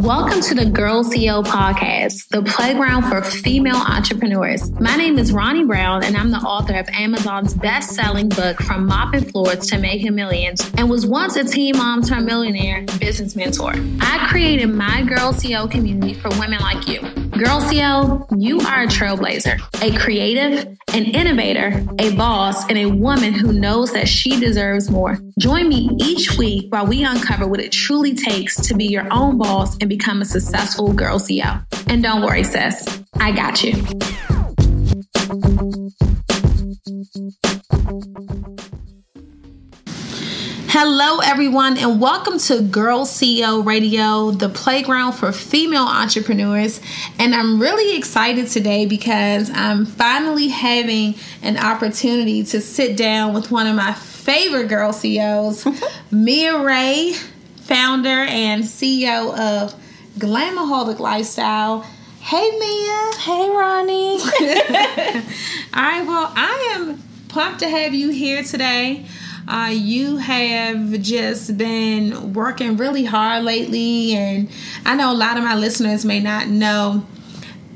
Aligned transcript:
Welcome 0.00 0.42
to 0.42 0.54
the 0.54 0.66
Girl 0.66 1.02
CEO 1.02 1.42
podcast, 1.42 2.28
the 2.28 2.42
playground 2.42 3.04
for 3.04 3.22
female 3.22 3.76
entrepreneurs. 3.76 4.70
My 4.78 4.94
name 4.94 5.18
is 5.18 5.32
Ronne 5.32 5.66
Brown, 5.66 6.04
and 6.04 6.18
I'm 6.18 6.30
the 6.30 6.36
author 6.36 6.74
of 6.74 6.86
Amazon's 6.90 7.54
best 7.54 7.94
selling 7.94 8.28
book, 8.28 8.60
From 8.60 8.84
Mopping 8.84 9.24
Floors 9.24 9.66
to 9.68 9.78
Making 9.78 10.14
Millions, 10.14 10.70
and 10.76 10.90
was 10.90 11.06
once 11.06 11.36
a 11.36 11.44
teen 11.44 11.78
mom 11.78 12.02
turned 12.02 12.26
millionaire 12.26 12.82
business 13.00 13.34
mentor. 13.34 13.72
I 14.00 14.28
created 14.30 14.66
my 14.66 15.00
Girl 15.02 15.32
CEO 15.32 15.68
community 15.70 16.12
for 16.12 16.28
women 16.38 16.60
like 16.60 16.86
you. 16.86 17.00
Girl 17.30 17.60
CEO, 17.60 18.26
you 18.38 18.60
are 18.60 18.82
a 18.82 18.86
trailblazer, 18.86 19.60
a 19.82 19.96
creative, 19.98 20.76
an 20.92 21.04
innovator, 21.04 21.84
a 21.98 22.14
boss, 22.16 22.68
and 22.68 22.78
a 22.78 22.86
woman 22.86 23.34
who 23.34 23.52
knows 23.52 23.92
that 23.92 24.08
she 24.08 24.40
deserves 24.40 24.90
more. 24.90 25.18
Join 25.38 25.68
me 25.68 25.90
each 25.98 26.38
week 26.38 26.72
while 26.72 26.86
we 26.86 27.04
uncover 27.04 27.46
what 27.46 27.60
it 27.60 27.72
truly 27.72 28.14
takes 28.14 28.56
to 28.66 28.74
be 28.74 28.86
your 28.86 29.06
own 29.10 29.36
boss 29.36 29.76
and 29.86 29.88
become 29.88 30.20
a 30.20 30.24
successful 30.24 30.92
girl 30.92 31.20
CEO. 31.20 31.64
And 31.88 32.02
don't 32.02 32.20
worry, 32.20 32.42
sis, 32.42 33.04
I 33.14 33.30
got 33.30 33.62
you. 33.62 33.72
Hello, 40.68 41.20
everyone, 41.20 41.78
and 41.78 42.00
welcome 42.00 42.38
to 42.40 42.62
Girl 42.62 43.06
CEO 43.06 43.64
Radio, 43.64 44.32
the 44.32 44.48
playground 44.48 45.12
for 45.12 45.30
female 45.30 45.86
entrepreneurs. 45.86 46.80
And 47.20 47.32
I'm 47.32 47.60
really 47.60 47.96
excited 47.96 48.48
today 48.48 48.86
because 48.86 49.50
I'm 49.50 49.86
finally 49.86 50.48
having 50.48 51.14
an 51.42 51.56
opportunity 51.58 52.42
to 52.42 52.60
sit 52.60 52.96
down 52.96 53.34
with 53.34 53.52
one 53.52 53.68
of 53.68 53.76
my 53.76 53.92
favorite 53.92 54.66
girl 54.66 54.92
CEOs, 54.92 55.64
Mia 56.10 56.58
Ray, 56.58 57.14
founder 57.66 58.08
and 58.08 58.62
CEO 58.62 59.36
of 59.36 59.74
Glamaholic 60.18 61.00
Lifestyle. 61.00 61.80
Hey, 62.20 62.48
Mia. 62.58 63.10
Hey, 63.18 63.50
Ronne. 63.50 63.90
All 65.74 65.82
right, 65.82 66.06
well, 66.06 66.32
I 66.36 66.74
am 66.76 67.02
pumped 67.28 67.60
to 67.60 67.68
have 67.68 67.92
you 67.92 68.10
here 68.10 68.44
today. 68.44 69.04
Uh, 69.48 69.70
you 69.72 70.16
have 70.18 71.00
just 71.02 71.58
been 71.58 72.34
working 72.34 72.76
really 72.76 73.04
hard 73.04 73.42
lately, 73.42 74.14
and 74.14 74.48
I 74.84 74.94
know 74.94 75.12
a 75.12 75.14
lot 75.14 75.36
of 75.36 75.42
my 75.42 75.56
listeners 75.56 76.04
may 76.04 76.20
not 76.20 76.46
know 76.46 77.04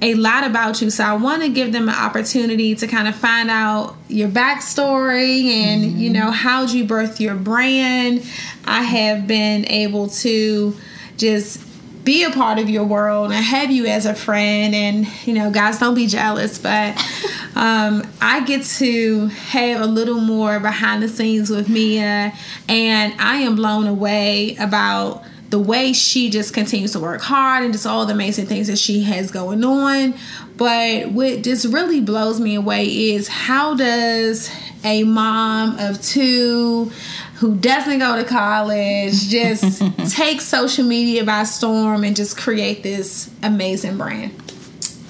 a 0.02 0.14
lot 0.14 0.44
about 0.44 0.80
you. 0.80 0.90
So 0.90 1.04
I 1.04 1.14
want 1.14 1.42
to 1.42 1.48
give 1.48 1.72
them 1.72 1.88
an 1.88 1.94
opportunity 1.94 2.74
to 2.74 2.86
kind 2.86 3.06
of 3.06 3.14
find 3.14 3.50
out 3.50 3.96
your 4.08 4.28
backstory 4.28 5.44
and, 5.44 5.84
mm-hmm. 5.84 5.98
you 5.98 6.10
know, 6.10 6.30
how'd 6.30 6.70
you 6.70 6.84
birth 6.84 7.20
your 7.20 7.34
brand. 7.34 8.24
I 8.64 8.82
have 8.82 9.26
been 9.26 9.66
able 9.68 10.08
to 10.08 10.76
just 11.16 11.60
be 12.04 12.24
a 12.24 12.30
part 12.30 12.58
of 12.58 12.70
your 12.70 12.84
world 12.84 13.30
and 13.30 13.44
have 13.44 13.70
you 13.70 13.86
as 13.86 14.06
a 14.06 14.14
friend 14.14 14.74
and 14.74 15.06
you 15.26 15.34
know 15.34 15.50
guys 15.50 15.78
don't 15.78 15.94
be 15.94 16.06
jealous 16.06 16.58
but 16.58 16.96
um, 17.54 18.02
i 18.22 18.42
get 18.46 18.64
to 18.64 19.26
have 19.26 19.82
a 19.82 19.86
little 19.86 20.20
more 20.20 20.58
behind 20.58 21.02
the 21.02 21.08
scenes 21.08 21.50
with 21.50 21.68
mia 21.68 22.32
and 22.68 23.14
i 23.20 23.36
am 23.36 23.54
blown 23.54 23.86
away 23.86 24.56
about 24.56 25.22
the 25.50 25.58
way 25.58 25.92
she 25.92 26.30
just 26.30 26.54
continues 26.54 26.92
to 26.92 27.00
work 27.00 27.20
hard 27.20 27.64
and 27.64 27.72
just 27.72 27.86
all 27.86 28.06
the 28.06 28.12
amazing 28.12 28.46
things 28.46 28.68
that 28.68 28.78
she 28.78 29.02
has 29.02 29.30
going 29.30 29.62
on 29.64 30.14
but 30.56 31.10
what 31.10 31.42
just 31.42 31.66
really 31.72 32.00
blows 32.00 32.40
me 32.40 32.54
away 32.54 32.86
is 32.86 33.28
how 33.28 33.74
does 33.74 34.50
a 34.84 35.02
mom 35.04 35.78
of 35.78 36.00
two 36.02 36.90
who 37.36 37.56
doesn't 37.56 37.98
go 37.98 38.16
to 38.16 38.24
college 38.24 39.28
just 39.28 39.82
take 40.10 40.42
social 40.42 40.84
media 40.84 41.24
by 41.24 41.44
storm 41.44 42.04
and 42.04 42.14
just 42.14 42.36
create 42.36 42.82
this 42.82 43.30
amazing 43.42 43.96
brand? 43.96 44.34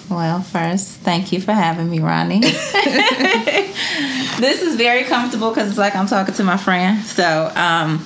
Well, 0.08 0.40
first, 0.40 0.98
thank 0.98 1.32
you 1.32 1.40
for 1.40 1.52
having 1.52 1.90
me, 1.90 1.98
Ronne. 2.00 2.40
this 2.42 2.54
is 4.62 4.76
very 4.76 5.02
comfortable 5.04 5.50
because 5.50 5.68
it's 5.68 5.78
like 5.78 5.96
I'm 5.96 6.06
talking 6.06 6.34
to 6.34 6.44
my 6.44 6.56
friend. 6.56 7.04
So, 7.04 7.52
um, 7.54 8.04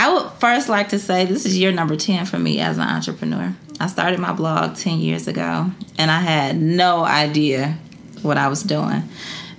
I 0.00 0.14
would 0.14 0.32
first 0.40 0.70
like 0.70 0.88
to 0.88 0.98
say 0.98 1.26
this 1.26 1.44
is 1.44 1.58
year 1.58 1.72
number 1.72 1.94
10 1.94 2.24
for 2.24 2.38
me 2.38 2.58
as 2.58 2.78
an 2.78 2.88
entrepreneur. 2.88 3.54
I 3.78 3.86
started 3.86 4.18
my 4.18 4.32
blog 4.32 4.76
10 4.76 4.98
years 4.98 5.28
ago 5.28 5.70
and 5.98 6.10
I 6.10 6.20
had 6.20 6.58
no 6.58 7.04
idea 7.04 7.76
what 8.22 8.38
I 8.38 8.48
was 8.48 8.62
doing 8.62 9.02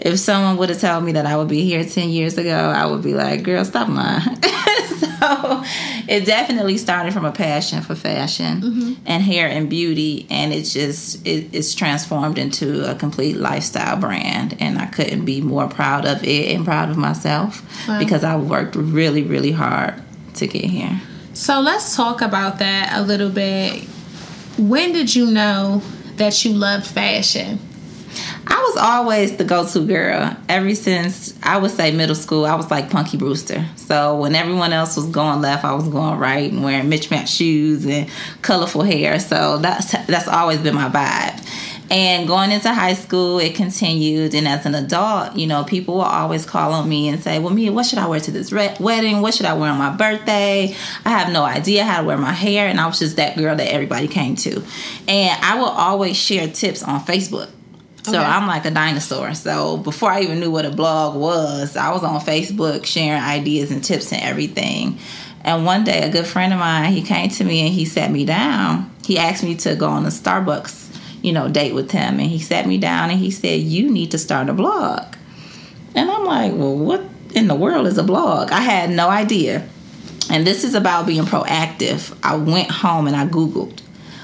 if 0.01 0.17
someone 0.17 0.57
would 0.57 0.69
have 0.69 0.81
told 0.81 1.03
me 1.03 1.11
that 1.11 1.25
I 1.25 1.37
would 1.37 1.47
be 1.47 1.63
here 1.63 1.83
10 1.83 2.09
years 2.09 2.37
ago, 2.37 2.51
I 2.51 2.87
would 2.87 3.03
be 3.03 3.13
like, 3.13 3.43
girl, 3.43 3.63
stop 3.63 3.87
lying. 3.87 4.21
so 4.41 5.63
it 6.07 6.25
definitely 6.25 6.77
started 6.79 7.13
from 7.13 7.23
a 7.23 7.31
passion 7.31 7.81
for 7.83 7.93
fashion 7.93 8.61
mm-hmm. 8.61 8.93
and 9.05 9.21
hair 9.21 9.47
and 9.47 9.69
beauty. 9.69 10.25
And 10.31 10.53
it's 10.53 10.73
just, 10.73 11.25
it, 11.25 11.49
it's 11.53 11.75
transformed 11.75 12.39
into 12.39 12.89
a 12.89 12.95
complete 12.95 13.37
lifestyle 13.37 13.95
brand. 13.95 14.57
And 14.59 14.79
I 14.79 14.87
couldn't 14.87 15.23
be 15.23 15.39
more 15.39 15.67
proud 15.67 16.05
of 16.07 16.23
it 16.23 16.51
and 16.51 16.65
proud 16.65 16.89
of 16.89 16.97
myself 16.97 17.63
wow. 17.87 17.99
because 17.99 18.23
I 18.23 18.35
worked 18.37 18.75
really, 18.75 19.21
really 19.21 19.51
hard 19.51 20.00
to 20.35 20.47
get 20.47 20.65
here. 20.65 21.01
So 21.33 21.59
let's 21.59 21.95
talk 21.95 22.21
about 22.21 22.59
that 22.59 22.91
a 22.93 23.01
little 23.01 23.29
bit. 23.29 23.83
When 24.57 24.91
did 24.91 25.15
you 25.15 25.31
know 25.31 25.81
that 26.17 26.43
you 26.43 26.53
loved 26.53 26.85
fashion? 26.85 27.59
I 28.47 28.55
was 28.55 28.77
always 28.77 29.37
the 29.37 29.43
go-to 29.43 29.85
girl. 29.85 30.35
Ever 30.49 30.75
since 30.75 31.33
I 31.41 31.57
would 31.57 31.71
say 31.71 31.91
middle 31.91 32.15
school, 32.15 32.45
I 32.45 32.55
was 32.55 32.69
like 32.69 32.89
Punky 32.89 33.17
Brewster. 33.17 33.65
So 33.75 34.17
when 34.17 34.35
everyone 34.35 34.73
else 34.73 34.97
was 34.97 35.05
going 35.05 35.41
left, 35.41 35.63
I 35.63 35.73
was 35.73 35.87
going 35.87 36.19
right 36.19 36.51
and 36.51 36.63
wearing 36.63 36.89
mismatched 36.89 37.33
shoes 37.33 37.85
and 37.85 38.09
colorful 38.41 38.83
hair. 38.83 39.19
So 39.19 39.57
that's 39.59 39.91
that's 40.07 40.27
always 40.27 40.59
been 40.59 40.75
my 40.75 40.89
vibe. 40.89 41.70
And 41.91 42.25
going 42.25 42.51
into 42.51 42.73
high 42.73 42.93
school, 42.93 43.37
it 43.39 43.53
continued. 43.53 44.33
And 44.33 44.47
as 44.47 44.65
an 44.65 44.75
adult, 44.75 45.35
you 45.35 45.45
know, 45.45 45.65
people 45.65 45.95
will 45.95 46.01
always 46.03 46.45
call 46.45 46.71
on 46.71 46.87
me 46.87 47.09
and 47.09 47.21
say, 47.21 47.37
Well, 47.37 47.53
Mia, 47.53 47.71
what 47.73 47.85
should 47.85 47.99
I 47.99 48.07
wear 48.07 48.21
to 48.21 48.31
this 48.31 48.51
re- 48.53 48.75
wedding? 48.79 49.21
What 49.21 49.33
should 49.33 49.45
I 49.45 49.53
wear 49.53 49.69
on 49.69 49.77
my 49.77 49.93
birthday? 49.95 50.73
I 51.05 51.09
have 51.09 51.33
no 51.33 51.43
idea 51.43 51.83
how 51.83 51.99
to 52.01 52.07
wear 52.07 52.17
my 52.17 52.31
hair. 52.31 52.67
And 52.67 52.79
I 52.79 52.87
was 52.87 52.99
just 52.99 53.17
that 53.17 53.35
girl 53.37 53.55
that 53.57 53.67
everybody 53.71 54.07
came 54.07 54.35
to. 54.37 54.63
And 55.09 55.43
I 55.43 55.59
will 55.59 55.65
always 55.65 56.15
share 56.15 56.47
tips 56.47 56.81
on 56.81 57.01
Facebook 57.01 57.49
So 58.03 58.17
Okay. 58.17 58.23
I'm 58.23 58.47
like 58.47 58.65
a 58.65 58.71
dinosaur. 58.71 59.33
So 59.35 59.75
before 59.77 60.11
I 60.11 60.21
even 60.21 60.39
knew 60.39 60.49
what 60.49 60.65
a 60.65 60.71
blog 60.71 61.15
was, 61.15 61.75
I 61.75 61.91
was 61.91 62.03
on 62.03 62.19
Facebook 62.21 62.85
sharing 62.85 63.21
ideas 63.21 63.69
and 63.69 63.83
tips 63.83 64.11
and 64.13 64.21
everything. 64.23 64.97
And 65.43 65.65
one 65.65 65.83
day, 65.83 66.03
a 66.03 66.09
good 66.09 66.25
friend 66.27 66.53
of 66.53 66.59
mine, 66.59 66.93
he 66.93 67.01
came 67.01 67.29
to 67.31 67.43
me 67.43 67.61
and 67.65 67.73
he 67.73 67.83
sat 67.85 68.11
me 68.11 68.25
down. 68.25 68.89
He 69.03 69.17
asked 69.17 69.43
me 69.43 69.55
to 69.55 69.75
go 69.75 69.87
on 69.89 70.05
a 70.05 70.09
Starbucks, 70.09 70.80
you 71.21 71.31
know, 71.33 71.47
date 71.47 71.73
with 71.73 71.91
him. 71.91 72.19
And 72.19 72.29
he 72.29 72.39
sat 72.39 72.67
me 72.67 72.77
down 72.77 73.09
and 73.09 73.19
he 73.19 73.31
said, 73.31 73.61
"You 73.61 73.89
need 73.89 74.11
to 74.11 74.17
start 74.17 74.49
a 74.49 74.53
blog." 74.53 75.15
And 75.95 76.09
I'm 76.09 76.25
like, 76.25 76.53
"Well, 76.53 76.75
what 76.77 77.03
in 77.33 77.47
the 77.47 77.55
world 77.55 77.87
is 77.87 77.97
a 77.97 78.03
blog?" 78.03 78.51
I 78.51 78.61
had 78.61 78.89
no 78.89 79.09
idea. 79.09 79.67
And 80.29 80.47
this 80.47 80.63
is 80.63 80.75
about 80.75 81.05
being 81.05 81.23
proactive. 81.23 82.15
I 82.23 82.35
went 82.35 82.71
home 82.71 83.07
and 83.07 83.15
I 83.15 83.25
Googled 83.25 83.81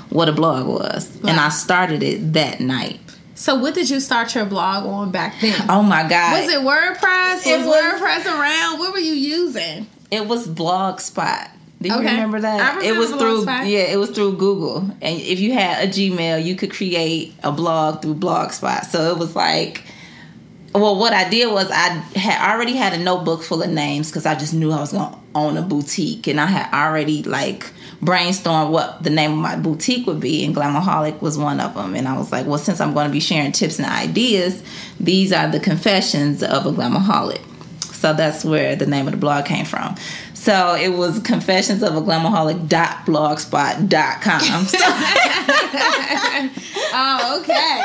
what 0.10 0.30
a 0.30 0.32
blog 0.32 0.68
was, 0.68 1.14
and 1.22 1.40
I 1.40 1.50
started 1.50 2.02
it 2.02 2.34
that 2.34 2.60
night. 2.60 3.00
So, 3.36 3.56
what 3.56 3.76
did 3.76 3.90
you 3.90 4.00
start 4.00 4.34
your 4.34 4.46
blog 4.46 4.86
on 4.86 5.12
back 5.12 5.40
then? 5.42 5.66
Oh 5.70 5.84
my 5.84 6.08
god! 6.08 6.42
Was 6.42 6.50
it 6.54 6.60
WordPress? 6.60 7.46
It 7.46 7.58
was, 7.58 7.68
was- 7.68 7.76
WordPress 7.76 8.26
around? 8.26 8.80
What 8.80 8.94
were 8.94 9.00
you 9.00 9.14
using? 9.14 9.88
It 10.10 10.28
was 10.28 10.48
Blogspot. 10.48 11.50
Do 11.82 11.90
you 11.90 11.96
Okay. 11.96 12.06
remember 12.12 12.40
that? 12.42 12.78
I 12.78 12.86
it 12.86 12.98
was 12.98 13.10
through 13.12 13.46
Blogspot. 13.46 13.70
yeah, 13.70 13.82
it 13.82 13.98
was 14.00 14.10
through 14.10 14.38
Google. 14.38 14.80
And 15.02 15.22
if 15.22 15.40
you 15.40 15.54
had 15.54 15.88
a 15.88 15.92
Gmail, 15.92 16.44
you 16.44 16.56
could 16.56 16.72
create 16.74 17.34
a 17.44 17.52
blog 17.52 18.02
through 18.02 18.16
Blogspot. 18.16 18.86
So 18.86 19.12
it 19.12 19.18
was 19.18 19.36
like 19.36 19.84
well, 20.76 20.96
what 21.00 21.12
I 21.14 21.28
did 21.28 21.52
was 21.52 21.72
I 21.72 21.90
had 22.16 22.54
already 22.54 22.74
had 22.76 22.94
a 22.94 23.00
notebook 23.00 23.42
full 23.42 23.64
of 23.64 23.70
names 23.70 24.10
because 24.10 24.26
I 24.28 24.36
just 24.36 24.54
knew 24.54 24.72
I 24.72 24.80
was 24.80 24.92
going 24.92 25.12
to 25.12 25.18
own 25.34 25.58
a 25.58 25.62
boutique, 25.64 26.28
and 26.28 26.40
I 26.40 26.46
had 26.46 26.72
already 26.74 27.24
like 27.24 27.72
brainstormed 28.04 28.70
what 28.70 29.02
the 29.02 29.10
name 29.10 29.32
of 29.32 29.38
my 29.40 29.56
boutique 29.56 30.06
would 30.06 30.20
be, 30.20 30.46
and 30.46 30.56
Glamaholic 30.56 31.20
was 31.22 31.36
one 31.38 31.60
of 31.60 31.74
them. 31.74 31.96
And 31.96 32.08
I 32.08 32.16
was 32.18 32.32
like, 32.32 32.46
well, 32.46 32.60
since 32.60 32.80
I'm 32.80 32.94
going 32.94 33.08
to 33.08 33.12
be 33.12 33.20
sharing 33.20 33.52
tips 33.54 33.80
and 33.80 33.88
ideas, 33.88 34.62
these 35.00 35.32
are 35.34 35.50
the 35.50 35.60
confessions 35.60 36.44
of 36.44 36.66
a 36.68 36.72
Glamaholic. 36.72 37.42
So 37.94 38.14
that's 38.14 38.46
where 38.46 38.76
the 38.76 38.86
name 38.86 39.08
of 39.08 39.12
the 39.14 39.18
blog 39.18 39.46
came 39.46 39.66
from. 39.66 39.96
So 40.48 40.76
it 40.76 40.94
was 40.94 41.20
confessions 41.20 41.84
of 41.84 41.98
a 41.98 42.02
glamaholic.blogspot.com. 42.02 44.66
So, 44.66 44.78
Oh, 46.94 47.42
okay. 47.42 47.82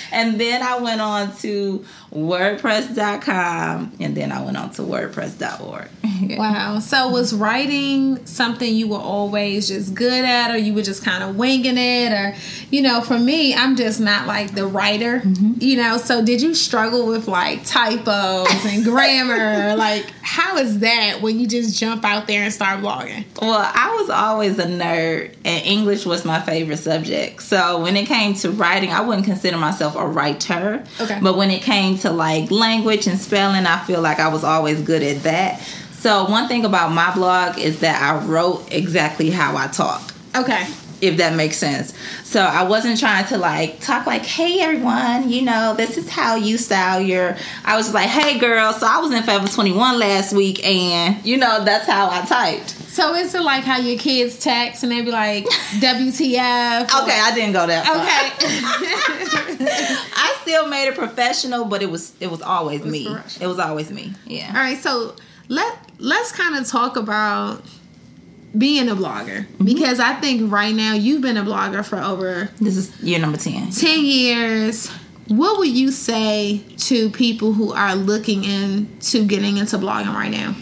and 0.12 0.40
then 0.40 0.62
I 0.62 0.78
went 0.78 1.02
on 1.02 1.36
to 1.38 1.84
wordpress.com 2.16 3.92
and 4.00 4.16
then 4.16 4.32
I 4.32 4.42
went 4.42 4.56
on 4.56 4.70
to 4.70 4.82
wordpress.org. 4.82 5.88
wow. 6.38 6.78
So, 6.78 7.08
was 7.08 7.34
writing 7.34 8.24
something 8.26 8.74
you 8.74 8.88
were 8.88 8.98
always 8.98 9.68
just 9.68 9.94
good 9.94 10.24
at, 10.24 10.50
or 10.50 10.56
you 10.56 10.72
were 10.72 10.82
just 10.82 11.04
kind 11.04 11.22
of 11.22 11.36
winging 11.36 11.76
it? 11.76 12.12
Or, 12.12 12.34
you 12.70 12.82
know, 12.82 13.00
for 13.02 13.18
me, 13.18 13.54
I'm 13.54 13.76
just 13.76 14.00
not 14.00 14.26
like 14.26 14.54
the 14.54 14.66
writer, 14.66 15.20
mm-hmm. 15.20 15.54
you 15.58 15.76
know. 15.76 15.98
So, 15.98 16.24
did 16.24 16.40
you 16.40 16.54
struggle 16.54 17.06
with 17.06 17.28
like 17.28 17.64
typos 17.64 18.48
and 18.64 18.84
grammar? 18.84 19.76
like, 19.76 20.10
how 20.22 20.56
is 20.56 20.80
that 20.80 21.20
when 21.20 21.38
you 21.38 21.46
just 21.46 21.78
jump 21.78 22.04
out 22.04 22.26
there 22.26 22.42
and 22.42 22.52
start 22.52 22.80
blogging? 22.80 23.24
Well, 23.40 23.70
I 23.74 23.96
was 24.00 24.10
always 24.10 24.58
a 24.58 24.66
nerd 24.66 25.34
and 25.44 25.64
English 25.66 26.06
was 26.06 26.24
my 26.24 26.40
favorite 26.40 26.78
subject. 26.78 27.42
So 27.42 27.82
when 27.82 27.96
it 27.96 28.06
came 28.06 28.34
to 28.36 28.50
writing, 28.50 28.90
I 28.90 29.02
wouldn't 29.02 29.26
consider 29.26 29.56
myself 29.56 29.96
a 29.96 30.06
writer. 30.06 30.84
Okay. 31.00 31.18
But 31.22 31.36
when 31.36 31.50
it 31.50 31.62
came 31.62 31.98
to 31.98 32.05
like 32.10 32.50
language 32.50 33.06
and 33.06 33.18
spelling, 33.18 33.66
I 33.66 33.84
feel 33.84 34.00
like 34.00 34.18
I 34.18 34.28
was 34.28 34.44
always 34.44 34.80
good 34.80 35.02
at 35.02 35.22
that. 35.24 35.60
So 35.92 36.24
one 36.30 36.48
thing 36.48 36.64
about 36.64 36.92
my 36.92 37.14
blog 37.14 37.58
is 37.58 37.80
that 37.80 38.00
I 38.00 38.24
wrote 38.24 38.72
exactly 38.72 39.30
how 39.30 39.56
I 39.56 39.66
talk. 39.66 40.14
Okay. 40.36 40.66
If 41.00 41.18
that 41.18 41.34
makes 41.34 41.56
sense. 41.56 41.92
So 42.24 42.40
I 42.40 42.64
wasn't 42.64 42.98
trying 42.98 43.26
to 43.26 43.38
like 43.38 43.80
talk 43.80 44.06
like, 44.06 44.24
hey 44.24 44.60
everyone, 44.60 45.30
you 45.30 45.42
know, 45.42 45.74
this 45.76 45.96
is 45.96 46.08
how 46.08 46.36
you 46.36 46.58
style 46.58 47.00
your. 47.00 47.36
I 47.64 47.76
was 47.76 47.92
like, 47.94 48.08
hey 48.08 48.38
girl, 48.38 48.72
so 48.72 48.86
I 48.86 48.98
was 48.98 49.12
in 49.12 49.22
Forever 49.22 49.48
21 49.48 49.98
last 49.98 50.32
week, 50.32 50.64
and 50.64 51.24
you 51.24 51.36
know, 51.36 51.64
that's 51.64 51.86
how 51.86 52.10
I 52.10 52.24
typed. 52.24 52.70
So, 52.70 53.14
is 53.14 53.34
it 53.34 53.42
like 53.42 53.64
how 53.64 53.76
your 53.76 53.98
kids 53.98 54.38
text 54.38 54.82
and 54.82 54.90
they 54.90 55.02
be 55.02 55.10
like, 55.10 55.44
WTF? 55.80 56.84
Okay, 56.84 57.20
I 57.20 57.32
didn't 57.34 57.52
go 57.52 57.66
that 57.66 57.84
far. 57.84 57.96
Okay. 57.96 59.66
I 60.16 60.36
still 60.40 60.66
made 60.68 60.88
it 60.88 60.94
professional, 60.94 61.66
but 61.66 61.82
it 61.82 61.90
was 61.90 62.14
it 62.20 62.30
was 62.30 62.40
always 62.40 62.84
me. 62.84 63.06
professional. 63.06 63.44
It 63.44 63.48
was 63.48 63.58
always 63.58 63.90
me. 63.90 64.14
Yeah. 64.24 64.48
All 64.48 64.54
right, 64.54 64.78
so 64.78 65.14
let 65.48 65.78
let's 65.98 66.32
kind 66.32 66.56
of 66.56 66.66
talk 66.66 66.96
about 66.96 67.62
being 68.56 68.88
a 68.88 68.94
blogger 68.94 69.46
mm-hmm. 69.46 69.64
because 69.64 70.00
I 70.00 70.14
think 70.14 70.50
right 70.50 70.74
now 70.74 70.94
you've 70.94 71.22
been 71.22 71.36
a 71.36 71.42
blogger 71.42 71.84
for 71.84 71.98
over 71.98 72.50
This 72.60 72.76
is 72.76 73.00
year 73.00 73.18
number 73.18 73.38
10. 73.38 73.70
10 73.70 74.04
years. 74.04 74.90
What 75.28 75.58
would 75.58 75.68
you 75.68 75.90
say 75.90 76.62
to 76.78 77.10
people 77.10 77.52
who 77.52 77.72
are 77.72 77.96
looking 77.96 78.44
into 78.44 79.26
getting 79.26 79.56
into 79.56 79.76
blogging 79.76 80.14
right 80.14 80.30
now? 80.30 80.54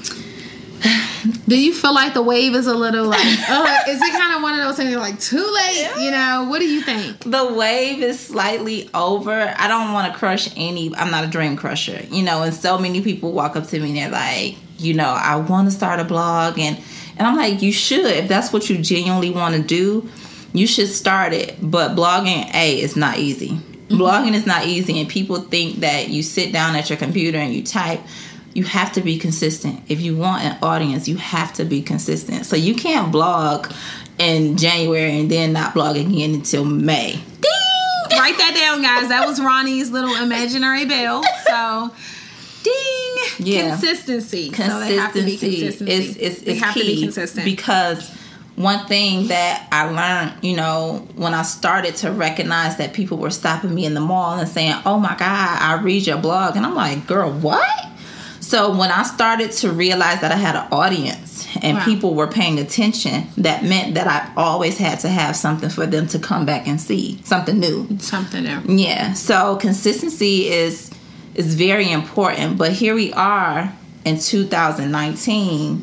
Do 1.48 1.60
you 1.60 1.74
feel 1.74 1.94
like 1.94 2.14
the 2.14 2.22
wave 2.22 2.54
is 2.54 2.66
a 2.66 2.74
little 2.74 3.06
like, 3.06 3.20
oh, 3.48 3.82
is 3.88 4.00
it 4.00 4.12
kind 4.12 4.36
of 4.36 4.42
one 4.42 4.58
of 4.58 4.64
those 4.64 4.76
things 4.76 4.94
like 4.96 5.20
too 5.20 5.36
late? 5.36 5.90
You 6.00 6.10
know, 6.10 6.46
what 6.48 6.60
do 6.60 6.66
you 6.66 6.82
think? 6.82 7.20
the 7.20 7.52
wave 7.54 8.02
is 8.02 8.20
slightly 8.20 8.90
over. 8.92 9.54
I 9.56 9.68
don't 9.68 9.92
want 9.92 10.12
to 10.12 10.18
crush 10.18 10.48
any. 10.56 10.94
I'm 10.96 11.10
not 11.10 11.24
a 11.24 11.26
dream 11.26 11.56
crusher, 11.56 12.02
you 12.10 12.22
know. 12.22 12.42
And 12.42 12.54
so 12.54 12.78
many 12.78 13.00
people 13.00 13.32
walk 13.32 13.56
up 13.56 13.66
to 13.68 13.80
me 13.80 13.90
and 13.90 13.96
they're 13.96 14.10
like, 14.10 14.56
you 14.78 14.94
know, 14.94 15.08
I 15.08 15.36
want 15.36 15.68
to 15.68 15.76
start 15.76 16.00
a 16.00 16.04
blog, 16.04 16.58
and 16.58 16.78
and 17.16 17.26
I'm 17.26 17.36
like, 17.36 17.62
you 17.62 17.72
should 17.72 18.06
if 18.06 18.28
that's 18.28 18.52
what 18.52 18.68
you 18.68 18.78
genuinely 18.78 19.30
want 19.30 19.54
to 19.54 19.62
do, 19.62 20.08
you 20.52 20.66
should 20.66 20.88
start 20.88 21.32
it. 21.32 21.56
But 21.60 21.96
blogging, 21.96 22.52
a, 22.54 22.80
is 22.80 22.96
not 22.96 23.18
easy. 23.18 23.50
Mm-hmm. 23.50 23.96
Blogging 23.96 24.34
is 24.34 24.46
not 24.46 24.66
easy, 24.66 25.00
and 25.00 25.08
people 25.08 25.36
think 25.36 25.80
that 25.80 26.08
you 26.08 26.22
sit 26.22 26.52
down 26.52 26.76
at 26.76 26.88
your 26.88 26.96
computer 26.96 27.38
and 27.38 27.52
you 27.52 27.62
type. 27.62 28.00
You 28.54 28.62
have 28.64 28.92
to 28.92 29.00
be 29.00 29.18
consistent. 29.18 29.82
If 29.88 30.00
you 30.00 30.16
want 30.16 30.44
an 30.44 30.56
audience, 30.62 31.08
you 31.08 31.16
have 31.16 31.52
to 31.54 31.64
be 31.64 31.82
consistent. 31.82 32.46
So 32.46 32.54
you 32.54 32.74
can't 32.76 33.10
blog 33.10 33.72
in 34.18 34.56
January 34.56 35.18
and 35.18 35.30
then 35.30 35.52
not 35.52 35.74
blog 35.74 35.96
again 35.96 36.34
until 36.34 36.64
May. 36.64 37.12
Ding! 37.40 38.18
Write 38.18 38.38
that 38.38 38.54
down, 38.56 38.80
guys. 38.80 39.08
That 39.08 39.26
was 39.26 39.40
Ronne's 39.40 39.90
little 39.90 40.14
imaginary 40.14 40.84
bell. 40.84 41.24
So, 41.46 41.90
ding. 42.62 43.03
Yeah. 43.38 43.70
Consistency. 43.70 44.50
So 44.50 44.54
Consistency, 44.56 44.88
they 44.94 44.96
have 45.00 45.12
to 45.14 45.22
be 45.22 45.36
consistency. 45.38 45.92
is 45.92 46.16
is 46.16 46.38
they 46.42 46.52
is 46.52 46.62
have 46.62 46.74
key 46.74 46.80
to 46.80 46.86
be 46.86 47.02
consistent. 47.02 47.44
because 47.44 48.10
one 48.56 48.86
thing 48.86 49.26
that 49.28 49.66
I 49.72 49.84
learned, 49.90 50.44
you 50.44 50.56
know, 50.56 51.06
when 51.16 51.34
I 51.34 51.42
started 51.42 51.96
to 51.96 52.12
recognize 52.12 52.76
that 52.76 52.92
people 52.92 53.18
were 53.18 53.30
stopping 53.30 53.74
me 53.74 53.84
in 53.84 53.94
the 53.94 54.00
mall 54.00 54.38
and 54.38 54.48
saying, 54.48 54.76
"Oh 54.86 54.98
my 54.98 55.16
God, 55.18 55.58
I 55.60 55.80
read 55.82 56.06
your 56.06 56.18
blog," 56.18 56.56
and 56.56 56.64
I'm 56.64 56.74
like, 56.76 57.06
"Girl, 57.06 57.30
what?" 57.32 57.68
So 58.40 58.76
when 58.76 58.90
I 58.90 59.02
started 59.04 59.50
to 59.52 59.72
realize 59.72 60.20
that 60.20 60.30
I 60.30 60.36
had 60.36 60.54
an 60.54 60.66
audience 60.70 61.46
and 61.62 61.78
Wow. 61.78 61.84
people 61.84 62.14
were 62.14 62.26
paying 62.26 62.58
attention, 62.60 63.26
that 63.38 63.64
meant 63.64 63.94
that 63.94 64.06
I 64.06 64.28
always 64.40 64.76
had 64.76 65.00
to 65.00 65.08
have 65.08 65.34
something 65.34 65.70
for 65.70 65.86
them 65.86 66.06
to 66.08 66.18
come 66.18 66.44
back 66.44 66.68
and 66.68 66.78
see, 66.80 67.18
something 67.24 67.58
new. 67.58 67.88
Something 67.98 68.44
there. 68.44 68.60
Yeah. 68.68 69.14
So 69.14 69.56
consistency 69.56 70.48
is 70.48 70.90
is 71.34 71.54
very 71.54 71.90
important. 71.90 72.58
But 72.58 72.72
here 72.72 72.94
we 72.94 73.12
are 73.12 73.72
in 74.04 74.18
2019 74.18 75.82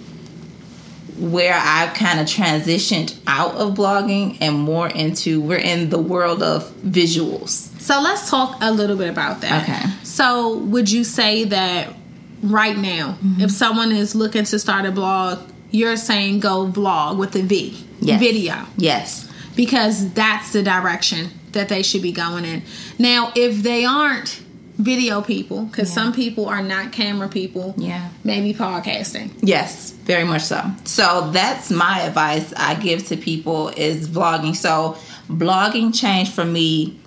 where 1.18 1.54
I've 1.62 1.94
kind 1.94 2.20
of 2.20 2.26
transitioned 2.26 3.16
out 3.28 3.54
of 3.56 3.76
blogging 3.76 4.38
and 4.42 4.58
more 4.58 4.88
into 4.90 5.40
we're 5.42 5.58
in 5.58 5.90
the 5.90 6.00
world 6.00 6.42
of 6.42 6.70
visuals. 6.82 7.70
So 7.80 8.02
let's 8.02 8.30
talk 8.30 8.58
a 8.62 8.72
little 8.72 8.96
bit 8.98 9.10
about 9.10 9.42
that. 9.42 9.64
Okay. 9.70 9.90
So 10.04 10.58
would 10.58 10.90
you 10.90 11.04
say 11.04 11.44
that 11.46 11.94
right 12.42 12.78
now, 12.78 13.18
Mm-hmm. 13.24 13.42
if 13.42 13.52
someone 13.52 13.92
is 13.92 14.16
looking 14.16 14.46
to 14.46 14.58
start 14.58 14.86
a 14.86 14.92
blog, 14.92 15.48
you're 15.70 15.96
saying 15.98 16.40
go 16.40 16.66
vlog 16.68 17.18
with 17.18 17.36
a 17.36 17.42
V, 17.44 17.86
Yes. 18.00 18.20
video, 18.20 18.66
Yes. 18.78 19.30
because 19.56 20.12
that's 20.14 20.54
the 20.54 20.64
direction 20.64 21.30
that 21.52 21.70
they 21.70 21.84
should 21.84 22.02
be 22.02 22.12
going 22.12 22.46
in. 22.46 22.64
Now, 22.98 23.32
if 23.36 23.62
they 23.62 23.86
aren't 23.86 24.42
video 24.84 25.22
people, 25.22 25.64
because 25.66 25.92
some 25.92 26.14
people 26.14 26.48
are 26.48 26.62
not 26.62 26.92
camera 26.92 27.30
people, 27.30 27.74
Yeah. 27.78 28.10
maybe 28.24 28.54
podcasting. 28.54 29.32
Yes, 29.42 29.92
very 30.06 30.24
much 30.24 30.44
so. 30.44 30.62
So 30.86 31.30
that's 31.32 31.70
my 31.70 32.02
advice 32.02 32.54
I 32.58 32.76
give 32.76 33.08
to 33.08 33.18
people 33.18 33.70
is 33.70 34.08
vlogging. 34.08 34.56
So 34.56 34.98
blogging 35.30 35.94
changed 35.98 36.34
for 36.34 36.46
me 36.46 37.00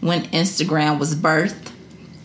when 0.00 0.24
Instagram 0.26 0.98
was 0.98 1.14
birthed 1.14 1.72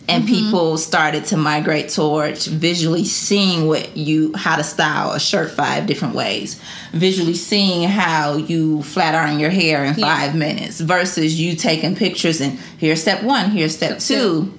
and 0.08 0.24
mm-hmm. 0.24 0.34
people 0.34 0.78
started 0.78 1.26
to 1.26 1.36
migrate 1.36 1.90
towards 1.90 2.46
visually 2.46 3.04
seeing 3.04 3.66
what 3.66 3.96
you 3.96 4.32
how 4.34 4.56
to 4.56 4.64
style 4.64 5.12
a 5.12 5.20
shirt 5.20 5.50
five 5.50 5.86
different 5.86 6.14
ways 6.14 6.60
visually 6.92 7.34
seeing 7.34 7.86
how 7.86 8.36
you 8.36 8.82
flat 8.82 9.14
iron 9.14 9.38
your 9.38 9.50
hair 9.50 9.84
in 9.84 9.94
five 9.94 10.34
minutes 10.34 10.80
versus 10.80 11.38
you 11.38 11.54
taking 11.54 11.94
pictures 11.94 12.40
and 12.40 12.58
here's 12.78 13.00
step 13.00 13.22
one 13.22 13.50
here's 13.50 13.76
step 13.76 14.00
Step 14.00 14.16
two 14.18 14.57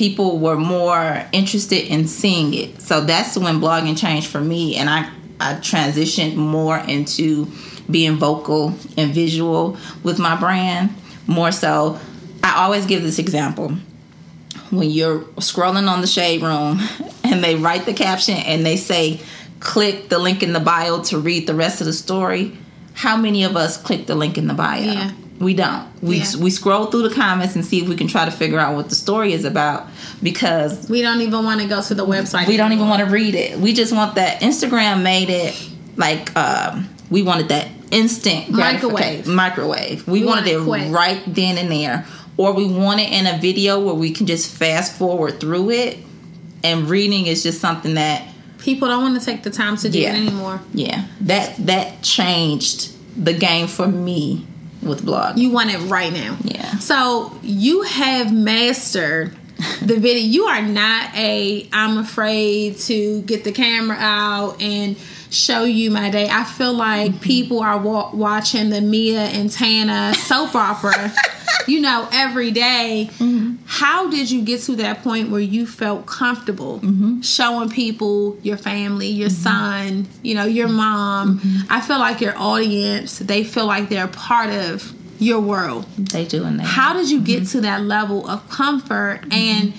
people 0.00 0.38
were 0.38 0.56
more 0.56 1.22
interested 1.30 1.86
in 1.92 2.08
seeing 2.08 2.54
it. 2.54 2.80
So 2.80 3.02
that's 3.02 3.36
when 3.36 3.60
blogging 3.60 3.98
changed 3.98 4.28
for 4.28 4.40
me 4.40 4.74
and 4.76 4.88
I 4.88 5.10
I 5.38 5.54
transitioned 5.56 6.36
more 6.36 6.78
into 6.78 7.46
being 7.90 8.16
vocal 8.16 8.74
and 8.96 9.12
visual 9.12 9.76
with 10.02 10.18
my 10.18 10.36
brand. 10.40 10.88
More 11.26 11.52
so, 11.52 12.00
I 12.42 12.64
always 12.64 12.86
give 12.86 13.02
this 13.02 13.18
example. 13.18 13.72
when 14.70 14.88
you're 14.88 15.20
scrolling 15.48 15.86
on 15.86 16.00
the 16.00 16.06
shade 16.06 16.40
room 16.42 16.80
and 17.24 17.44
they 17.44 17.54
write 17.56 17.84
the 17.84 17.92
caption 17.92 18.36
and 18.36 18.64
they 18.64 18.76
say 18.78 19.20
click 19.58 20.08
the 20.08 20.18
link 20.18 20.42
in 20.42 20.54
the 20.54 20.60
bio 20.60 21.02
to 21.02 21.18
read 21.18 21.46
the 21.46 21.54
rest 21.54 21.80
of 21.82 21.86
the 21.86 21.92
story 21.92 22.56
how 22.94 23.16
many 23.16 23.44
of 23.44 23.54
us 23.56 23.76
click 23.76 24.06
the 24.06 24.14
link 24.14 24.38
in 24.38 24.46
the 24.46 24.54
bio 24.54 24.80
Yeah. 24.80 25.10
We 25.40 25.54
don't 25.54 25.86
we 26.02 26.18
Yeah. 26.18 26.36
we 26.38 26.50
scroll 26.50 26.86
through 26.86 27.08
the 27.08 27.14
comments 27.14 27.56
and 27.56 27.64
see 27.64 27.80
if 27.82 27.88
we 27.88 27.96
can 27.96 28.06
try 28.06 28.24
to 28.24 28.30
figure 28.30 28.58
out 28.60 28.76
what 28.76 28.88
the 28.90 28.94
story 28.94 29.32
is 29.32 29.44
about 29.44 29.88
because 30.22 30.88
We 30.88 31.00
don't 31.02 31.20
even 31.22 31.44
want 31.44 31.60
to 31.62 31.66
go 31.66 31.80
to 31.82 31.94
the 31.94 32.06
website. 32.06 32.46
we 32.46 32.56
don't 32.56 32.72
even 32.72 32.88
want 32.88 33.04
to 33.04 33.10
read 33.10 33.34
it. 33.34 33.58
We 33.58 33.72
just 33.72 33.92
want 33.92 34.14
that. 34.16 34.40
Instagram 34.42 35.02
made 35.02 35.30
it 35.30 35.54
like 35.96 36.36
um, 36.36 36.88
we 37.10 37.22
wanted 37.22 37.48
that 37.48 37.68
instant 37.90 38.50
Microwave. 38.50 39.26
Microwave. 39.26 40.06
We, 40.06 40.20
We 40.20 40.26
wanted 40.26 40.44
want 40.66 40.82
it 40.82 40.84
it 40.84 40.88
quick. 40.88 40.92
right 40.94 41.22
then 41.26 41.58
and 41.58 41.70
there, 41.72 42.06
or 42.36 42.52
we 42.52 42.66
want 42.66 43.00
it 43.00 43.10
in 43.12 43.26
a 43.26 43.38
video 43.38 43.80
where 43.80 43.94
we 43.94 44.10
can 44.12 44.26
just 44.26 44.54
fast 44.54 44.96
forward 44.96 45.40
through 45.40 45.70
it. 45.70 45.98
And 46.62 46.88
reading 46.90 47.26
is 47.26 47.42
just 47.42 47.60
something 47.60 47.94
that, 47.94 48.22
People 48.58 48.88
don't 48.88 49.02
want 49.02 49.18
to 49.18 49.24
take 49.24 49.42
the 49.42 49.48
time 49.50 49.78
to 49.78 49.88
do 49.88 49.98
Yeah. 49.98 50.12
it 50.12 50.16
anymore. 50.18 50.60
yeah, 50.74 51.06
that 51.22 51.56
that 51.66 52.02
changed 52.02 52.92
the 53.16 53.32
game 53.32 53.66
for 53.66 53.86
me 53.88 54.46
with 54.82 55.04
blog. 55.04 55.38
You 55.38 55.50
want 55.50 55.70
it 55.70 55.78
right 55.90 56.12
now. 56.12 56.36
Yeah. 56.42 56.78
So 56.78 57.32
you 57.42 57.82
have 57.82 58.32
mastered 58.32 59.36
the 59.82 59.96
video. 59.98 60.22
You 60.22 60.44
are 60.44 60.62
not 60.62 61.14
a 61.14 61.68
I'm 61.72 61.98
afraid 61.98 62.78
to 62.78 63.22
get 63.22 63.44
the 63.44 63.52
camera 63.52 63.96
out 63.98 64.60
and 64.60 64.96
show 65.30 65.64
you 65.64 65.90
my 65.90 66.10
day. 66.10 66.28
I 66.28 66.44
feel 66.44 66.72
like 66.74 67.12
Mm-hmm. 67.12 67.20
people 67.22 67.60
are 67.60 67.78
wa- 67.78 68.10
watching 68.12 68.70
the 68.70 68.80
Mia 68.80 69.20
and 69.20 69.50
Tana 69.50 70.14
soap 70.14 70.54
opera. 70.54 71.12
You 71.66 71.80
know, 71.80 72.08
every 72.10 72.50
day. 72.52 73.10
Mm-hmm. 73.18 73.56
How 73.66 74.08
did 74.10 74.30
you 74.30 74.42
get 74.42 74.62
to 74.62 74.76
that 74.76 75.02
point 75.02 75.30
where 75.30 75.40
you 75.42 75.66
felt 75.66 76.06
comfortable 76.06 76.80
Mm-hmm. 76.80 77.20
showing 77.20 77.68
people 77.68 78.38
your 78.42 78.56
family, 78.56 79.08
your 79.08 79.28
son, 79.30 80.08
you 80.22 80.34
know, 80.34 80.46
your 80.46 80.68
mom? 80.68 81.38
Mm-hmm. 81.38 81.72
I 81.72 81.80
feel 81.82 81.98
like 81.98 82.20
your 82.20 82.36
audience, 82.36 83.18
they 83.18 83.44
feel 83.44 83.66
like 83.66 83.88
they're 83.88 84.08
part 84.08 84.50
of 84.50 84.92
your 85.20 85.40
world. 85.40 85.84
they 85.98 86.24
do 86.24 86.44
and 86.44 86.58
they 86.58 86.64
How 86.64 86.94
did 86.94 87.10
you 87.10 87.20
get 87.20 87.46
to 87.48 87.60
that 87.60 87.82
level 87.82 88.26
of 88.28 88.48
comfort? 88.48 89.20
And 89.30 89.74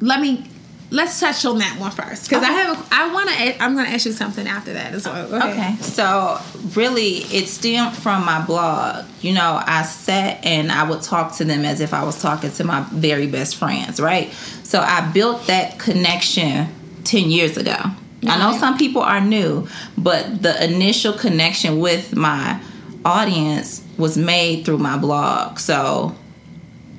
let 0.00 0.20
me 0.20 0.44
let's 0.92 1.18
touch 1.18 1.44
on 1.44 1.58
that 1.58 1.78
one 1.80 1.90
first 1.90 2.28
because 2.28 2.44
I 2.44 2.52
have 2.52 2.78
a, 2.78 2.94
I 2.94 3.12
want 3.12 3.30
to 3.30 3.62
I'm 3.62 3.74
going 3.74 3.86
to 3.86 3.92
ask 3.92 4.06
you 4.06 4.12
something 4.12 4.46
after 4.46 4.74
that 4.74 4.92
as 4.92 5.06
well. 5.06 5.50
Okay, 5.50 5.76
so 5.80 6.38
really, 6.74 7.18
it 7.34 7.48
stemmed 7.48 7.96
from 7.96 8.24
my 8.24 8.44
blog. 8.44 9.06
You 9.22 9.32
know, 9.32 9.60
I 9.66 9.82
sat 9.82 10.44
and 10.44 10.70
I 10.70 10.88
would 10.88 11.02
talk 11.02 11.36
to 11.36 11.44
them 11.44 11.64
as 11.64 11.80
if 11.80 11.94
I 11.94 12.04
was 12.04 12.20
talking 12.20 12.52
to 12.52 12.64
my 12.64 12.86
very 12.92 13.26
best 13.26 13.56
friends, 13.56 14.00
right? 14.00 14.32
So 14.62 14.80
I 14.80 15.10
built 15.12 15.46
that 15.46 15.78
connection 15.78 16.68
10 17.04 17.30
years 17.30 17.56
ago. 17.56 17.76
I 18.24 18.38
know 18.38 18.56
some 18.56 18.78
people 18.78 19.02
are 19.02 19.20
new, 19.20 19.66
but 19.98 20.42
the 20.42 20.64
initial 20.64 21.12
connection 21.12 21.80
with 21.80 22.14
my 22.14 22.62
audience 23.04 23.84
was 23.98 24.16
made 24.16 24.64
through 24.64 24.78
my 24.78 24.96
blog. 24.96 25.58
So 25.58 26.14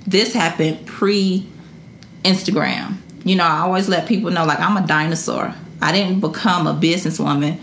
this 0.05 0.33
happened 0.33 0.85
pre 0.85 1.47
Instagram. 2.25 2.97
You 3.23 3.35
know, 3.35 3.45
I 3.45 3.59
always 3.59 3.87
let 3.87 4.07
people 4.07 4.31
know 4.31 4.45
like 4.45 4.59
I'm 4.59 4.77
a 4.77 4.85
dinosaur. 4.85 5.53
I 5.81 5.91
didn't 5.91 6.19
become 6.19 6.67
a 6.67 6.73
businesswoman 6.73 7.59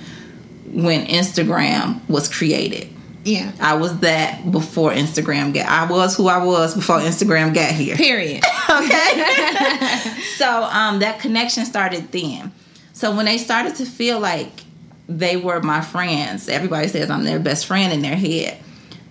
when 0.73 1.07
Instagram 1.07 2.07
was 2.09 2.29
created. 2.29 2.89
Yeah. 3.25 3.53
I 3.61 3.75
was 3.75 3.99
that 4.01 4.51
before 4.51 4.93
Instagram 4.93 5.53
got. 5.53 5.67
I 5.67 5.91
was 5.91 6.17
who 6.17 6.29
I 6.29 6.43
was 6.43 6.75
before 6.75 6.99
Instagram 6.99 7.55
got 7.55 7.73
here. 7.73 7.97
Period. 7.97 8.45
Okay. 8.71 9.25
so 10.37 10.63
um, 10.63 11.01
that 11.01 11.19
connection 11.19 11.65
started 11.65 12.13
then. 12.13 12.53
So 12.93 13.15
when 13.17 13.25
they 13.27 13.37
started 13.37 13.75
to 13.77 13.85
feel 13.85 14.21
like 14.21 14.49
they 15.09 15.37
were 15.37 15.61
my 15.61 15.81
friends, 15.81 16.49
everybody 16.49 16.87
says 16.87 17.11
I'm 17.11 17.25
their 17.25 17.41
best 17.41 17.67
friend 17.67 17.93
in 17.93 18.01
their 18.01 18.15
head. 18.15 18.59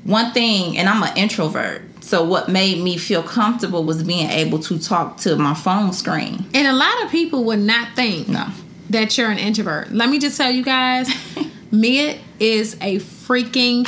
One 0.05 0.31
thing, 0.31 0.77
and 0.77 0.87
I'm 0.87 1.03
an 1.03 1.17
introvert. 1.17 1.81
So 2.09 2.23
what 2.23 2.49
made 2.49 2.81
me 2.83 2.97
feel 2.97 3.21
comfortable 3.21 3.83
was 3.83 4.01
being 4.01 4.31
able 4.31 4.57
to 4.61 4.79
talk 4.79 5.17
to 5.17 5.35
my 5.35 5.53
phone 5.53 5.93
screen. 5.93 6.43
And 6.55 6.65
a 6.67 6.73
lot 6.73 7.03
of 7.03 7.11
people 7.11 7.43
would 7.43 7.59
not 7.59 7.95
think 7.95 8.27
No. 8.27 8.47
that 8.89 9.15
you're 9.15 9.29
an 9.29 9.37
introvert. 9.37 9.91
Let 9.91 10.09
me 10.09 10.17
just 10.17 10.35
tell 10.35 10.49
you 10.49 10.63
guys, 10.63 11.07
Mia 11.71 12.17
is 12.39 12.75
a 12.81 12.97
freaking 12.97 13.85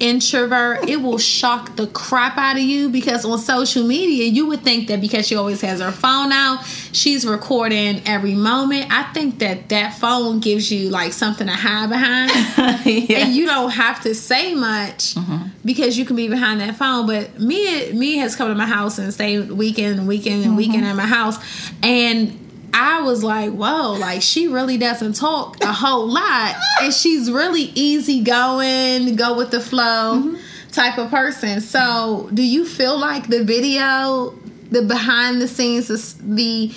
introvert. 0.00 0.88
It 0.88 0.96
will 0.96 1.18
shock 1.18 1.76
the 1.76 1.86
crap 1.86 2.36
out 2.36 2.56
of 2.56 2.62
you 2.62 2.88
because 2.88 3.24
on 3.24 3.38
social 3.38 3.86
media, 3.86 4.26
you 4.26 4.46
would 4.46 4.62
think 4.62 4.88
that 4.88 5.00
because 5.00 5.26
she 5.26 5.36
always 5.36 5.60
has 5.60 5.80
her 5.80 5.92
phone 5.92 6.32
out, 6.32 6.64
she's 6.92 7.26
recording 7.26 8.02
every 8.06 8.34
moment. 8.34 8.86
I 8.90 9.04
think 9.12 9.38
that 9.38 9.68
that 9.68 9.94
phone 9.98 10.40
gives 10.40 10.70
you 10.70 10.90
like 10.90 11.12
something 11.12 11.46
to 11.46 11.52
hide 11.52 11.88
behind. 11.88 12.30
yeah. 12.86 13.18
and 13.18 13.34
you 13.34 13.46
don't 13.46 13.70
have 13.70 14.02
to 14.02 14.14
say 14.14 14.54
much 14.54 15.14
mm-hmm. 15.14 15.48
because 15.64 15.98
you 15.98 16.04
can 16.04 16.16
be 16.16 16.28
behind 16.28 16.60
that 16.60 16.76
phone. 16.76 17.06
But 17.06 17.38
me, 17.40 17.92
me 17.92 18.16
has 18.18 18.36
come 18.36 18.48
to 18.48 18.54
my 18.54 18.66
house 18.66 18.98
and 18.98 19.12
stayed 19.12 19.50
weekend, 19.50 20.06
weekend, 20.06 20.44
and 20.44 20.56
weekend 20.56 20.84
mm-hmm. 20.84 20.90
at 20.90 20.96
my 20.96 21.06
house, 21.06 21.38
and 21.82 22.43
I 22.74 23.02
was 23.02 23.22
like, 23.22 23.52
whoa, 23.52 23.92
like 23.92 24.20
she 24.20 24.48
really 24.48 24.76
doesn't 24.76 25.14
talk 25.14 25.62
a 25.62 25.72
whole 25.72 26.08
lot, 26.08 26.56
and 26.82 26.92
she's 26.92 27.30
really 27.30 27.70
easygoing, 27.74 29.14
go 29.14 29.36
with 29.36 29.52
the 29.52 29.60
flow 29.60 30.20
mm-hmm. 30.20 30.70
type 30.72 30.98
of 30.98 31.08
person. 31.08 31.60
So, 31.60 32.28
do 32.34 32.42
you 32.42 32.66
feel 32.66 32.98
like 32.98 33.28
the 33.28 33.44
video, 33.44 34.34
the 34.70 34.82
behind 34.82 35.40
the 35.40 35.46
scenes, 35.46 35.86
the- 35.86 36.22
the 36.34 36.74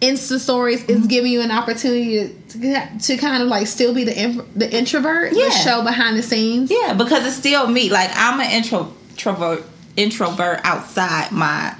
Insta 0.00 0.38
stories 0.38 0.82
is 0.84 0.98
mm-hmm. 0.98 1.06
giving 1.06 1.32
you 1.32 1.40
an 1.40 1.50
opportunity 1.50 2.34
to, 2.48 2.98
to 2.98 3.16
kind 3.16 3.42
of 3.42 3.48
like 3.48 3.66
still 3.66 3.94
be 3.94 4.04
the 4.04 4.20
in, 4.20 4.44
the 4.54 4.70
introvert, 4.70 5.32
Yeah. 5.32 5.44
the 5.46 5.50
show 5.52 5.82
behind 5.82 6.18
the 6.18 6.22
scenes. 6.22 6.70
Yeah, 6.70 6.92
because 6.92 7.24
it's 7.24 7.36
still 7.36 7.66
me. 7.66 7.88
Like 7.88 8.10
I'm 8.14 8.40
an 8.40 8.50
intro, 8.50 8.92
introvert, 9.10 9.64
introvert 9.96 10.60
outside 10.64 11.32
my 11.32 11.74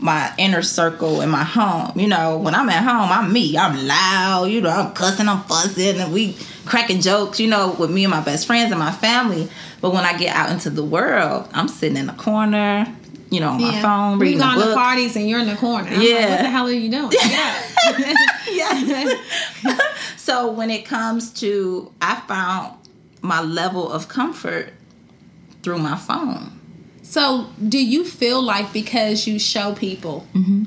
my 0.00 0.32
inner 0.38 0.62
circle 0.62 1.20
in 1.20 1.28
my 1.28 1.44
home. 1.44 1.92
You 1.98 2.08
know, 2.08 2.38
when 2.38 2.54
I'm 2.54 2.68
at 2.68 2.82
home, 2.82 3.10
I'm 3.12 3.32
me. 3.32 3.56
I'm 3.56 3.86
loud. 3.86 4.46
You 4.46 4.60
know, 4.62 4.70
I'm 4.70 4.92
cussing, 4.92 5.28
I'm 5.28 5.42
fussing, 5.42 6.00
and 6.00 6.12
we 6.12 6.36
cracking 6.64 7.00
jokes. 7.00 7.38
You 7.38 7.48
know, 7.48 7.76
with 7.78 7.90
me 7.90 8.04
and 8.04 8.10
my 8.10 8.20
best 8.22 8.46
friends 8.46 8.70
and 8.70 8.80
my 8.80 8.92
family. 8.92 9.48
But 9.80 9.92
when 9.92 10.04
I 10.04 10.16
get 10.18 10.34
out 10.34 10.50
into 10.50 10.70
the 10.70 10.84
world, 10.84 11.48
I'm 11.52 11.68
sitting 11.68 11.96
in 11.96 12.06
the 12.06 12.12
corner. 12.14 12.86
You 13.30 13.38
know, 13.38 13.50
on 13.50 13.60
my 13.62 13.80
phone, 13.80 14.18
we 14.18 14.26
reading 14.26 14.40
go 14.40 14.60
a 14.60 14.66
to 14.70 14.74
parties 14.74 15.14
and 15.14 15.28
you're 15.28 15.38
in 15.38 15.46
the 15.46 15.54
corner. 15.54 15.88
I'm 15.88 15.98
like, 15.98 16.08
Yeah. 16.08 16.30
what 16.30 16.42
the 16.42 16.50
hell 16.50 16.66
are 16.66 16.72
you 16.72 16.90
doing? 16.90 17.12
Yeah. 17.30 17.62
Yes. 18.48 19.20
so 20.16 20.50
when 20.50 20.68
it 20.70 20.84
comes 20.84 21.32
to, 21.34 21.92
I 22.02 22.20
found 22.26 22.76
my 23.22 23.40
level 23.40 23.90
of 23.90 24.08
comfort 24.08 24.72
through 25.62 25.78
my 25.78 25.96
phone. 25.96 26.59
So, 27.10 27.46
do 27.68 27.84
you 27.84 28.04
feel 28.04 28.40
like 28.40 28.72
because 28.72 29.26
you 29.26 29.40
show 29.40 29.74
people 29.74 30.28
Mm-hmm. 30.32 30.62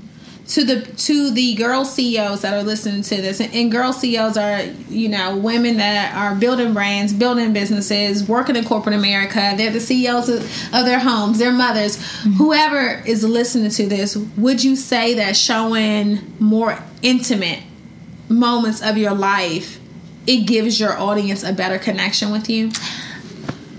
to 0.48 0.66
the 0.66 0.82
to 0.82 1.32
the 1.32 1.56
girl 1.56 1.86
CEOs 1.86 2.42
that 2.42 2.54
are 2.54 2.64
listening 2.64 3.02
to 3.04 3.16
this, 3.22 3.40
and, 3.40 3.54
and 3.54 3.72
girl 3.72 3.94
CEOs 3.94 4.36
are 4.36 4.62
you 4.90 5.08
know 5.08 5.38
women 5.38 5.78
that 5.78 6.14
are 6.14 6.36
building 6.36 6.74
brands, 6.74 7.14
building 7.14 7.54
businesses, 7.54 8.28
working 8.28 8.58
in 8.58 8.66
corporate 8.66 8.94
America. 8.94 9.54
They're 9.56 9.72
the 9.72 9.80
CEOs 9.80 10.28
of, 10.28 10.42
of 10.74 10.84
their 10.86 11.00
homes, 11.00 11.40
their 11.40 11.54
mothers. 11.54 11.96
Mm-hmm. 11.96 12.32
Whoever 12.32 13.02
is 13.06 13.24
listening 13.24 13.72
to 13.72 13.88
this, 13.88 14.18
would 14.36 14.62
you 14.66 14.76
say 14.76 15.14
that 15.14 15.38
showing 15.38 16.20
more 16.40 16.78
intimate 17.02 17.62
moments 18.28 18.82
of 18.82 18.98
your 18.98 19.14
life? 19.14 19.80
It 20.28 20.46
gives 20.46 20.78
your 20.78 20.98
audience 20.98 21.42
a 21.44 21.54
better 21.54 21.78
connection 21.78 22.32
with 22.32 22.50
you. 22.50 22.72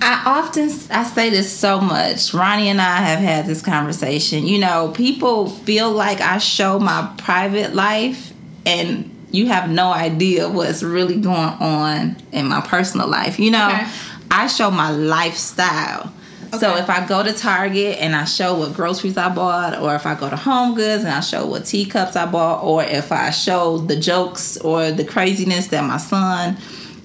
I 0.06 0.22
often 0.26 0.70
I 0.90 1.02
say 1.04 1.30
this 1.30 1.50
so 1.50 1.80
much. 1.80 2.34
Ronne 2.34 2.60
and 2.60 2.80
I 2.80 2.96
have 2.96 3.20
had 3.20 3.46
this 3.46 3.62
conversation. 3.62 4.46
You 4.46 4.58
know, 4.58 4.92
people 4.94 5.48
feel 5.48 5.90
like 5.90 6.20
I 6.20 6.36
show 6.38 6.78
my 6.78 7.10
private 7.16 7.74
life 7.74 8.32
and 8.66 9.10
you 9.30 9.46
have 9.46 9.70
no 9.70 9.90
idea 9.92 10.48
what's 10.48 10.82
really 10.82 11.16
going 11.16 11.54
on 11.58 12.16
in 12.32 12.46
my 12.48 12.60
personal 12.60 13.08
life. 13.08 13.38
You 13.38 13.50
know, 13.52 13.66
Okay. 13.66 13.86
I 14.30 14.46
show 14.46 14.70
my 14.70 14.90
lifestyle. 14.90 16.12
So 16.60 16.76
if 16.76 16.88
I 16.88 17.04
go 17.06 17.22
to 17.24 17.32
Target 17.32 17.98
and 17.98 18.14
I 18.14 18.24
show 18.26 18.56
what 18.56 18.74
groceries 18.74 19.16
I 19.16 19.28
bought, 19.34 19.80
or 19.80 19.94
if 19.96 20.06
I 20.06 20.14
go 20.14 20.30
to 20.30 20.36
Home 20.36 20.76
Goods 20.76 21.02
and 21.02 21.12
I 21.12 21.18
show 21.20 21.46
what 21.46 21.64
teacups 21.66 22.14
I 22.14 22.26
bought, 22.26 22.62
or 22.62 22.84
if 22.84 23.10
I 23.10 23.30
show 23.30 23.78
the 23.78 23.96
jokes 23.96 24.56
or 24.58 24.92
the 24.92 25.04
craziness 25.04 25.68
that 25.68 25.82
my 25.82 25.96
son 25.96 26.56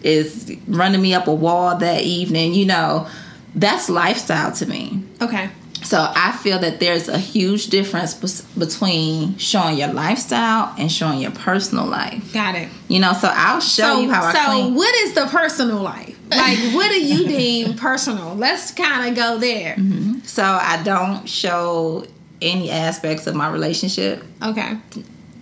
is 0.03 0.55
running 0.67 1.01
me 1.01 1.13
up 1.13 1.27
a 1.27 1.33
wall 1.33 1.77
that 1.77 2.03
evening, 2.03 2.53
you 2.53 2.65
know, 2.65 3.07
that's 3.55 3.89
lifestyle 3.89 4.51
to 4.53 4.65
me. 4.65 5.03
Okay. 5.21 5.49
So 5.83 6.11
I 6.13 6.33
feel 6.33 6.59
that 6.59 6.79
there's 6.79 7.07
a 7.07 7.17
huge 7.17 7.67
difference 7.67 8.13
between 8.57 9.37
showing 9.37 9.77
your 9.77 9.93
lifestyle 9.93 10.75
and 10.77 10.91
showing 10.91 11.19
your 11.19 11.31
personal 11.31 11.85
life. 11.85 12.33
Got 12.33 12.55
it. 12.55 12.69
You 12.89 12.99
know, 12.99 13.13
so 13.13 13.29
I'll 13.31 13.61
show 13.61 13.83
so, 13.83 14.01
you 14.01 14.11
how 14.11 14.25
I 14.25 14.33
so 14.33 14.45
clean. 14.45 14.75
what 14.75 14.93
is 14.95 15.13
the 15.13 15.25
personal 15.27 15.81
life? 15.81 16.17
Like, 16.29 16.59
what 16.73 16.89
do 16.89 17.01
you 17.03 17.27
deem 17.37 17.75
personal? 17.75 18.35
Let's 18.35 18.71
kind 18.71 19.09
of 19.09 19.15
go 19.15 19.37
there. 19.39 19.75
Mm-hmm. 19.75 20.19
So 20.19 20.43
I 20.43 20.81
don't 20.83 21.27
show 21.27 22.05
any 22.41 22.69
aspects 22.69 23.25
of 23.27 23.35
my 23.35 23.49
relationship. 23.49 24.23
Okay. 24.43 24.77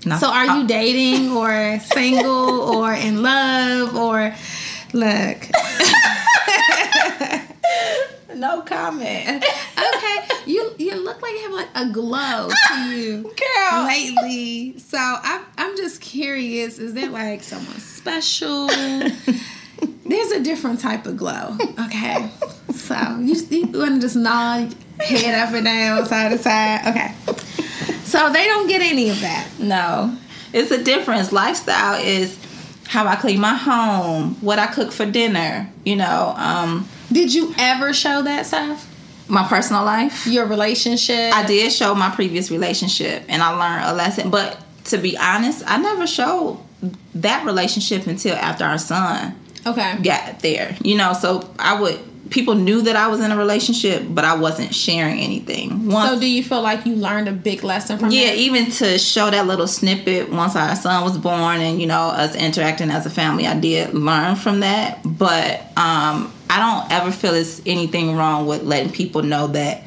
No. 0.06 0.18
So 0.18 0.28
are 0.30 0.46
you 0.46 0.64
Uh, 0.64 0.68
dating 0.68 1.32
or 1.32 1.80
single 1.94 2.62
or 2.76 2.94
in 2.94 3.22
love 3.22 3.96
or 3.96 4.34
look? 4.94 5.38
no 8.36 8.62
comment. 8.62 9.44
Okay, 9.78 10.18
you 10.46 10.74
you 10.78 10.96
look 10.96 11.22
like 11.22 11.34
you 11.34 11.42
have 11.44 11.52
like 11.54 11.70
a 11.76 11.90
glow 11.92 12.50
to 12.68 12.80
you 12.96 13.24
Girl. 13.24 13.86
lately. 13.86 14.78
So 14.80 14.98
I'm 15.00 15.42
I'm 15.58 15.76
just 15.78 16.00
curious. 16.02 16.78
Is 16.80 16.94
that 16.94 17.12
like 17.12 17.44
someone 17.44 17.80
special? 17.80 18.68
There's 20.06 20.32
a 20.32 20.40
different 20.40 20.80
type 20.80 21.06
of 21.06 21.18
glow. 21.18 21.58
Okay, 21.86 22.30
so 22.74 22.96
you, 23.22 23.36
you 23.50 23.66
want 23.68 23.96
to 23.96 24.02
just 24.02 24.16
nod 24.16 24.74
head 25.02 25.36
up 25.48 25.54
and 25.54 25.66
down, 25.66 26.06
side 26.06 26.30
to 26.32 26.38
side. 26.38 26.88
Okay, 26.88 27.14
so 28.08 28.32
they 28.32 28.46
don't 28.46 28.68
get 28.68 28.82
any 28.82 29.10
of 29.10 29.20
that. 29.22 29.48
No, 29.60 30.18
it's 30.54 30.72
a 30.72 30.84
difference. 30.84 31.32
Lifestyle 31.32 32.02
is 32.04 32.38
how 32.88 33.06
I 33.06 33.16
clean 33.18 33.40
my 33.40 33.54
home, 33.56 34.36
what 34.42 34.60
I 34.60 34.68
cook 34.68 34.92
for 34.92 35.06
dinner. 35.06 35.70
You 35.84 35.98
know, 35.98 36.34
um, 36.38 36.88
Did 37.12 37.34
you 37.34 37.54
ever 37.58 37.94
show 37.94 38.22
that 38.24 38.46
stuff? 38.46 38.94
my 39.30 39.46
personal 39.46 39.84
life. 39.84 40.26
Your 40.26 40.46
relationship? 40.46 41.34
I 41.36 41.46
did 41.46 41.74
show 41.74 41.94
my 41.94 42.10
previous 42.10 42.50
relationship, 42.50 43.24
and 43.28 43.44
I 43.44 43.50
learned 43.50 43.84
a 43.86 43.94
lesson. 43.94 44.30
But 44.30 44.58
to 44.86 44.98
be 44.98 45.18
honest, 45.18 45.64
I 45.68 45.76
never 45.78 46.08
showed 46.08 46.60
that 47.16 47.46
relationship 47.46 48.08
until 48.08 48.36
after 48.38 48.64
our 48.64 48.78
son 48.78 49.36
Okay. 49.66 49.98
got 50.02 50.40
there. 50.40 50.78
You 50.82 50.96
know, 50.96 51.12
so 51.12 51.54
I 51.60 51.78
would. 51.82 52.00
People 52.30 52.56
knew 52.56 52.82
that 52.82 52.96
I 52.96 53.08
was 53.08 53.20
in 53.22 53.32
a 53.32 53.38
relationship, 53.38 54.04
but 54.10 54.26
I 54.26 54.36
wasn't 54.36 54.74
sharing 54.76 55.20
anything. 55.20 55.88
Once 55.88 56.10
So 56.12 56.20
do 56.20 56.28
you 56.28 56.44
feel 56.44 56.62
like 56.62 56.86
you 56.86 56.96
learned 56.96 57.28
a 57.28 57.32
big 57.32 57.64
lesson 57.64 57.98
from 57.98 58.12
Yeah, 58.12 58.28
that? 58.28 58.38
even 58.38 58.72
to 58.72 58.98
show 58.98 59.30
that 59.30 59.48
little 59.48 59.68
snippet 59.68 60.30
once 60.32 60.56
our 60.56 60.76
son 60.76 61.04
was 61.04 61.18
born 61.18 61.62
and 61.62 61.80
you 61.80 61.88
know 61.88 62.08
us 62.10 62.36
interacting 62.36 62.90
as 62.92 63.06
a 63.06 63.10
family, 63.10 63.48
I 63.48 63.60
did 63.60 63.94
learn 63.94 64.36
from 64.36 64.60
that. 64.62 65.00
But 65.06 65.62
um, 65.78 66.34
I 66.50 66.60
don't 66.60 66.92
ever 66.92 67.12
feel 67.12 67.34
it's 67.34 67.62
anything 67.66 68.16
wrong 68.16 68.46
with 68.48 68.64
letting 68.64 68.92
people 68.92 69.24
know 69.24 69.48
that 69.48 69.84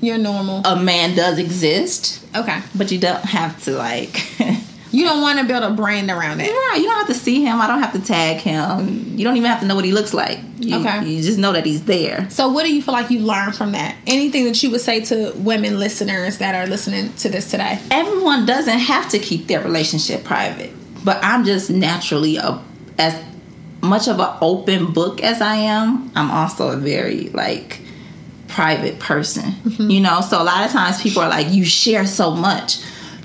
You're 0.00 0.18
normal. 0.18 0.62
a 0.64 0.76
man 0.80 1.14
does 1.16 1.38
exist, 1.38 2.24
Okay. 2.36 2.60
but 2.74 2.90
you 2.92 2.98
don't 2.98 3.24
have 3.24 3.62
to 3.64 3.72
like. 3.72 4.20
You 4.90 5.04
don't 5.04 5.20
want 5.20 5.38
to 5.38 5.44
build 5.44 5.62
a 5.64 5.70
brand 5.70 6.10
around 6.10 6.40
it. 6.40 6.50
Right, 6.50 6.76
you 6.78 6.84
don't 6.84 6.98
have 6.98 7.08
to 7.08 7.14
see 7.14 7.42
him. 7.42 7.60
I 7.60 7.66
don't 7.66 7.82
have 7.82 7.92
to 7.92 8.00
tag 8.00 8.38
him. 8.38 9.16
You 9.18 9.24
don't 9.24 9.36
even 9.36 9.50
have 9.50 9.60
to 9.60 9.66
know 9.66 9.74
what 9.74 9.84
he 9.84 9.92
looks 9.92 10.14
like. 10.14 10.40
You, 10.58 10.78
Okay. 10.78 11.06
You 11.06 11.22
just 11.22 11.38
know 11.38 11.52
that 11.52 11.66
he's 11.66 11.84
there. 11.84 12.28
So 12.30 12.48
what 12.48 12.64
do 12.64 12.74
you 12.74 12.82
feel 12.82 12.94
like 12.94 13.10
you 13.10 13.20
learned 13.20 13.54
from 13.54 13.72
that? 13.72 13.96
Anything 14.06 14.44
that 14.44 14.62
you 14.62 14.70
would 14.70 14.80
say 14.80 15.04
to 15.06 15.32
women 15.36 15.78
listeners 15.78 16.38
that 16.38 16.54
are 16.54 16.66
listening 16.66 17.12
to 17.14 17.28
this 17.28 17.50
today? 17.50 17.78
everyone 17.90 18.46
doesn't 18.46 18.78
have 18.78 19.08
to 19.10 19.18
keep 19.18 19.46
their 19.46 19.60
relationship 19.60 20.24
private 20.24 20.72
but 21.04 21.18
i'm 21.22 21.44
just 21.44 21.70
naturally 21.70 22.36
a 22.36 22.62
as 22.98 23.14
much 23.82 24.08
of 24.08 24.18
an 24.18 24.36
open 24.40 24.92
book 24.92 25.22
as 25.22 25.40
i 25.40 25.54
am 25.54 26.10
i'm 26.14 26.30
also 26.30 26.70
a 26.70 26.76
very 26.76 27.28
like 27.30 27.80
private 28.48 28.98
person 28.98 29.44
mm-hmm. 29.44 29.90
you 29.90 30.00
know 30.00 30.20
so 30.20 30.40
a 30.40 30.44
lot 30.44 30.64
of 30.64 30.70
times 30.70 31.00
people 31.02 31.22
are 31.22 31.28
like 31.28 31.48
you 31.50 31.64
share 31.64 32.06
so 32.06 32.30
much 32.30 32.78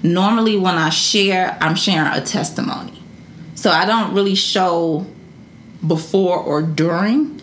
normally 0.04 0.58
when 0.58 0.76
i 0.76 0.90
share 0.90 1.58
i'm 1.62 1.76
sharing 1.76 2.12
a 2.14 2.22
testimony 2.22 3.02
so 3.56 3.72
i 3.72 3.86
don't 3.86 4.14
really 4.14 4.36
show 4.36 5.06
before 5.88 6.38
or 6.38 6.62
during 6.62 7.40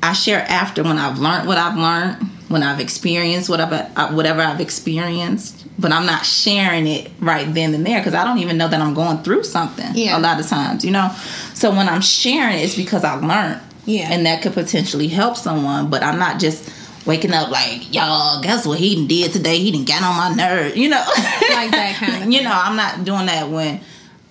I 0.00 0.12
share 0.12 0.42
after 0.48 0.84
when 0.84 0.96
I've 0.96 1.18
learned 1.18 1.48
what 1.48 1.58
I've 1.58 1.76
learned, 1.76 2.22
when 2.46 2.62
I've 2.62 2.78
experienced 2.78 3.48
what 3.50 3.60
I've, 3.60 3.72
uh, 3.72 4.10
whatever 4.12 4.42
I've 4.42 4.60
experienced, 4.60 5.66
but 5.76 5.90
I'm 5.90 6.06
not 6.06 6.24
sharing 6.24 6.86
it 6.86 7.10
right 7.18 7.52
then 7.52 7.74
and 7.74 7.84
there 7.84 7.98
because 7.98 8.14
I 8.14 8.22
don't 8.22 8.38
even 8.38 8.56
know 8.58 8.68
that 8.68 8.80
I'm 8.80 8.94
going 8.94 9.18
through 9.24 9.42
something 9.42 9.90
Yeah. 9.94 10.16
a 10.16 10.20
lot 10.20 10.38
of 10.38 10.46
times, 10.46 10.84
you 10.84 10.92
know. 10.92 11.10
So 11.54 11.72
when 11.72 11.88
I'm 11.88 12.00
sharing, 12.00 12.58
it's 12.58 12.76
because 12.76 13.02
I 13.02 13.14
learned, 13.14 13.60
Yeah. 13.86 14.06
and 14.12 14.24
that 14.24 14.40
could 14.40 14.52
potentially 14.54 15.08
help 15.08 15.36
someone. 15.36 15.90
But 15.90 16.04
I'm 16.04 16.20
not 16.20 16.38
just 16.38 16.70
waking 17.08 17.32
up 17.32 17.50
like, 17.50 17.92
y'all, 17.92 18.40
guess 18.42 18.64
what 18.66 18.78
he 18.78 18.94
done 18.94 19.06
did 19.08 19.32
today? 19.32 19.58
He 19.58 19.72
didn't 19.72 19.86
get 19.86 20.02
on 20.02 20.14
my 20.16 20.32
nerve, 20.34 20.76
you 20.76 20.88
know, 20.90 21.02
Like 21.16 21.70
that 21.72 21.96
kind 21.98 22.22
of 22.22 22.30
you 22.32 22.42
know, 22.42 22.52
I'm 22.52 22.76
not 22.76 23.04
doing 23.04 23.26
that 23.26 23.48
when 23.48 23.80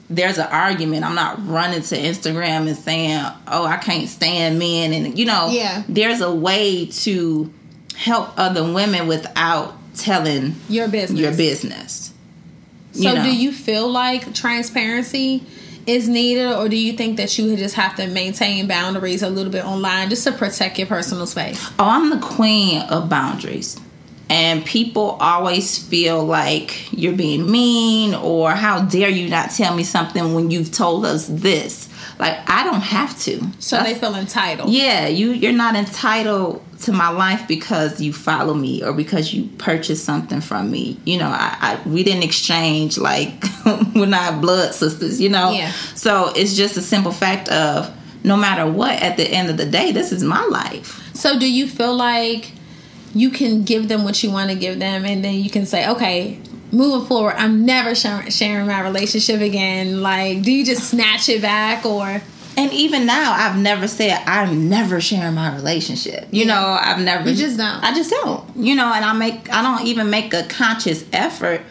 there's 0.09 0.37
an 0.37 0.47
argument. 0.47 1.03
I'm 1.03 1.15
not 1.15 1.45
running 1.45 1.81
to 1.81 1.97
Instagram 1.97 2.67
and 2.67 2.77
saying, 2.77 3.25
"Oh, 3.47 3.65
I 3.65 3.75
can't 3.75 4.07
stand 4.07 4.57
men," 4.57 4.93
and 4.93 5.19
you 5.19 5.25
know, 5.25 5.49
Yeah. 5.49 5.83
there's 5.89 6.21
a 6.21 6.33
way 6.33 6.85
to 6.85 7.51
help 7.95 8.29
other 8.37 8.63
women 8.71 9.07
without 9.07 9.73
telling 9.95 10.55
Your 10.69 10.87
business. 10.87 11.19
your 11.19 11.33
business. 11.35 12.13
So 12.93 13.01
you 13.09 13.15
know. 13.15 13.23
do 13.23 13.35
you 13.35 13.51
feel 13.51 13.89
like 13.89 14.33
transparency 14.33 15.43
is 15.87 16.09
needed 16.09 16.53
or 16.53 16.67
do 16.67 16.77
you 16.77 16.93
think 16.93 17.17
that 17.17 17.37
you 17.37 17.55
just 17.55 17.75
have 17.75 17.95
to 17.95 18.05
maintain 18.07 18.67
boundaries 18.67 19.23
a 19.23 19.29
little 19.29 19.51
bit 19.51 19.65
online 19.65 20.09
just 20.09 20.25
to 20.25 20.33
protect 20.33 20.77
your 20.77 20.87
personal 20.87 21.25
space? 21.25 21.65
Oh, 21.79 21.85
I'm 21.85 22.09
the 22.09 22.19
queen 22.19 22.81
of 22.83 23.09
boundaries. 23.09 23.79
And 24.29 24.65
people 24.65 25.11
always 25.21 25.81
feel 25.81 26.25
like 26.25 26.91
you're 26.91 27.15
being 27.15 27.49
mean 27.49 28.13
or 28.13 28.51
how 28.51 28.83
dare 28.83 29.07
you 29.07 29.29
not 29.29 29.51
tell 29.51 29.73
me 29.73 29.85
something 29.85 30.33
when 30.33 30.51
you've 30.51 30.73
told 30.73 31.05
us 31.05 31.27
this. 31.27 31.87
Like 32.19 32.37
I 32.49 32.65
don't 32.65 32.81
have 32.81 33.17
to. 33.21 33.41
So 33.59 33.81
they 33.81 33.95
feel 33.95 34.15
entitled. 34.15 34.69
Yeah, 34.69 35.07
you 35.07 35.31
you're 35.31 35.53
not 35.53 35.75
entitled 35.75 36.61
to 36.81 36.91
my 36.91 37.09
life 37.09 37.47
because 37.47 37.99
you 37.99 38.13
follow 38.13 38.53
me 38.53 38.83
or 38.83 38.93
because 38.93 39.33
you 39.33 39.47
purchased 39.57 40.05
something 40.05 40.41
from 40.41 40.69
me. 40.69 40.99
You 41.05 41.17
know, 41.17 41.27
I, 41.27 41.57
I 41.59 41.89
we 41.89 42.03
didn't 42.03 42.23
exchange 42.23 42.97
like 42.97 43.43
we're 43.95 44.05
not 44.05 44.41
blood 44.41 44.73
sisters, 44.73 45.19
you 45.19 45.29
know? 45.29 45.51
Yeah. 45.51 45.71
So 45.95 46.31
it's 46.35 46.55
just 46.55 46.77
a 46.77 46.81
simple 46.81 47.11
fact 47.11 47.49
of 47.49 47.93
no 48.23 48.37
matter 48.37 48.69
what, 48.69 49.01
at 49.01 49.17
the 49.17 49.27
end 49.27 49.49
of 49.49 49.57
the 49.57 49.65
day, 49.65 49.91
this 49.91 50.11
is 50.11 50.23
my 50.23 50.43
life. 50.45 51.01
So 51.15 51.39
do 51.39 51.51
you 51.51 51.67
feel 51.67 51.95
like 51.95 52.51
you 53.13 53.29
can 53.29 53.63
give 53.63 53.87
them 53.87 54.03
what 54.03 54.21
you 54.21 54.31
want 54.31 54.51
to 54.51 54.55
give 54.55 54.77
them 54.79 55.05
and 55.05 55.23
then 55.23 55.35
you 55.35 55.49
can 55.49 55.65
say, 55.65 55.89
okay, 55.89 56.39
moving 56.71 57.07
forward, 57.07 57.35
I'm 57.37 57.65
never 57.65 57.95
sharing, 57.95 58.29
sharing 58.29 58.67
my 58.67 58.81
relationship 58.81 59.41
again. 59.41 60.01
Like, 60.01 60.43
do 60.43 60.51
you 60.51 60.65
just 60.65 60.89
snatch 60.89 61.29
it 61.29 61.41
back 61.41 61.85
or? 61.85 62.21
And 62.57 62.73
even 62.73 63.05
now, 63.05 63.33
I've 63.33 63.55
never 63.55 63.87
said 63.87 64.23
I'm 64.25 64.67
never 64.67 64.99
sharing 64.99 65.35
my 65.35 65.53
relationship. 65.55 66.27
You 66.31 66.45
know, 66.45 66.59
I've 66.81 66.99
never. 66.99 67.29
You 67.29 67.35
just 67.35 67.57
don't. 67.57 67.83
I 67.83 67.93
just 67.93 68.09
don't. 68.09 68.43
You 68.55 68.73
know, 68.75 68.91
and 68.91 69.05
I 69.05 69.13
make. 69.13 69.53
I 69.53 69.61
don't 69.61 69.85
even 69.87 70.09
make 70.09 70.33
a 70.33 70.43
conscious 70.43 71.05
effort 71.13 71.61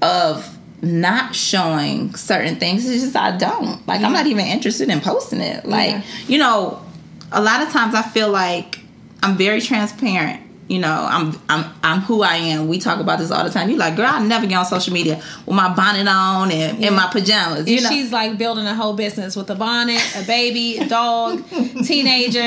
of 0.00 0.56
not 0.82 1.34
showing 1.34 2.14
certain 2.14 2.56
things. 2.56 2.88
It's 2.88 3.02
just 3.02 3.14
I 3.16 3.36
don't. 3.36 3.86
Like 3.86 4.00
I'm 4.00 4.14
not 4.14 4.26
even 4.26 4.46
interested 4.46 4.88
in 4.88 5.00
posting 5.02 5.42
it. 5.42 5.66
Like 5.66 5.90
Yeah. 5.90 6.02
you 6.26 6.38
know, 6.38 6.82
a 7.30 7.42
lot 7.42 7.62
of 7.62 7.68
times 7.70 7.94
I 7.94 8.00
feel 8.00 8.30
like 8.30 8.80
I'm 9.22 9.36
very 9.36 9.60
transparent. 9.60 10.40
You 10.70 10.78
know, 10.78 11.04
I'm 11.10 11.36
I'm 11.48 11.64
I'm 11.82 12.00
who 12.02 12.22
I 12.22 12.36
am. 12.36 12.68
We 12.68 12.78
talk 12.78 13.00
about 13.00 13.18
this 13.18 13.32
all 13.32 13.42
the 13.42 13.50
time. 13.50 13.68
You're 13.70 13.78
like, 13.78 13.96
girl, 13.96 14.06
I 14.06 14.24
never 14.24 14.46
get 14.46 14.54
on 14.54 14.64
social 14.64 14.92
media 14.94 15.16
with 15.44 15.56
my 15.56 15.74
bonnet 15.74 16.06
on 16.06 16.52
and 16.52 16.84
in 16.84 16.94
my 16.94 17.08
pajamas. 17.10 17.68
You 17.68 17.80
know, 17.80 17.88
She's 17.90 18.12
like 18.12 18.38
building 18.38 18.66
a 18.66 18.74
whole 18.74 18.94
business 18.94 19.34
with 19.34 19.50
a 19.50 19.56
bonnet, 19.56 20.00
a 20.16 20.22
baby, 20.24 20.78
a 20.78 20.86
dog, 20.86 21.42
teenager. 21.84 22.40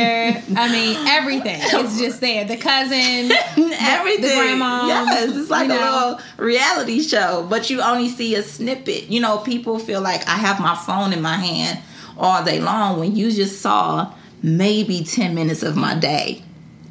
I 0.55 0.71
mean, 0.71 1.05
everything. 1.05 1.59
It's 1.63 1.99
just 1.99 2.21
there. 2.21 2.45
The 2.45 2.55
cousin, 2.55 3.29
everything. 3.57 4.21
the 4.21 4.35
grandma, 4.35 4.87
Yes, 4.87 5.35
it's 5.35 5.49
like 5.49 5.65
a 5.65 5.67
know. 5.67 6.15
little 6.17 6.45
reality 6.45 7.01
show, 7.01 7.45
but 7.49 7.69
you 7.69 7.81
only 7.81 8.07
see 8.07 8.35
a 8.35 8.43
snippet. 8.43 9.09
You 9.09 9.19
know, 9.19 9.39
people 9.39 9.79
feel 9.79 9.99
like 9.99 10.25
I 10.29 10.37
have 10.37 10.61
my 10.61 10.75
phone 10.75 11.11
in 11.11 11.21
my 11.21 11.35
hand 11.35 11.79
all 12.17 12.41
day 12.45 12.61
long 12.61 13.01
when 13.01 13.17
you 13.17 13.31
just 13.33 13.61
saw 13.61 14.13
maybe 14.41 15.03
10 15.03 15.35
minutes 15.35 15.61
of 15.61 15.75
my 15.75 15.93
day. 15.95 16.41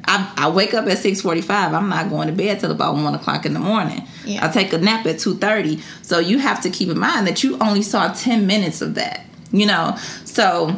I, 0.05 0.33
I 0.37 0.49
wake 0.49 0.73
up 0.73 0.85
at 0.87 0.97
6.45 0.97 1.73
i'm 1.73 1.89
not 1.89 2.09
going 2.09 2.27
to 2.27 2.33
bed 2.33 2.59
till 2.59 2.71
about 2.71 2.95
1 2.95 3.15
o'clock 3.15 3.45
in 3.45 3.53
the 3.53 3.59
morning 3.59 4.01
Yeah. 4.25 4.45
i 4.45 4.51
take 4.51 4.73
a 4.73 4.77
nap 4.77 5.05
at 5.05 5.15
2.30 5.17 5.81
so 6.01 6.19
you 6.19 6.39
have 6.39 6.61
to 6.63 6.69
keep 6.69 6.89
in 6.89 6.99
mind 6.99 7.27
that 7.27 7.43
you 7.43 7.57
only 7.59 7.81
saw 7.81 8.11
10 8.13 8.45
minutes 8.47 8.81
of 8.81 8.95
that 8.95 9.25
you 9.51 9.65
know 9.65 9.95
so 10.25 10.77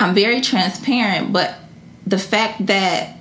i'm 0.00 0.14
very 0.14 0.40
transparent 0.40 1.32
but 1.32 1.58
the 2.06 2.18
fact 2.18 2.66
that 2.66 3.14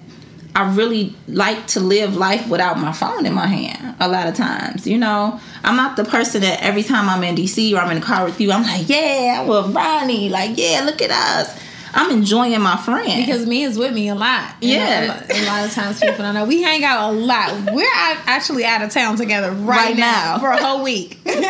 I 0.55 0.73
really 0.73 1.15
like 1.27 1.67
to 1.67 1.79
live 1.79 2.15
life 2.17 2.47
without 2.49 2.79
my 2.79 2.91
phone 2.91 3.27
in 3.27 3.33
my 3.33 3.45
hand 3.45 3.95
a 3.99 4.07
lot 4.07 4.25
of 4.27 4.33
times. 4.33 4.87
You 4.87 4.97
know, 4.97 5.39
I'm 5.63 5.75
not 5.75 5.97
the 5.97 6.03
person 6.03 6.41
that 6.41 6.63
every 6.63 6.81
time 6.81 7.07
I'm 7.09 7.23
in 7.23 7.35
DC 7.35 7.73
or 7.73 7.77
I'm 7.77 7.91
in 7.91 7.99
the 7.99 8.05
car 8.05 8.25
with 8.25 8.41
you, 8.41 8.51
I'm 8.51 8.63
like, 8.63 8.89
yeah, 8.89 9.43
with 9.45 9.75
Ronne. 9.75 10.31
Like, 10.31 10.57
yeah, 10.57 10.81
look 10.83 10.99
at 11.03 11.11
us. 11.11 11.55
I'm 11.99 12.11
enjoying 12.11 12.61
my 12.61 12.77
friend. 12.77 13.25
because 13.25 13.45
Mia 13.47 13.67
is 13.67 13.77
with 13.77 13.91
me 13.93 14.07
a 14.09 14.15
lot. 14.15 14.53
Yeah. 14.61 15.03
a, 15.03 15.07
lot- 15.07 15.31
a 15.31 15.45
lot 15.47 15.65
of 15.65 15.73
times 15.73 15.99
people 15.99 16.17
don't 16.19 16.35
know. 16.35 16.45
We 16.45 16.61
hang 16.61 16.83
out 16.83 17.09
a 17.09 17.11
lot. 17.13 17.71
We're 17.73 17.89
out, 17.95 18.17
actually 18.27 18.65
out 18.65 18.81
of 18.83 18.91
town 18.91 19.17
together 19.17 19.51
right, 19.51 19.87
Right 19.87 19.97
now, 19.97 20.35
now. 20.35 20.39
for 20.39 20.49
a 20.51 20.57
whole 20.63 20.83
week 20.83 21.21
doing 21.23 21.47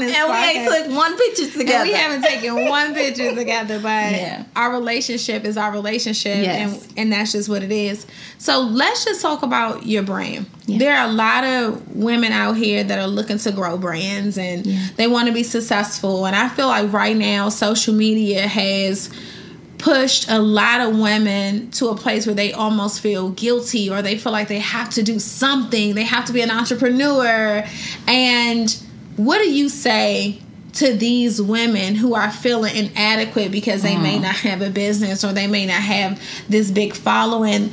this. 0.00 0.16
and 0.16 0.30
we 0.30 0.36
ain't 0.36 0.68
podcast. 0.68 0.86
took 0.86 0.96
one 0.96 1.16
picture 1.16 1.50
together. 1.50 1.72
And 1.78 1.88
we 1.88 1.94
haven't 1.94 2.22
taken 2.22 2.68
one 2.68 2.94
picture 2.94 3.34
together, 3.34 3.76
but 3.78 4.12
Yeah. 4.12 4.44
our 4.56 4.72
relationship 4.72 5.44
is 5.44 5.56
our 5.56 5.72
relationship, 5.72 6.36
Yes. 6.44 6.84
and 6.88 6.98
and 6.98 7.12
that's 7.12 7.32
just 7.32 7.48
what 7.48 7.62
it 7.62 7.72
is. 7.72 8.06
So 8.38 8.60
let's 8.60 9.04
just 9.04 9.20
talk 9.22 9.42
about 9.42 9.86
your 9.86 10.02
brand. 10.02 10.46
Yeah. 10.66 10.78
There 10.78 10.96
are 10.96 11.08
a 11.08 11.12
lot 11.12 11.44
of 11.44 11.96
women 11.96 12.32
out 12.32 12.56
here 12.56 12.84
that 12.84 12.98
are 12.98 13.08
looking 13.08 13.38
to 13.38 13.52
grow 13.52 13.76
brands 13.76 14.38
and 14.38 14.66
yeah. 14.66 14.88
they 14.96 15.08
want 15.08 15.28
to 15.28 15.34
be 15.34 15.42
successful. 15.42 16.26
And 16.26 16.36
I 16.36 16.48
feel 16.48 16.68
like 16.68 16.92
right 16.92 17.16
now, 17.16 17.48
social 17.48 17.94
media 17.94 18.46
has 18.46 19.10
pushed 19.78 20.28
a 20.28 20.38
lot 20.38 20.80
of 20.80 20.98
women 20.98 21.70
to 21.72 21.88
a 21.88 21.96
place 21.96 22.26
where 22.26 22.34
they 22.34 22.52
almost 22.52 23.00
feel 23.00 23.30
guilty 23.30 23.90
or 23.90 24.02
they 24.02 24.16
feel 24.18 24.32
like 24.32 24.48
they 24.48 24.58
have 24.58 24.90
to 24.90 25.02
do 25.02 25.18
something. 25.18 25.94
They 25.94 26.04
have 26.04 26.26
to 26.26 26.32
be 26.32 26.42
an 26.42 26.50
entrepreneur. 26.50 27.64
And 28.06 28.70
what 29.16 29.38
do 29.38 29.50
you 29.50 29.68
say 29.68 30.40
to 30.74 30.94
these 30.94 31.40
women 31.42 31.94
who 31.94 32.14
are 32.14 32.30
feeling 32.30 32.76
inadequate 32.76 33.50
because 33.50 33.82
they 33.82 33.94
mm. 33.94 34.02
may 34.02 34.18
not 34.18 34.36
have 34.36 34.62
a 34.62 34.70
business 34.70 35.24
or 35.24 35.32
they 35.32 35.46
may 35.46 35.66
not 35.66 35.80
have 35.80 36.22
this 36.48 36.70
big 36.70 36.94
following? 36.94 37.70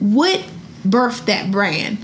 What 0.00 0.44
birthed 0.86 1.26
that 1.26 1.50
brand? 1.50 1.98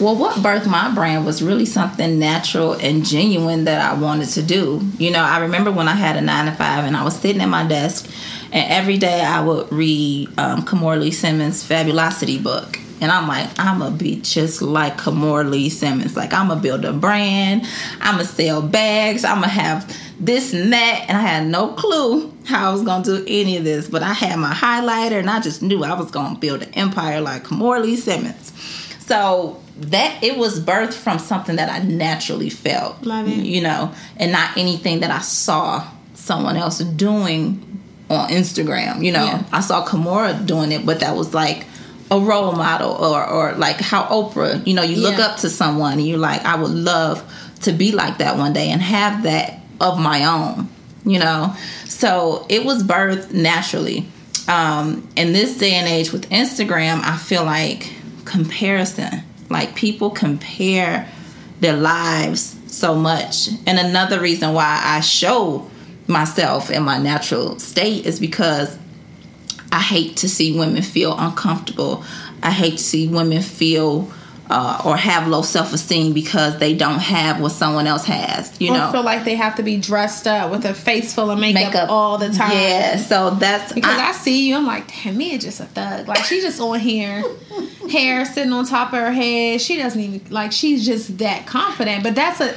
Well, 0.00 0.16
what 0.16 0.36
birthed 0.38 0.66
my 0.66 0.92
brand 0.92 1.24
was 1.26 1.42
really 1.42 1.66
something 1.66 2.18
natural 2.18 2.72
and 2.72 3.04
genuine 3.04 3.64
that 3.64 3.80
I 3.80 3.94
wanted 3.94 4.30
to 4.30 4.42
do. 4.42 4.80
You 4.98 5.10
know, 5.10 5.22
I 5.22 5.40
remember 5.40 5.70
when 5.70 5.86
I 5.86 5.94
had 5.94 6.16
a 6.16 6.20
nine 6.20 6.46
to 6.46 6.52
five 6.52 6.84
and 6.84 6.96
I 6.96 7.04
was 7.04 7.14
sitting 7.14 7.40
at 7.40 7.46
my 7.46 7.64
desk, 7.66 8.10
and 8.50 8.70
every 8.72 8.98
day 8.98 9.20
I 9.20 9.44
would 9.44 9.70
read 9.70 10.28
um, 10.38 10.62
Kimora 10.62 11.12
Simmons' 11.12 11.62
Fabulosity 11.62 12.38
book. 12.38 12.78
And 13.00 13.10
I'm 13.10 13.26
like, 13.28 13.50
I'm 13.58 13.80
gonna 13.80 13.96
be 13.96 14.20
just 14.20 14.62
like 14.62 14.96
Kimora 14.96 15.48
Lee 15.48 15.68
Simmons. 15.68 16.16
Like, 16.16 16.32
I'm 16.32 16.48
gonna 16.48 16.60
build 16.60 16.84
a 16.84 16.92
brand, 16.92 17.66
I'm 18.00 18.14
gonna 18.16 18.24
sell 18.24 18.62
bags, 18.62 19.24
I'm 19.24 19.36
gonna 19.36 19.48
have 19.48 19.96
this 20.22 20.54
and 20.54 20.72
that. 20.72 21.06
And 21.08 21.18
I 21.18 21.20
had 21.20 21.46
no 21.46 21.68
clue 21.68 22.32
how 22.46 22.70
I 22.70 22.72
was 22.72 22.82
gonna 22.82 23.04
do 23.04 23.24
any 23.26 23.56
of 23.56 23.64
this, 23.64 23.88
but 23.88 24.02
I 24.02 24.12
had 24.12 24.38
my 24.38 24.52
highlighter 24.52 25.18
and 25.18 25.28
I 25.28 25.40
just 25.40 25.62
knew 25.62 25.84
I 25.84 25.94
was 25.94 26.10
gonna 26.10 26.38
build 26.38 26.62
an 26.62 26.72
empire 26.74 27.20
like 27.20 27.44
Kimora 27.44 27.82
Lee 27.82 27.96
Simmons. 27.96 28.52
So 29.00 29.60
that 29.76 30.22
it 30.22 30.38
was 30.38 30.60
birthed 30.60 30.94
from 30.94 31.18
something 31.18 31.56
that 31.56 31.68
I 31.68 31.84
naturally 31.84 32.50
felt. 32.50 33.02
Love 33.02 33.28
it. 33.28 33.44
You 33.44 33.62
know, 33.62 33.92
and 34.16 34.32
not 34.32 34.56
anything 34.56 35.00
that 35.00 35.10
I 35.10 35.20
saw 35.20 35.86
someone 36.14 36.56
else 36.56 36.78
doing 36.78 37.80
on 38.08 38.28
Instagram. 38.28 39.04
You 39.04 39.12
know, 39.12 39.24
yeah. 39.24 39.44
I 39.52 39.60
saw 39.60 39.84
Kimora 39.84 40.46
doing 40.46 40.70
it, 40.70 40.86
but 40.86 41.00
that 41.00 41.16
was 41.16 41.34
like 41.34 41.66
a 42.12 42.20
role 42.20 42.52
model 42.52 42.92
or 42.92 43.26
or 43.26 43.52
like 43.54 43.80
how 43.80 44.04
Oprah, 44.04 44.64
you 44.66 44.74
know, 44.74 44.82
you 44.82 44.96
yeah. 44.96 45.08
look 45.08 45.18
up 45.18 45.38
to 45.38 45.50
someone 45.50 45.94
and 45.94 46.06
you're 46.06 46.18
like, 46.18 46.44
I 46.44 46.54
would 46.54 46.70
love 46.70 47.24
to 47.62 47.72
be 47.72 47.92
like 47.92 48.18
that 48.18 48.36
one 48.36 48.52
day 48.52 48.70
and 48.70 48.80
have 48.82 49.24
that 49.24 49.61
of 49.82 49.98
my 49.98 50.24
own, 50.24 50.68
you 51.04 51.18
know. 51.18 51.54
So 51.84 52.46
it 52.48 52.64
was 52.64 52.82
birthed 52.82 53.32
naturally. 53.32 54.06
Um, 54.48 55.06
in 55.14 55.32
this 55.32 55.58
day 55.58 55.74
and 55.74 55.86
age 55.86 56.12
with 56.12 56.28
Instagram, 56.30 57.00
I 57.02 57.16
feel 57.16 57.44
like 57.44 57.92
comparison 58.24 59.22
like 59.52 59.74
people 59.74 60.10
compare 60.10 61.08
their 61.60 61.76
lives 61.76 62.56
so 62.66 62.94
much. 62.94 63.48
And 63.66 63.78
another 63.78 64.18
reason 64.18 64.54
why 64.54 64.80
I 64.82 65.00
show 65.00 65.70
myself 66.08 66.70
in 66.70 66.82
my 66.82 66.98
natural 66.98 67.58
state 67.60 68.06
is 68.06 68.18
because 68.18 68.76
I 69.70 69.80
hate 69.80 70.16
to 70.18 70.28
see 70.28 70.58
women 70.58 70.82
feel 70.82 71.16
uncomfortable. 71.16 72.02
I 72.42 72.50
hate 72.50 72.78
to 72.78 72.84
see 72.84 73.06
women 73.06 73.42
feel 73.42 74.10
uh, 74.52 74.82
or 74.84 74.98
have 74.98 75.26
low 75.28 75.40
self 75.40 75.72
esteem 75.72 76.12
because 76.12 76.58
they 76.58 76.74
don't 76.74 76.98
have 76.98 77.40
what 77.40 77.52
someone 77.52 77.86
else 77.86 78.04
has. 78.04 78.60
You 78.60 78.70
or 78.70 78.76
know, 78.76 78.92
feel 78.92 79.02
like 79.02 79.24
they 79.24 79.34
have 79.34 79.54
to 79.56 79.62
be 79.62 79.78
dressed 79.78 80.26
up 80.26 80.50
with 80.50 80.66
a 80.66 80.74
face 80.74 81.14
full 81.14 81.30
of 81.30 81.38
makeup, 81.38 81.72
makeup. 81.72 81.88
all 81.88 82.18
the 82.18 82.28
time. 82.28 82.52
Yeah, 82.52 82.96
so 82.98 83.30
that's 83.30 83.72
because 83.72 83.98
I, 83.98 84.10
I 84.10 84.12
see 84.12 84.48
you. 84.48 84.56
I'm 84.56 84.66
like, 84.66 84.88
damn, 84.88 85.16
Mia 85.16 85.38
just 85.38 85.60
a 85.60 85.64
thug. 85.64 86.06
Like 86.06 86.24
she's 86.24 86.42
just 86.42 86.60
on 86.60 86.78
here, 86.78 87.24
hair 87.90 88.26
sitting 88.26 88.52
on 88.52 88.66
top 88.66 88.92
of 88.92 88.98
her 88.98 89.10
head. 89.12 89.62
She 89.62 89.78
doesn't 89.78 90.00
even 90.00 90.30
like. 90.30 90.52
She's 90.52 90.84
just 90.84 91.16
that 91.18 91.46
confident. 91.46 92.02
But 92.02 92.14
that's 92.14 92.40
a 92.40 92.54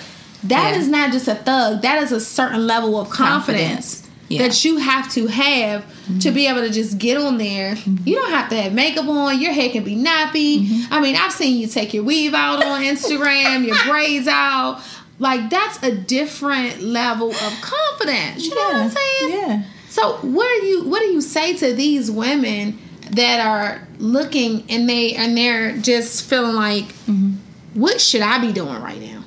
that 0.48 0.72
yeah. 0.74 0.78
is 0.78 0.90
not 0.90 1.14
just 1.14 1.30
a 1.30 1.36
thug. 1.36 1.82
That 1.82 2.04
is 2.04 2.12
a 2.12 2.20
certain 2.20 2.68
level 2.68 3.00
of 3.00 3.10
confidence. 3.10 4.02
confidence 4.02 4.05
yeah. 4.28 4.48
that 4.48 4.66
you 4.66 4.78
have 4.78 5.12
to 5.14 5.28
have 5.28 5.84
mm-hmm. 5.84 6.20
to 6.20 6.32
be 6.32 6.48
able 6.48 6.62
to 6.62 6.70
just 6.70 6.98
get 6.98 7.18
on 7.18 7.38
there. 7.38 7.76
Mm-hmm. 7.76 8.08
You 8.08 8.16
don't 8.16 8.32
have 8.32 8.50
to 8.50 8.62
have 8.62 8.74
makeup 8.74 9.08
on. 9.08 9.40
Your 9.40 9.54
hair 9.54 9.70
can 9.70 9.84
be 9.84 9.96
nappy. 9.96 10.66
Mm-hmm. 10.66 10.94
I 10.94 11.00
mean, 11.02 11.16
I've 11.16 11.32
seen 11.32 11.60
you 11.60 11.68
take 11.68 11.94
your 11.94 12.04
weave 12.04 12.34
out 12.34 12.64
on 12.64 12.82
Instagram, 12.82 13.66
your 13.66 13.78
braids 13.86 14.28
out. 14.28 14.82
Like 15.20 15.50
that's 15.50 15.82
a 15.82 15.96
different 15.96 16.82
level 16.82 17.32
of 17.32 17.62
confidence. 17.62 18.46
You 18.46 18.54
yeah. 18.56 18.56
know 18.56 18.68
what 18.68 18.76
I'm 18.76 18.90
saying? 18.90 19.32
Yeah. 19.32 19.64
So 19.90 20.18
what 20.18 20.62
do 20.62 20.68
you 20.68 20.90
what 20.90 21.00
do 21.00 21.06
you 21.06 21.22
say 21.22 21.56
to 21.56 21.74
these 21.74 22.12
women 22.12 22.78
that 23.12 23.40
are 23.40 23.88
looking 23.98 24.66
and 24.70 24.90
they 24.90 25.14
and 25.16 25.38
they're 25.38 25.78
just 25.78 26.28
feeling 26.30 26.56
like 26.56 26.84
mm-hmm. 26.84 27.36
what 27.80 28.02
should 28.02 28.22
I 28.22 28.40
be 28.40 28.52
doing 28.52 28.82
right 28.82 29.00
now? 29.00 29.24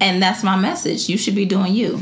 And 0.00 0.22
that's 0.22 0.44
my 0.44 0.56
message. 0.56 1.08
You 1.08 1.18
should 1.18 1.34
be 1.34 1.44
doing 1.44 1.74
you. 1.74 2.00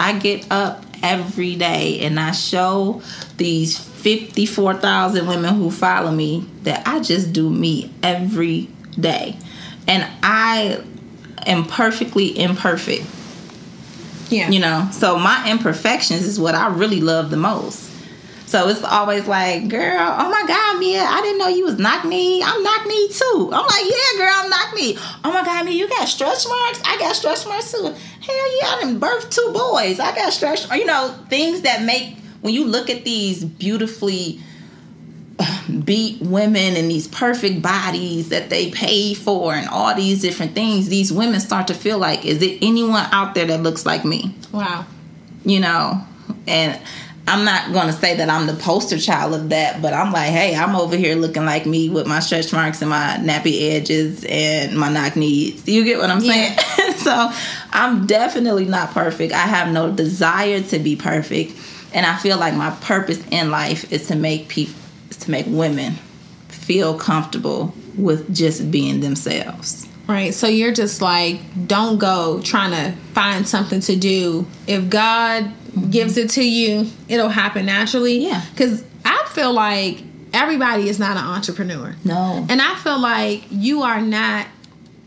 I 0.00 0.18
get 0.18 0.50
up 0.50 0.84
every 1.02 1.56
day 1.56 2.00
and 2.00 2.18
I 2.18 2.32
show 2.32 3.02
these 3.36 3.78
54,000 3.78 5.26
women 5.26 5.54
who 5.54 5.70
follow 5.70 6.10
me 6.10 6.46
that 6.62 6.86
I 6.86 7.00
just 7.00 7.32
do 7.32 7.50
me 7.50 7.92
every 8.02 8.68
day. 8.98 9.36
And 9.86 10.06
I 10.22 10.82
am 11.46 11.64
perfectly 11.64 12.38
imperfect. 12.38 13.04
Yeah. 14.30 14.48
You 14.48 14.60
know, 14.60 14.88
so 14.92 15.18
my 15.18 15.50
imperfections 15.50 16.26
is 16.26 16.38
what 16.38 16.54
I 16.54 16.68
really 16.68 17.00
love 17.00 17.30
the 17.30 17.36
most. 17.36 17.89
So 18.50 18.68
it's 18.68 18.82
always 18.82 19.28
like, 19.28 19.68
girl, 19.68 19.96
oh 20.18 20.28
my 20.28 20.42
God, 20.44 20.80
Mia, 20.80 21.04
I 21.04 21.20
didn't 21.20 21.38
know 21.38 21.46
you 21.46 21.64
was 21.64 21.78
knock 21.78 22.04
knee. 22.04 22.42
I'm 22.42 22.60
knock 22.64 22.84
knee 22.84 23.08
too. 23.08 23.48
I'm 23.52 23.64
like, 23.64 23.84
yeah, 23.84 24.18
girl, 24.18 24.32
I'm 24.34 24.50
knock 24.50 24.74
knee. 24.74 24.98
Oh 25.22 25.32
my 25.32 25.44
God, 25.44 25.64
Mia, 25.66 25.74
you 25.74 25.88
got 25.88 26.08
stretch 26.08 26.48
marks? 26.48 26.82
I 26.84 26.96
got 26.98 27.14
stretch 27.14 27.46
marks 27.46 27.70
too. 27.70 27.84
Hell 27.84 28.58
yeah, 28.58 28.66
I 28.66 28.78
done 28.80 28.98
birthed 28.98 29.30
two 29.30 29.52
boys. 29.52 30.00
I 30.00 30.12
got 30.16 30.32
stretch, 30.32 30.68
you 30.72 30.84
know, 30.84 31.16
things 31.28 31.60
that 31.60 31.84
make, 31.84 32.16
when 32.40 32.52
you 32.52 32.64
look 32.64 32.90
at 32.90 33.04
these 33.04 33.44
beautifully 33.44 34.40
beat 35.84 36.20
women 36.20 36.74
and 36.74 36.90
these 36.90 37.06
perfect 37.06 37.62
bodies 37.62 38.30
that 38.30 38.50
they 38.50 38.72
pay 38.72 39.14
for 39.14 39.54
and 39.54 39.68
all 39.68 39.94
these 39.94 40.22
different 40.22 40.56
things, 40.56 40.88
these 40.88 41.12
women 41.12 41.38
start 41.38 41.68
to 41.68 41.74
feel 41.74 41.98
like, 41.98 42.26
is 42.26 42.42
it 42.42 42.58
anyone 42.62 43.06
out 43.12 43.36
there 43.36 43.46
that 43.46 43.62
looks 43.62 43.86
like 43.86 44.04
me? 44.04 44.34
Wow. 44.50 44.86
You 45.44 45.60
know, 45.60 46.04
and 46.48 46.80
I'm 47.30 47.44
not 47.44 47.72
to 47.86 47.92
say 47.92 48.16
that 48.16 48.28
I'm 48.28 48.48
the 48.48 48.54
poster 48.54 48.98
child 48.98 49.34
of 49.34 49.50
that, 49.50 49.80
but 49.80 49.94
I'm 49.94 50.12
like, 50.12 50.30
hey, 50.30 50.56
I'm 50.56 50.74
over 50.74 50.96
here 50.96 51.14
looking 51.14 51.44
like 51.44 51.64
me 51.64 51.88
with 51.88 52.08
my 52.08 52.18
stretch 52.18 52.52
marks 52.52 52.82
and 52.82 52.90
my 52.90 53.18
nappy 53.20 53.70
edges 53.70 54.24
and 54.28 54.76
my 54.76 54.90
knock 54.90 55.14
knees. 55.14 55.66
You 55.68 55.84
get 55.84 55.98
what 55.98 56.10
I'm 56.10 56.20
saying? 56.20 56.56
Yeah. 56.78 56.92
so 56.96 57.30
I'm 57.70 58.08
definitely 58.08 58.64
not 58.64 58.90
perfect. 58.90 59.32
I 59.32 59.46
have 59.46 59.72
no 59.72 59.92
desire 59.92 60.60
to 60.60 60.78
be 60.80 60.96
perfect. 60.96 61.52
And 61.94 62.04
I 62.04 62.16
feel 62.16 62.36
like 62.36 62.54
my 62.54 62.70
purpose 62.80 63.24
in 63.30 63.52
life 63.52 63.92
is 63.92 64.08
to 64.08 64.16
make 64.16 64.48
people, 64.48 64.74
to 65.10 65.30
make 65.30 65.46
women 65.48 65.94
feel 66.48 66.98
comfortable 66.98 67.72
with 67.96 68.34
just 68.34 68.72
being 68.72 69.00
themselves. 69.00 69.86
Right. 70.10 70.34
So 70.34 70.48
you're 70.48 70.72
just 70.72 71.00
like, 71.00 71.40
don't 71.68 71.98
go 71.98 72.40
trying 72.42 72.72
to 72.72 72.98
find 73.12 73.46
something 73.46 73.80
to 73.82 73.94
do. 73.94 74.46
If 74.66 74.90
God 74.90 75.44
mm-hmm. 75.44 75.90
gives 75.90 76.16
it 76.16 76.30
to 76.30 76.44
you, 76.44 76.90
it'll 77.08 77.28
happen 77.28 77.66
naturally. 77.66 78.18
Yeah. 78.18 78.44
Because 78.50 78.84
I 79.04 79.24
feel 79.30 79.52
like 79.52 80.02
everybody 80.32 80.88
is 80.88 80.98
not 80.98 81.16
an 81.16 81.24
entrepreneur. 81.24 81.94
No. 82.04 82.44
And 82.48 82.60
I 82.60 82.74
feel 82.76 83.00
like 83.00 83.44
you 83.50 83.82
are 83.82 84.00
not 84.00 84.48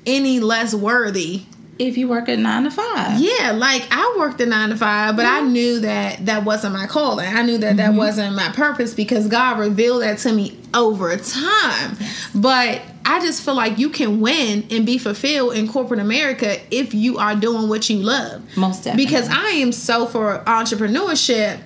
any 0.06 0.40
less 0.40 0.74
worthy 0.74 1.44
if 1.88 1.98
you 1.98 2.08
work 2.08 2.30
at 2.30 2.40
nine 2.40 2.64
to 2.64 2.72
five. 2.72 3.20
Yeah, 3.20 3.52
like 3.52 3.88
I 3.92 4.16
worked 4.18 4.42
at 4.42 4.48
nine 4.48 4.70
to 4.70 4.78
five, 4.78 5.16
but 5.16 5.26
mm-hmm. 5.26 5.46
I 5.46 5.50
knew 5.50 5.80
that 5.82 6.26
that 6.26 6.44
wasn't 6.46 6.74
my 6.74 6.88
calling. 6.88 7.28
I 7.28 7.42
knew 7.42 7.58
that 7.60 7.76
mm-hmm. 7.76 7.78
that 7.78 7.94
wasn't 7.94 8.36
my 8.36 8.50
purpose 8.50 8.94
because 8.94 9.28
God 9.28 9.60
revealed 9.60 10.04
that 10.04 10.20
to 10.20 10.32
me 10.32 10.60
over 10.74 11.16
time. 11.18 11.98
But 12.34 12.82
I 13.06 13.20
just 13.20 13.44
feel 13.44 13.56
like 13.56 13.78
you 13.78 13.90
can 13.90 14.22
win 14.22 14.66
and 14.72 14.86
be 14.86 14.98
fulfilled 14.98 15.56
in 15.56 15.68
corporate 15.68 16.00
America 16.00 16.58
if 16.72 16.94
you 16.94 17.18
are 17.18 17.36
doing 17.36 17.68
what 17.70 17.90
you 17.90 17.98
love. 17.98 18.42
Most 18.58 18.84
definitely. 18.84 19.06
Because 19.06 19.30
I 19.30 19.50
am 19.50 19.72
so 19.72 20.06
for 20.06 20.40
entrepreneurship, 20.46 21.62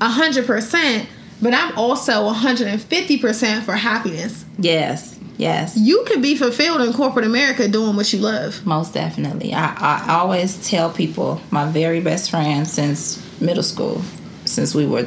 hundred 0.00 0.46
percent, 0.46 1.08
but 1.42 1.54
I'm 1.54 1.76
also 1.76 2.24
150 2.24 3.18
percent 3.18 3.64
for 3.64 3.72
happiness. 3.72 4.44
Yes. 4.58 5.17
Yes. 5.38 5.76
You 5.76 6.04
can 6.04 6.20
be 6.20 6.36
fulfilled 6.36 6.80
in 6.80 6.92
corporate 6.92 7.24
America 7.24 7.68
doing 7.68 7.94
what 7.94 8.12
you 8.12 8.18
love. 8.18 8.66
Most 8.66 8.92
definitely. 8.92 9.54
I, 9.54 9.74
I 10.08 10.16
always 10.18 10.68
tell 10.68 10.90
people, 10.90 11.40
my 11.50 11.64
very 11.70 12.00
best 12.00 12.30
friend 12.30 12.66
since 12.66 13.24
middle 13.40 13.62
school, 13.62 14.02
since 14.44 14.74
we 14.74 14.84
were 14.84 15.06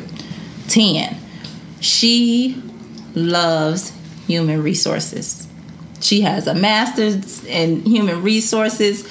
10, 0.70 1.18
she 1.82 2.64
loves 3.14 3.92
human 4.26 4.64
resources. 4.64 5.48
She 6.00 6.22
has 6.22 6.48
a 6.48 6.56
master's 6.56 7.44
in 7.46 7.82
human 7.82 8.24
resources. 8.24 9.06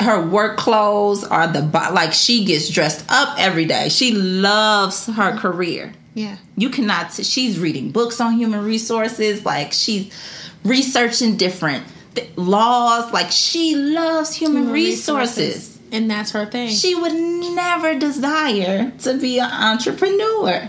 Her 0.00 0.20
work 0.20 0.56
clothes 0.56 1.22
are 1.22 1.46
the 1.46 1.60
like 1.92 2.12
she 2.12 2.44
gets 2.44 2.68
dressed 2.68 3.04
up 3.08 3.36
every 3.38 3.64
day. 3.64 3.88
She 3.90 4.12
loves 4.12 5.06
her 5.06 5.36
career. 5.36 5.92
Yeah. 6.14 6.36
You 6.56 6.68
cannot. 6.70 7.12
She's 7.12 7.60
reading 7.60 7.92
books 7.92 8.20
on 8.20 8.32
human 8.32 8.64
resources. 8.64 9.44
Like 9.44 9.72
she's 9.72 10.12
researching 10.64 11.36
different 11.36 11.84
th- 12.14 12.30
laws. 12.36 13.12
Like 13.12 13.30
she 13.30 13.74
loves 13.74 14.34
human, 14.34 14.62
Human 14.62 14.72
resources. 14.72 15.78
And 15.90 16.10
that's 16.10 16.32
her 16.32 16.44
thing. 16.46 16.70
She 16.70 16.94
would 16.94 17.14
never 17.14 17.98
desire 17.98 18.92
to 19.00 19.18
be 19.18 19.38
an 19.38 19.50
entrepreneur. 19.50 20.68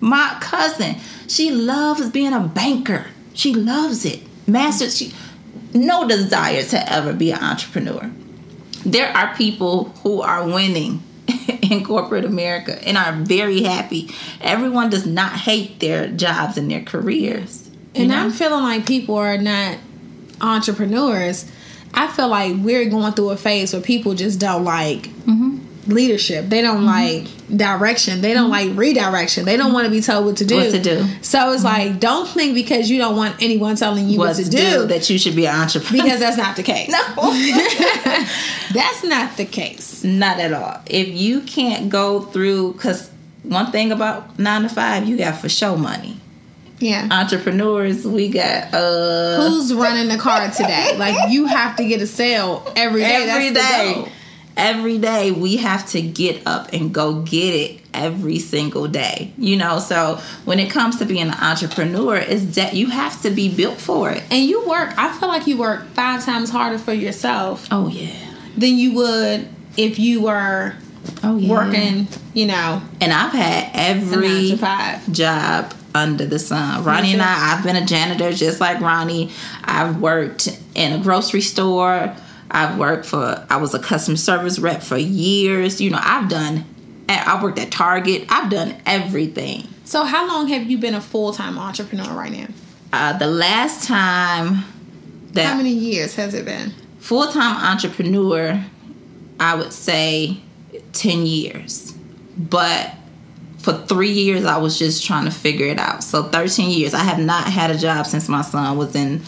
My 0.00 0.38
cousin, 0.40 0.96
she 1.28 1.50
loves 1.50 2.08
being 2.08 2.32
a 2.32 2.40
banker. 2.40 3.06
She 3.34 3.54
loves 3.54 4.04
it. 4.06 4.22
Master, 4.46 4.88
she 4.90 5.12
no 5.74 6.08
desire 6.08 6.62
to 6.64 6.92
ever 6.92 7.12
be 7.12 7.30
an 7.30 7.42
entrepreneur. 7.42 8.10
There 8.84 9.14
are 9.14 9.34
people 9.36 9.90
who 10.02 10.22
are 10.22 10.46
winning 10.46 11.02
in 11.62 11.84
corporate 11.84 12.24
America 12.24 12.82
and 12.86 12.96
are 12.96 13.12
very 13.12 13.62
happy. 13.62 14.10
Everyone 14.40 14.90
does 14.90 15.06
not 15.06 15.32
hate 15.32 15.80
their 15.80 16.08
jobs 16.08 16.56
and 16.56 16.70
their 16.70 16.82
careers. 16.82 17.59
And 17.94 18.08
know? 18.08 18.16
I'm 18.16 18.30
feeling 18.30 18.62
like 18.62 18.86
people 18.86 19.16
are 19.16 19.38
not 19.38 19.78
entrepreneurs. 20.40 21.50
I 21.92 22.06
feel 22.06 22.28
like 22.28 22.54
we're 22.58 22.88
going 22.88 23.12
through 23.14 23.30
a 23.30 23.36
phase 23.36 23.72
where 23.72 23.82
people 23.82 24.14
just 24.14 24.38
don't 24.38 24.64
like 24.64 25.10
Mm-hmm. 25.80 25.92
leadership. 25.92 26.48
They 26.48 26.60
don't 26.60 26.84
mm-hmm. 26.84 26.86
like 26.86 27.56
direction. 27.56 28.20
They 28.20 28.34
don't 28.34 28.50
mm-hmm. 28.50 28.68
like 28.68 28.78
redirection. 28.78 29.44
They 29.44 29.56
don't 29.56 29.72
want 29.72 29.86
to 29.86 29.90
be 29.90 30.00
told 30.00 30.26
what 30.26 30.36
to 30.38 30.44
do. 30.44 30.56
What 30.56 30.70
to 30.72 30.80
do. 30.80 31.06
So 31.22 31.52
it's 31.52 31.64
mm-hmm. 31.64 31.90
like, 31.92 32.00
don't 32.00 32.28
think 32.28 32.54
because 32.54 32.90
you 32.90 32.98
don't 32.98 33.16
want 33.16 33.42
anyone 33.42 33.76
telling 33.76 34.08
you 34.08 34.18
what, 34.18 34.36
what 34.36 34.44
to 34.44 34.50
do, 34.50 34.86
that 34.86 35.08
you 35.08 35.18
should 35.18 35.34
be 35.34 35.46
an 35.46 35.54
entrepreneur. 35.54 36.04
because 36.04 36.20
that's 36.20 36.36
not 36.36 36.56
the 36.56 36.62
case. 36.62 36.90
no. 36.90 36.98
That's 38.72 39.02
not 39.02 39.36
the 39.36 39.46
case. 39.46 40.04
Not 40.04 40.38
at 40.38 40.52
all. 40.52 40.80
If 40.86 41.08
you 41.08 41.40
can't 41.40 41.90
go 41.90 42.20
through, 42.20 42.74
because 42.74 43.10
one 43.42 43.72
thing 43.72 43.90
about 43.90 44.38
nine 44.38 44.62
to 44.62 44.68
five, 44.68 45.08
you 45.08 45.16
got 45.16 45.40
for 45.40 45.48
show 45.48 45.76
money. 45.76 46.19
Yeah. 46.80 47.08
Entrepreneurs, 47.10 48.06
we 48.06 48.28
got 48.28 48.72
uh 48.74 49.48
Who's 49.48 49.72
running 49.74 50.08
the 50.08 50.16
car 50.18 50.50
today? 50.50 50.94
Like 50.98 51.30
you 51.30 51.46
have 51.46 51.76
to 51.76 51.84
get 51.84 52.00
a 52.02 52.06
sale 52.06 52.70
every 52.76 53.00
day 53.02 53.26
every 53.28 53.52
day 53.52 54.12
every 54.56 54.98
day 54.98 55.30
we 55.30 55.56
have 55.56 55.86
to 55.88 56.02
get 56.02 56.46
up 56.46 56.72
and 56.74 56.92
go 56.92 57.22
get 57.22 57.54
it 57.54 57.80
every 57.94 58.38
single 58.38 58.86
day. 58.88 59.32
You 59.38 59.56
know, 59.56 59.78
so 59.78 60.18
when 60.44 60.58
it 60.58 60.70
comes 60.70 60.98
to 60.98 61.06
being 61.06 61.28
an 61.28 61.34
entrepreneur, 61.34 62.16
is 62.16 62.56
that 62.56 62.74
you 62.74 62.88
have 62.90 63.22
to 63.22 63.30
be 63.30 63.54
built 63.54 63.78
for 63.80 64.10
it. 64.10 64.22
And 64.30 64.44
you 64.44 64.66
work. 64.68 64.92
I 64.98 65.16
feel 65.18 65.28
like 65.28 65.46
you 65.46 65.56
work 65.56 65.86
five 65.94 66.24
times 66.24 66.50
harder 66.50 66.78
for 66.78 66.92
yourself 66.92 67.68
Oh 67.70 67.88
yeah. 67.88 68.10
than 68.56 68.76
you 68.76 68.92
would 68.94 69.48
if 69.78 69.98
you 69.98 70.22
were 70.22 70.74
Oh 71.22 71.36
yeah. 71.38 71.50
working. 71.50 72.08
You 72.34 72.46
know, 72.46 72.82
And 73.00 73.12
I've 73.12 73.32
had 73.32 73.70
every 73.72 74.56
five. 74.56 75.10
job 75.10 75.72
under 75.94 76.26
the 76.26 76.38
sun. 76.38 76.84
Ronne 76.84 77.04
and. 77.04 77.22
I, 77.22 77.54
I've 77.54 77.64
been 77.64 77.76
a 77.76 77.84
janitor 77.84 78.32
just 78.32 78.60
like 78.60 78.80
Ronne. 78.80 79.30
I've 79.64 80.00
worked 80.00 80.48
in 80.74 80.92
a 80.92 81.02
grocery 81.02 81.40
store. 81.40 82.14
I've 82.50 82.78
worked 82.78 83.06
for, 83.06 83.46
I 83.48 83.56
was 83.58 83.74
a 83.74 83.78
customer 83.78 84.16
service 84.16 84.58
rep 84.58 84.82
for 84.82 84.96
years. 84.96 85.80
You 85.80 85.90
know, 85.90 86.00
I've 86.00 86.28
done, 86.28 86.64
I 87.08 87.40
worked 87.42 87.58
at 87.58 87.70
Target. 87.70 88.26
I've 88.28 88.50
done 88.50 88.76
everything. 88.86 89.68
So 89.84 90.04
how 90.04 90.26
long 90.26 90.48
have 90.48 90.70
you 90.70 90.78
been 90.78 90.94
a 90.94 91.00
full 91.00 91.32
time 91.32 91.58
entrepreneur 91.58 92.12
right 92.12 92.32
now? 92.32 92.46
Uh, 92.92 93.18
the 93.18 93.26
last 93.26 93.86
time 93.86 94.64
that. 95.32 95.46
How 95.46 95.56
many 95.56 95.70
years 95.70 96.16
has 96.16 96.34
it 96.34 96.44
been? 96.44 96.72
full 97.00 97.26
time 97.26 97.56
entrepreneur, 97.64 98.64
I 99.40 99.56
would 99.56 99.72
say 99.72 100.36
10 100.92 101.26
years. 101.26 101.92
But 102.36 102.94
for 103.62 103.74
three 103.74 104.10
years, 104.12 104.44
I 104.44 104.56
was 104.58 104.78
just 104.78 105.04
trying 105.04 105.26
to 105.26 105.30
figure 105.30 105.66
it 105.66 105.78
out. 105.78 106.02
So 106.02 106.22
13 106.24 106.70
years. 106.70 106.94
I 106.94 107.00
have 107.04 107.18
not 107.18 107.44
had 107.44 107.70
a 107.70 107.76
job 107.78 108.06
since 108.06 108.28
my 108.28 108.42
son 108.42 108.78
was 108.78 108.94
in 108.94 109.22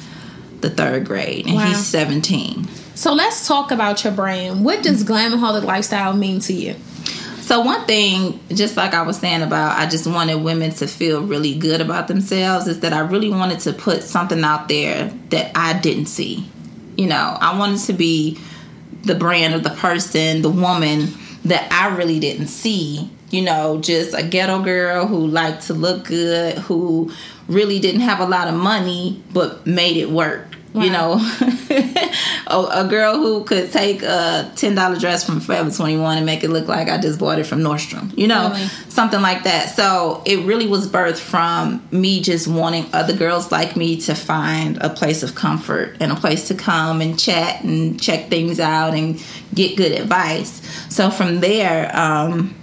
the 0.61 0.71
third 0.71 1.05
grade 1.07 1.47
and 1.47 1.57
Wow. 1.57 1.67
he's 1.67 1.85
17. 1.87 2.67
So 2.95 3.13
let's 3.13 3.47
talk 3.47 3.71
about 3.71 4.05
your 4.05 4.13
brand. 4.13 4.65
What 4.65 4.83
does 4.83 5.05
Glamaholic 5.05 5.65
lifestyle 5.65 6.15
mean 6.15 6.41
to 6.41 6.53
you? 6.53 6.77
So 7.41 7.61
one 7.61 7.85
thing, 7.87 8.39
just 8.51 8.77
like 8.77 8.95
I 8.95 9.03
was 9.03 9.19
saying 9.19 9.43
about, 9.43 9.79
I 9.79 9.87
just 9.87 10.07
wanted 10.07 10.37
women 10.37 10.71
to 10.73 10.87
feel 10.87 11.23
really 11.23 11.55
good 11.55 11.81
about 11.81 12.07
themselves, 12.09 12.69
is 12.69 12.81
that 12.81 12.93
I 12.93 13.01
really 13.01 13.31
wanted 13.31 13.59
to 13.61 13.73
put 13.73 14.05
something 14.05 14.43
out 14.45 14.69
there 14.69 15.13
that 15.31 15.51
I 15.55 15.79
didn't 15.79 16.07
see. 16.07 16.49
You 16.97 17.09
know, 17.09 17.37
I 17.41 17.59
wanted 17.59 17.81
to 17.87 17.93
be 17.93 18.39
the 19.03 19.17
brand 19.17 19.55
of 19.55 19.65
the 19.65 19.71
person, 19.71 20.43
the 20.43 20.51
woman 20.51 21.09
that 21.45 21.71
I 21.73 21.95
really 21.97 22.21
didn't 22.21 22.47
see. 22.47 23.11
You 23.33 23.43
know, 23.43 23.81
just 23.81 24.15
a 24.15 24.23
ghetto 24.23 24.63
girl 24.63 25.07
who 25.07 25.27
liked 25.27 25.67
to 25.69 25.75
look 25.75 26.05
good, 26.05 26.59
who 26.59 27.11
really 27.49 27.81
didn't 27.81 28.03
have 28.03 28.21
a 28.21 28.27
lot 28.27 28.47
of 28.47 28.55
money 28.55 29.23
but 29.33 29.67
made 29.67 29.97
it 29.97 30.11
work. 30.11 30.47
You 30.75 30.89
know, 30.91 31.19
a, 32.47 32.67
a 32.73 32.87
girl 32.89 33.17
who 33.19 33.45
could 33.45 33.71
take 33.73 34.03
a 34.03 34.51
ten 34.57 34.75
dollar 34.75 34.97
dress 34.99 35.23
from 35.23 35.41
Forever 35.41 35.71
Twenty 35.71 35.99
One 35.99 36.17
and 36.17 36.25
make 36.25 36.45
it 36.45 36.49
look 36.49 36.67
like 36.67 36.89
I 36.89 36.97
just 36.99 37.19
bought 37.19 37.39
it 37.39 37.45
from 37.45 37.61
Nordstrom. 37.61 38.17
You 38.17 38.27
know, 38.29 38.51
Really? 38.51 38.67
something 38.89 39.21
like 39.21 39.45
that. 39.45 39.75
So 39.77 40.23
it 40.25 40.47
really 40.47 40.67
was 40.67 40.89
birthed 40.89 41.19
from 41.19 41.87
me 41.91 42.23
just 42.23 42.49
wanting 42.49 42.87
other 42.95 43.15
girls 43.15 43.53
like 43.53 43.77
me 43.77 44.01
to 44.03 44.15
find 44.15 44.79
a 44.79 44.89
place 44.89 45.23
of 45.23 45.35
comfort 45.35 45.97
and 46.01 46.11
a 46.11 46.17
place 46.17 46.49
to 46.49 46.55
come 46.55 47.03
and 47.03 47.19
chat 47.19 47.63
and 47.65 48.01
check 48.01 48.29
things 48.31 48.59
out 48.59 48.95
and 48.95 49.23
get 49.55 49.77
good 49.77 49.93
advice. 49.93 50.63
So 50.89 51.11
from 51.11 51.41
there, 51.41 51.95
um, 51.95 52.55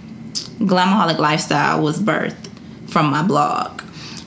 Glamaholic 0.60 1.18
Lifestyle 1.18 1.80
was 1.82 1.98
birthed 1.98 2.48
from 2.88 3.10
my 3.10 3.22
blog. 3.22 3.82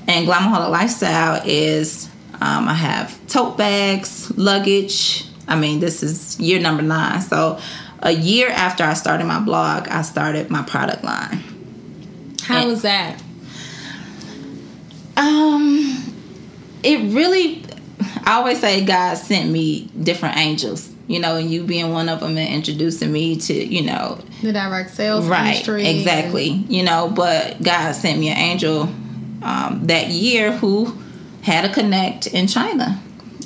And 0.08 0.28
Glamaholic 0.28 0.70
Lifestyle 0.70 1.42
is 1.46 2.10
um, 2.42 2.68
I 2.68 2.74
have 2.74 3.26
tote 3.28 3.58
bags, 3.58 4.32
luggage. 4.38 5.26
I 5.48 5.56
mean, 5.56 5.80
this 5.80 6.04
is 6.04 6.40
year 6.40 6.60
number 6.60 6.82
nine. 6.84 7.22
So 7.22 7.60
a 8.00 8.12
year 8.12 8.50
after 8.50 8.84
I 8.84 8.94
started 8.94 9.26
my 9.26 9.40
blog, 9.40 9.88
I 9.88 10.02
started 10.02 10.50
my 10.50 10.64
product 10.64 11.04
line. 11.04 11.44
How 12.44 12.58
And- 12.62 12.70
was 12.70 12.82
that? 12.82 13.22
Um, 15.16 16.14
it 16.82 17.14
really, 17.14 17.64
I 18.26 18.34
always 18.34 18.60
say 18.60 18.84
God 18.84 19.16
sent 19.16 19.52
me 19.52 19.90
different 20.02 20.38
angels, 20.38 20.90
you 21.08 21.20
know, 21.20 21.36
and 21.38 21.52
you 21.52 21.64
being 21.64 21.92
one 21.92 22.08
of 22.10 22.20
them 22.22 22.38
and 22.38 22.54
introducing 22.54 23.12
me 23.12 23.36
to, 23.38 23.54
you 23.54 23.82
know, 23.84 24.20
The 24.42 24.54
direct 24.54 24.92
sales 24.92 25.26
right, 25.28 25.48
industry. 25.48 25.86
exactly, 25.88 26.50
you 26.50 26.84
know, 26.84 27.10
but 27.14 27.62
God 27.62 27.94
sent 27.94 28.20
me 28.20 28.30
an 28.30 28.38
angel 28.38 28.84
um, 29.42 29.82
that 29.88 30.08
year 30.08 30.52
who 30.54 30.96
had 31.42 31.66
a 31.66 31.74
connect 31.74 32.28
in 32.28 32.48
China. 32.48 33.00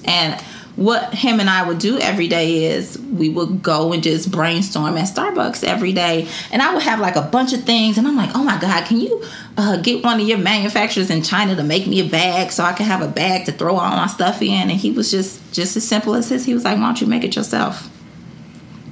And 0.06 0.40
what 0.78 1.12
him 1.12 1.40
and 1.40 1.50
I 1.50 1.68
would 1.68 1.80
do 1.80 1.98
every 1.98 2.28
day 2.28 2.66
is 2.66 3.00
we 3.00 3.30
would 3.30 3.64
go 3.64 3.94
and 3.94 4.04
just 4.04 4.32
brainstorm 4.32 4.96
at 4.96 5.10
Starbucks 5.10 5.64
every 5.64 5.92
day. 5.92 6.28
And 6.52 6.62
I 6.62 6.72
would 6.72 6.84
have 6.84 7.00
like 7.00 7.16
a 7.16 7.24
bunch 7.24 7.52
of 7.54 7.64
things. 7.64 7.98
And 7.98 8.08
I'm 8.08 8.16
like, 8.16 8.30
oh 8.36 8.44
my 8.44 8.60
God, 8.60 8.86
can 8.86 9.00
you 9.00 9.24
uh, 9.58 9.78
get 9.78 10.04
one 10.04 10.22
of 10.22 10.28
your 10.28 10.38
manufacturers 10.38 11.10
in 11.10 11.24
China 11.24 11.56
to 11.56 11.64
make 11.64 11.88
me 11.88 12.00
a 12.00 12.08
bag 12.08 12.52
so 12.52 12.64
I 12.64 12.74
can 12.74 12.86
have 12.86 13.02
a 13.02 13.08
bag 13.08 13.48
to 13.48 13.52
throw 13.52 13.76
all 13.76 13.90
my 13.90 14.06
stuff 14.06 14.40
in? 14.44 14.70
And 14.70 14.72
he 14.72 14.92
was 14.92 15.10
just, 15.10 15.52
just 15.52 15.76
as 15.76 15.88
simple 15.88 16.14
as 16.14 16.30
this. 16.30 16.46
He 16.46 16.54
was 16.54 16.64
like, 16.64 16.78
why 16.78 16.84
don't 16.84 17.02
you 17.02 17.08
make 17.08 17.24
it 17.24 17.36
yourself? 17.36 17.90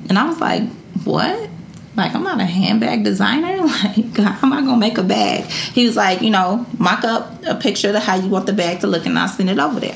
And 0.09 0.17
I 0.17 0.27
was 0.27 0.39
like, 0.39 0.67
what? 1.03 1.49
Like, 1.95 2.15
I'm 2.15 2.23
not 2.23 2.41
a 2.41 2.45
handbag 2.45 3.03
designer. 3.03 3.55
Like, 3.85 4.17
how 4.17 4.47
am 4.47 4.53
I 4.53 4.61
gonna 4.61 4.77
make 4.77 4.97
a 4.97 5.03
bag? 5.03 5.43
He 5.45 5.85
was 5.85 5.95
like, 5.95 6.21
you 6.21 6.29
know, 6.29 6.65
mock 6.79 7.03
up 7.03 7.43
a 7.45 7.55
picture 7.55 7.89
of 7.89 8.01
how 8.01 8.15
you 8.15 8.27
want 8.27 8.47
the 8.47 8.53
bag 8.53 8.79
to 8.81 8.87
look, 8.87 9.05
and 9.05 9.17
I'll 9.19 9.27
send 9.27 9.49
it 9.49 9.59
over 9.59 9.79
there. 9.79 9.95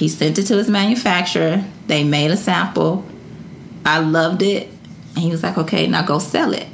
He 0.00 0.08
sent 0.08 0.38
it 0.38 0.44
to 0.44 0.56
his 0.56 0.68
manufacturer. 0.70 1.62
They 1.86 2.04
made 2.04 2.30
a 2.30 2.36
sample. 2.36 3.04
I 3.84 3.98
loved 3.98 4.40
it, 4.42 4.66
and 5.14 5.18
he 5.18 5.30
was 5.30 5.42
like, 5.42 5.58
okay, 5.58 5.86
now 5.86 6.02
go 6.02 6.18
sell 6.18 6.52
it. 6.54 6.66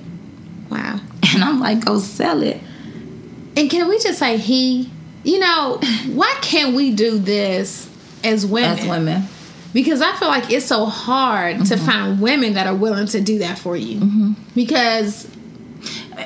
Wow. 0.70 1.00
And 1.34 1.42
I'm 1.44 1.58
like, 1.60 1.84
go 1.84 1.98
sell 1.98 2.42
it. 2.42 2.58
And 3.56 3.68
can 3.68 3.88
we 3.88 3.98
just 3.98 4.18
say 4.20 4.36
he? 4.38 4.90
You 5.24 5.40
know, 5.40 5.80
why 6.14 6.34
can't 6.40 6.74
we 6.76 6.94
do 6.94 7.18
this 7.18 7.90
as 8.22 8.46
women? 8.46 8.78
As 8.78 8.86
women, 8.88 9.22
Because 9.74 10.00
I 10.00 10.14
feel 10.16 10.28
like 10.28 10.50
it's 10.52 10.64
so 10.66 10.86
hard 10.86 11.58
to 11.66 11.74
Mm-hmm. 11.74 11.84
find 11.86 12.20
women 12.20 12.54
that 12.54 12.66
are 12.68 12.74
willing 12.76 13.06
to 13.08 13.20
do 13.20 13.40
that 13.40 13.58
for 13.58 13.76
you. 13.76 14.34
Because 14.54 15.26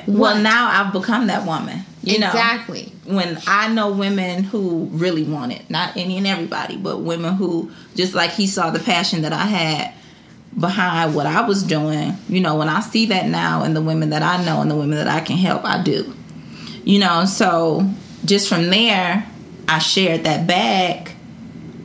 well, 0.07 0.35
What? 0.35 0.41
now 0.41 0.69
I've 0.69 0.93
become 0.93 1.27
that 1.27 1.45
woman. 1.47 1.83
You 2.03 2.19
know, 2.19 2.27
exactly. 2.27 2.91
when 3.05 3.37
I 3.45 3.71
know 3.71 3.91
women 3.91 4.43
who 4.43 4.87
really 4.91 5.23
want 5.23 5.51
it, 5.51 5.69
not 5.69 5.95
any 5.95 6.17
and 6.17 6.25
everybody, 6.25 6.75
but 6.75 6.99
women 6.99 7.35
who 7.35 7.71
just 7.95 8.15
like 8.15 8.31
he 8.31 8.47
saw 8.47 8.71
the 8.71 8.79
passion 8.79 9.21
that 9.21 9.33
I 9.33 9.45
had 9.45 9.93
behind 10.59 11.13
what 11.13 11.27
I 11.27 11.41
was 11.47 11.63
doing. 11.63 12.17
You 12.27 12.41
know, 12.41 12.55
when 12.55 12.69
I 12.69 12.79
see 12.79 13.05
that 13.07 13.27
now 13.27 13.63
in 13.63 13.73
the 13.73 13.81
women 13.81 14.09
that 14.09 14.23
I 14.23 14.43
know 14.43 14.61
and 14.61 14.71
the 14.71 14.75
women 14.75 14.97
that 14.97 15.07
I 15.07 15.19
can 15.21 15.37
help, 15.37 15.63
I 15.63 15.81
do. 15.83 16.11
You 16.83 16.99
know, 16.99 17.25
so 17.25 17.87
just 18.25 18.49
from 18.49 18.69
there, 18.69 19.27
I 19.67 19.79
shared 19.79 20.23
that 20.23 20.47
bag 20.47 21.11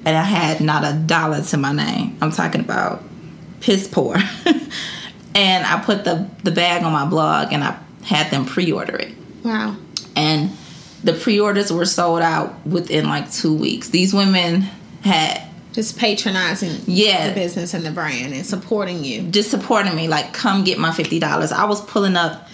and 0.04 0.16
I 0.16 0.22
had 0.22 0.60
not 0.60 0.84
a 0.84 0.96
dollar 0.96 1.42
to 1.42 1.56
my 1.56 1.72
name. 1.72 2.16
I'm 2.22 2.30
talking 2.30 2.62
about 2.62 3.02
piss 3.60 3.86
poor. 3.86 4.16
and 5.34 5.66
I 5.66 5.82
put 5.84 6.04
the 6.04 6.28
the 6.42 6.50
bag 6.50 6.82
on 6.82 6.92
my 6.92 7.04
blog 7.04 7.52
and 7.52 7.62
I 7.62 7.78
had 8.02 8.30
them 8.30 8.46
pre-order 8.46 8.96
it. 8.96 9.14
Wow. 9.44 9.76
And 10.16 10.50
the 11.04 11.12
pre-orders 11.12 11.72
were 11.72 11.84
sold 11.86 12.22
out 12.22 12.66
within 12.66 13.06
like 13.08 13.30
2 13.30 13.54
weeks. 13.54 13.90
These 13.90 14.12
women 14.14 14.62
had 15.02 15.42
Just 15.72 15.98
patronizing 15.98 16.80
Yeah. 16.86 17.28
the 17.28 17.34
business 17.34 17.74
and 17.74 17.84
the 17.84 17.90
brand 17.90 18.32
and 18.32 18.44
supporting 18.46 19.04
you. 19.04 19.22
just 19.30 19.50
supporting 19.50 19.94
me 19.94 20.08
like 20.08 20.32
come 20.32 20.64
get 20.64 20.78
my 20.78 20.90
$50 20.90 21.52
i 21.52 21.64
was 21.66 21.82
pulling 21.82 22.16
up 22.16 22.48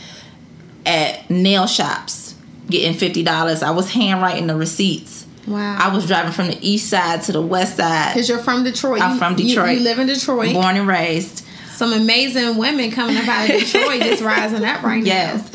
at 0.84 1.30
nail 1.30 1.66
shops 1.68 2.34
getting 2.68 2.94
$50 2.98 3.62
i 3.62 3.70
was 3.70 3.90
handwriting 3.92 4.48
the 4.48 4.56
receipts 4.56 5.24
Wow. 5.46 5.76
i 5.80 5.94
was 5.94 6.06
driving 6.06 6.32
from 6.32 6.48
the 6.48 6.58
east 6.60 6.88
side 6.90 7.22
to 7.22 7.32
the 7.32 7.40
west 7.40 7.76
side 7.76 8.14
Because 8.14 8.28
you're 8.28 8.38
from 8.38 8.64
Detroit. 8.64 9.00
I'm 9.00 9.12
You- 9.12 9.18
from 9.18 9.36
Detroit. 9.36 9.78
You, 9.78 9.84
live 9.84 9.98
in 10.00 10.06
Detroit. 10.08 10.52
born 10.52 10.76
and 10.76 10.86
raised 10.88 11.44
Some 11.74 11.92
amazing 11.92 12.56
women 12.58 12.90
coming 12.90 13.16
up 13.16 13.26
out 13.28 13.48
of 13.50 13.60
Detroit 13.60 14.02
just 14.02 14.22
rising 14.34 14.64
up 14.64 14.82
right 14.82 15.02
now. 15.02 15.06
yes 15.06 15.50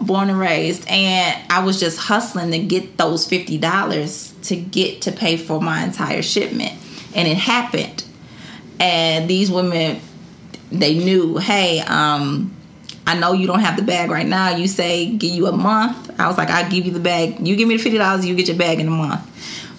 born 0.00 0.30
and 0.30 0.38
raised 0.38 0.86
and 0.88 1.40
i 1.50 1.64
was 1.64 1.78
just 1.80 1.98
hustling 1.98 2.50
to 2.50 2.58
get 2.58 2.96
those 2.96 3.28
$50 3.28 3.60
to 4.46 4.56
get 4.56 5.02
to 5.02 5.12
pay 5.12 5.36
for 5.36 5.60
my 5.60 5.84
entire 5.84 6.22
shipment. 6.22 6.72
And 7.14 7.26
it 7.26 7.36
happened. 7.36 8.04
And 8.78 9.28
these 9.28 9.50
women 9.50 10.00
they 10.70 10.94
knew 10.94 11.36
hey 11.38 11.78
um 11.80 12.54
i 13.06 13.16
know 13.16 13.32
you 13.32 13.46
don't 13.46 13.60
have 13.60 13.76
the 13.76 13.82
bag 13.82 14.10
right 14.10 14.26
now. 14.26 14.56
You 14.56 14.66
say 14.66 15.06
give 15.06 15.32
you 15.32 15.46
a 15.46 15.52
month. 15.52 16.18
I 16.18 16.28
was 16.28 16.36
like 16.36 16.50
i'll 16.50 16.70
give 16.70 16.86
you 16.86 16.92
the 16.92 17.00
bag. 17.00 17.46
You 17.46 17.56
give 17.56 17.68
me 17.68 17.76
the 17.76 17.90
$50 17.90 18.24
you 18.26 18.34
get 18.34 18.48
your 18.48 18.56
bag 18.56 18.80
in 18.80 18.88
a 18.88 18.90
month. 18.90 19.22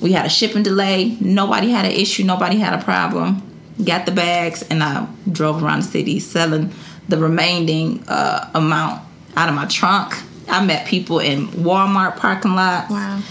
We 0.02 0.12
had 0.12 0.26
a 0.26 0.30
shipping 0.30 0.64
delay. 0.64 1.18
Nobody 1.20 1.70
had 1.70 1.86
an 1.86 1.92
issue. 1.92 2.24
Nobody 2.24 2.58
had 2.58 2.80
a 2.80 2.84
problem. 2.84 3.42
Got 3.84 4.06
the 4.06 4.12
bags 4.12 4.64
and 4.64 4.84
i 4.84 5.08
drove 5.32 5.64
around 5.64 5.84
the 5.84 5.88
city 5.88 6.20
selling 6.20 6.74
the 7.08 7.18
remaining 7.18 8.04
uh, 8.08 8.50
amount 8.54 9.07
out 9.38 9.48
of 9.48 9.56
my 9.56 9.66
trunk 9.68 10.14
i 10.50 10.64
met 10.66 10.86
people 10.88 11.20
in 11.20 11.48
walmart 11.50 12.18
parking 12.18 12.54
lots 12.56 12.92
Wow. 12.92 13.22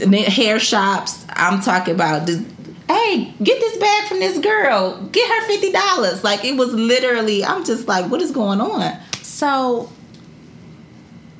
hair 0.00 0.58
shops. 0.60 1.24
I'm 1.30 1.60
talking 1.60 1.92
about 1.94 2.26
this. 2.26 2.40
Hey, 2.88 3.34
get 3.42 3.58
this 3.60 3.76
bag 3.78 4.08
from 4.08 4.20
this 4.20 4.38
girl. 4.38 4.96
Get 5.12 5.28
her 5.28 5.46
fifty 5.48 5.72
dollars. 5.72 6.22
Like 6.22 6.44
it 6.44 6.56
was 6.56 6.72
literally. 6.72 7.44
I'm 7.44 7.64
just 7.64 7.88
like, 7.88 8.08
what 8.10 8.22
is 8.22 8.30
going 8.30 8.60
on? 8.60 8.96
So 9.22 9.90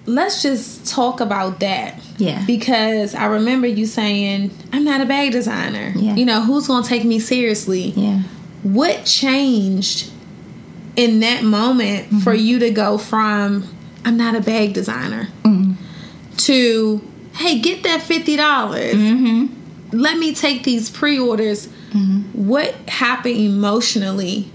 let's 0.06 0.42
just 0.42 0.86
talk 0.86 1.20
about 1.20 1.60
that. 1.60 2.00
Yeah. 2.18 2.44
Because 2.46 3.14
I 3.14 3.26
remember 3.26 3.66
you 3.66 3.86
saying, 3.86 4.50
I'm 4.72 4.84
not 4.84 5.00
a 5.00 5.06
bag 5.06 5.32
designer. 5.32 5.92
Yeah. 5.94 6.14
You 6.16 6.24
know, 6.24 6.40
who's 6.42 6.66
going 6.66 6.82
to 6.82 6.88
take 6.88 7.04
me 7.04 7.18
seriously? 7.20 7.90
Yeah. 7.96 8.22
What 8.62 9.04
changed 9.04 10.10
in 10.96 11.20
that 11.20 11.44
moment 11.44 12.06
Mm-hmm. 12.06 12.18
for 12.20 12.34
you 12.34 12.58
to 12.58 12.70
go 12.70 12.98
from, 12.98 13.64
I'm 14.04 14.16
not 14.16 14.34
a 14.34 14.40
bag 14.40 14.72
designer, 14.74 15.28
Mm-hmm. 15.44 15.72
to, 16.38 17.00
hey, 17.34 17.58
get 17.60 17.82
that 17.82 18.00
$50. 18.00 18.36
Mm-hmm. 18.36 19.98
Let 19.98 20.18
me 20.18 20.34
take 20.34 20.64
these 20.64 20.90
pre 20.90 21.18
orders. 21.18 21.68
What 22.32 22.74
happened 22.88 23.36
emotionally 23.36 24.50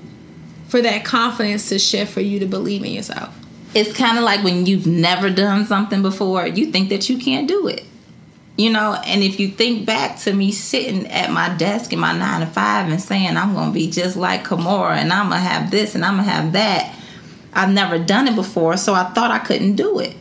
for 0.68 0.82
that 0.82 1.04
confidence 1.04 1.70
to 1.70 1.80
shift 1.80 2.14
for 2.14 2.22
you 2.22 2.40
to 2.40 2.46
believe 2.46 2.84
in 2.84 2.92
yourself? 2.92 3.36
It's 3.74 3.92
kind 3.98 4.18
of 4.20 4.24
like 4.24 4.44
when 4.44 4.66
you've 4.68 4.86
never 4.86 5.30
done 5.32 5.66
something 5.66 6.02
before, 6.04 6.46
you 6.48 6.72
think 6.72 6.90
that 6.90 7.10
you 7.10 7.18
can't 7.18 7.48
do 7.48 7.68
it. 7.68 7.84
You 8.56 8.70
know, 8.72 8.94
and 9.06 9.24
if 9.24 9.40
you 9.40 9.48
think 9.48 9.88
back 9.88 10.20
to 10.20 10.34
me 10.34 10.52
sitting 10.52 11.08
at 11.08 11.32
my 11.32 11.50
desk 11.58 11.92
in 11.92 11.98
my 11.98 12.16
nine 12.16 12.42
to 12.42 12.46
five 12.46 12.88
and 12.92 13.02
saying 13.02 13.36
I'm 13.36 13.56
gonna 13.56 13.72
be 13.74 13.90
just 13.90 14.16
like 14.16 14.46
Kimora 14.46 14.98
and 14.98 15.12
I'm 15.12 15.30
gonna 15.30 15.42
have 15.42 15.72
this 15.72 15.96
and 15.96 16.06
I'm 16.06 16.18
gonna 16.18 16.30
have 16.30 16.52
that, 16.54 16.96
I've 17.56 17.70
never 17.70 18.00
done 18.00 18.28
it 18.28 18.36
before, 18.36 18.78
so 18.78 18.94
I 18.94 19.04
thought 19.06 19.32
I 19.32 19.40
couldn't 19.40 19.76
do 19.76 20.00
it. 20.00 20.16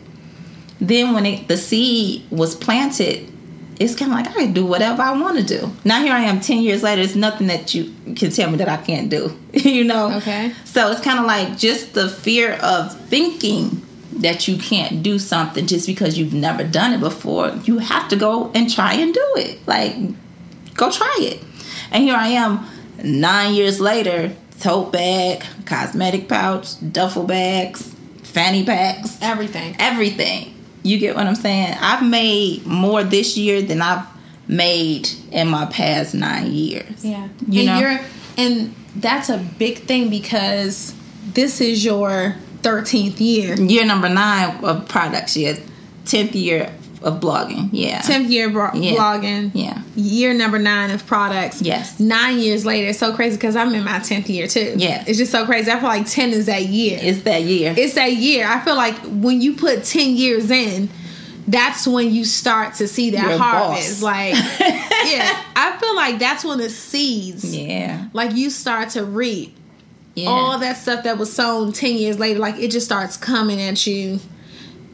Then 0.80 1.14
when 1.14 1.26
it, 1.26 1.48
the 1.48 1.56
seed 1.56 2.24
was 2.30 2.54
planted, 2.54 3.32
it's 3.78 3.94
kind 3.94 4.12
of 4.12 4.18
like 4.18 4.28
I 4.28 4.32
can 4.44 4.52
do 4.52 4.66
whatever 4.66 5.02
I 5.02 5.18
want 5.18 5.38
to 5.38 5.44
do. 5.44 5.70
Now 5.84 6.02
here 6.02 6.12
I 6.12 6.20
am, 6.20 6.40
ten 6.40 6.58
years 6.58 6.82
later. 6.82 7.02
It's 7.02 7.14
nothing 7.14 7.46
that 7.48 7.74
you 7.74 7.92
can 8.14 8.30
tell 8.30 8.50
me 8.50 8.56
that 8.58 8.68
I 8.68 8.76
can't 8.76 9.08
do. 9.08 9.36
you 9.52 9.84
know. 9.84 10.12
Okay. 10.16 10.52
So 10.64 10.90
it's 10.90 11.00
kind 11.00 11.18
of 11.18 11.24
like 11.26 11.56
just 11.56 11.94
the 11.94 12.08
fear 12.08 12.54
of 12.62 12.98
thinking 13.08 13.82
that 14.14 14.46
you 14.46 14.58
can't 14.58 15.02
do 15.02 15.18
something 15.18 15.66
just 15.66 15.86
because 15.86 16.18
you've 16.18 16.34
never 16.34 16.64
done 16.64 16.92
it 16.92 17.00
before. 17.00 17.48
You 17.64 17.78
have 17.78 18.08
to 18.08 18.16
go 18.16 18.50
and 18.54 18.72
try 18.72 18.94
and 18.94 19.12
do 19.12 19.26
it. 19.36 19.66
Like, 19.66 19.94
go 20.74 20.90
try 20.90 21.16
it. 21.20 21.42
And 21.90 22.04
here 22.04 22.14
I 22.14 22.28
am, 22.28 22.66
nine 23.02 23.54
years 23.54 23.80
later, 23.80 24.36
tote 24.62 24.92
bag, 24.92 25.44
cosmetic 25.66 26.28
pouch, 26.28 26.68
duffel 26.92 27.24
bags, 27.24 27.94
fanny 28.22 28.64
packs, 28.64 29.18
Everything. 29.20 29.74
everything. 29.80 30.54
You 30.84 30.98
get 30.98 31.16
what 31.16 31.26
I'm 31.26 31.34
saying? 31.34 31.76
I've 31.80 32.08
made 32.08 32.64
more 32.64 33.02
this 33.02 33.36
year 33.36 33.60
than 33.62 33.82
I've 33.82 34.06
made 34.46 35.08
in 35.32 35.48
my 35.48 35.66
past 35.66 36.14
nine 36.14 36.52
years. 36.52 37.04
Yeah. 37.04 37.28
You 37.48 37.60
and 37.60 37.66
know? 37.66 37.78
you're 37.90 38.00
and 38.38 38.74
that's 38.96 39.28
a 39.28 39.38
big 39.58 39.78
thing 39.78 40.10
because 40.10 40.94
this 41.26 41.60
is 41.60 41.84
your 41.84 42.36
13th 42.62 43.18
year. 43.18 43.54
year 43.60 43.84
number 43.84 44.08
nine 44.08 44.64
of 44.64 44.88
products 44.88 45.36
yeah 45.36 45.56
10th 46.04 46.34
year 46.34 46.72
of 47.04 47.20
blogging 47.20 47.68
yeah 47.72 48.00
10th 48.02 48.28
year 48.30 48.48
bro- 48.50 48.70
Yeah. 48.74 48.92
blogging. 48.94 49.50
yeah 49.54 49.82
Year 49.94 50.32
number 50.32 50.58
nine 50.58 50.90
of 50.90 51.06
products. 51.06 51.60
Yes. 51.60 52.00
Nine 52.00 52.38
years 52.38 52.64
later. 52.64 52.88
It's 52.88 52.98
so 52.98 53.12
crazy 53.14 53.36
because 53.36 53.56
I'm 53.56 53.74
in 53.74 53.84
my 53.84 53.98
10th 53.98 54.28
year 54.30 54.46
too. 54.46 54.74
Yeah. 54.78 55.04
It's 55.06 55.18
just 55.18 55.30
so 55.30 55.44
crazy. 55.44 55.70
I 55.70 55.78
feel 55.78 55.88
like 55.90 56.08
10 56.08 56.30
is 56.30 56.46
that 56.46 56.64
year. 56.64 56.98
it's 57.02 57.22
that 57.22 57.42
year 57.42 57.74
it's 57.76 57.92
that 57.94 58.12
year. 58.14 58.46
I 58.48 58.60
feel 58.60 58.74
like 58.74 58.94
when 59.04 59.42
you 59.42 59.54
put 59.54 59.84
10 59.84 60.16
years 60.16 60.50
in, 60.50 60.88
that's 61.46 61.86
when 61.86 62.10
you 62.14 62.24
start 62.24 62.74
to 62.76 62.88
see 62.88 63.10
that 63.10 63.28
You're 63.28 63.38
harvest. 63.38 64.00
boss. 64.00 64.02
Like, 64.02 64.34
yeah, 64.60 65.42
I 65.56 65.76
feel 65.78 65.94
like 65.94 66.18
that's 66.18 66.42
when 66.44 66.56
the 66.58 66.70
seeds, 66.70 67.44
yeah 67.54 68.06
like 68.14 68.32
you 68.34 68.48
start 68.48 68.90
to 68.90 69.04
reap 69.04 69.54
yeah 70.14 70.28
all 70.28 70.58
that 70.58 70.76
stuff 70.76 71.04
that 71.04 71.18
was 71.18 71.30
sown 71.32 71.72
10 71.72 71.96
years 71.96 72.18
later. 72.18 72.38
Like, 72.38 72.56
it 72.58 72.70
just 72.70 72.86
starts 72.86 73.16
coming 73.18 73.60
at 73.60 73.86
you 73.86 74.20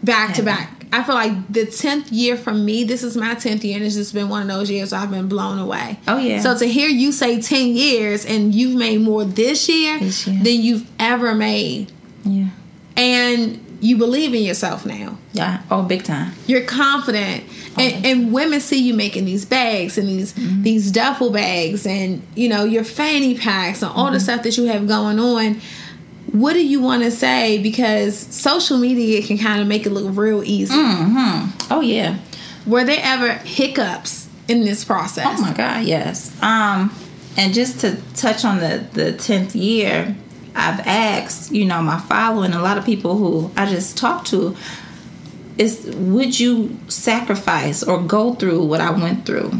back 0.02 0.34
to 0.36 0.42
back. 0.42 0.77
I 0.92 1.02
feel 1.02 1.14
like 1.14 1.48
the 1.52 1.66
10th 1.66 2.08
year 2.10 2.36
for 2.36 2.52
me, 2.52 2.84
this 2.84 3.02
is 3.02 3.16
my 3.16 3.34
10th 3.34 3.64
year, 3.64 3.76
and 3.76 3.84
it's 3.84 3.94
just 3.94 4.14
been 4.14 4.28
one 4.28 4.42
of 4.42 4.48
those 4.48 4.70
years 4.70 4.92
I've 4.92 5.10
been 5.10 5.28
blown 5.28 5.58
away. 5.58 5.98
Oh, 6.08 6.18
yeah. 6.18 6.40
So 6.40 6.56
to 6.56 6.66
hear 6.66 6.88
you 6.88 7.12
say 7.12 7.40
10 7.40 7.68
years 7.68 8.24
and 8.24 8.54
you've 8.54 8.76
made 8.76 9.00
more 9.00 9.24
this 9.24 9.68
year, 9.68 9.98
This 9.98 10.26
year. 10.26 10.42
than 10.42 10.60
you've 10.60 10.88
ever 10.98 11.34
made 11.34 11.92
yeah 12.24 12.48
and 12.96 13.64
you 13.80 13.96
believe 13.96 14.34
in 14.34 14.42
yourself 14.42 14.84
now. 14.84 15.16
yeah 15.32 15.62
oh 15.70 15.82
big 15.82 16.02
time 16.02 16.32
You're 16.46 16.64
confident, 16.64 17.44
oh, 17.76 17.80
and, 17.80 18.04
and 18.04 18.32
women 18.32 18.60
see 18.60 18.78
you 18.82 18.92
making 18.92 19.24
these 19.24 19.44
bags 19.44 19.96
and 19.96 20.08
these 20.08 20.32
mm-hmm. 20.32 20.62
these 20.62 20.90
duffel 20.90 21.30
bags, 21.30 21.86
and 21.86 22.22
you 22.34 22.48
know 22.48 22.64
your 22.64 22.84
fanny 22.84 23.38
packs 23.38 23.82
and 23.82 23.92
all 23.92 24.06
the 24.06 24.18
mm-hmm. 24.18 24.24
stuff 24.24 24.42
that 24.42 24.56
you 24.58 24.64
have 24.64 24.86
going 24.88 25.18
on. 25.20 25.60
What 26.32 26.52
do 26.52 26.64
you 26.66 26.80
want 26.80 27.02
to 27.04 27.10
say? 27.10 27.58
Because 27.62 28.18
social 28.18 28.78
media 28.78 29.22
can 29.22 29.38
kind 29.38 29.60
of 29.62 29.66
make 29.66 29.86
it 29.86 29.90
look 29.90 30.16
real 30.16 30.42
easy. 30.44 30.74
oh 30.76 31.80
yeah 31.82 32.18
Were 32.66 32.84
there 32.84 33.00
ever 33.02 33.32
hiccups 33.34 34.28
in 34.46 34.64
this 34.64 34.84
process? 34.84 35.26
oh 35.26 35.40
my 35.42 35.52
god 35.52 35.84
yes 35.84 36.30
um 36.42 36.94
and 37.36 37.52
just 37.54 37.80
to 37.80 37.96
touch 38.14 38.44
on 38.44 38.58
the 38.58 38.84
the 38.94 39.12
10th 39.12 39.54
year 39.54 40.16
i've 40.56 40.80
asked 40.86 41.52
you 41.52 41.64
know 41.64 41.80
my 41.82 41.98
following 42.00 42.52
a 42.54 42.60
lot 42.60 42.78
of 42.78 42.84
people 42.84 43.16
who 43.16 43.50
i 43.56 43.64
just 43.66 43.96
talked 43.98 44.26
to 44.28 44.56
is 45.58 45.84
would 45.96 46.38
you 46.40 46.76
sacrifice 46.88 47.82
or 47.82 48.00
go 48.02 48.34
through 48.34 48.64
what 48.64 48.80
i 48.80 48.90
went 48.90 49.24
through 49.26 49.52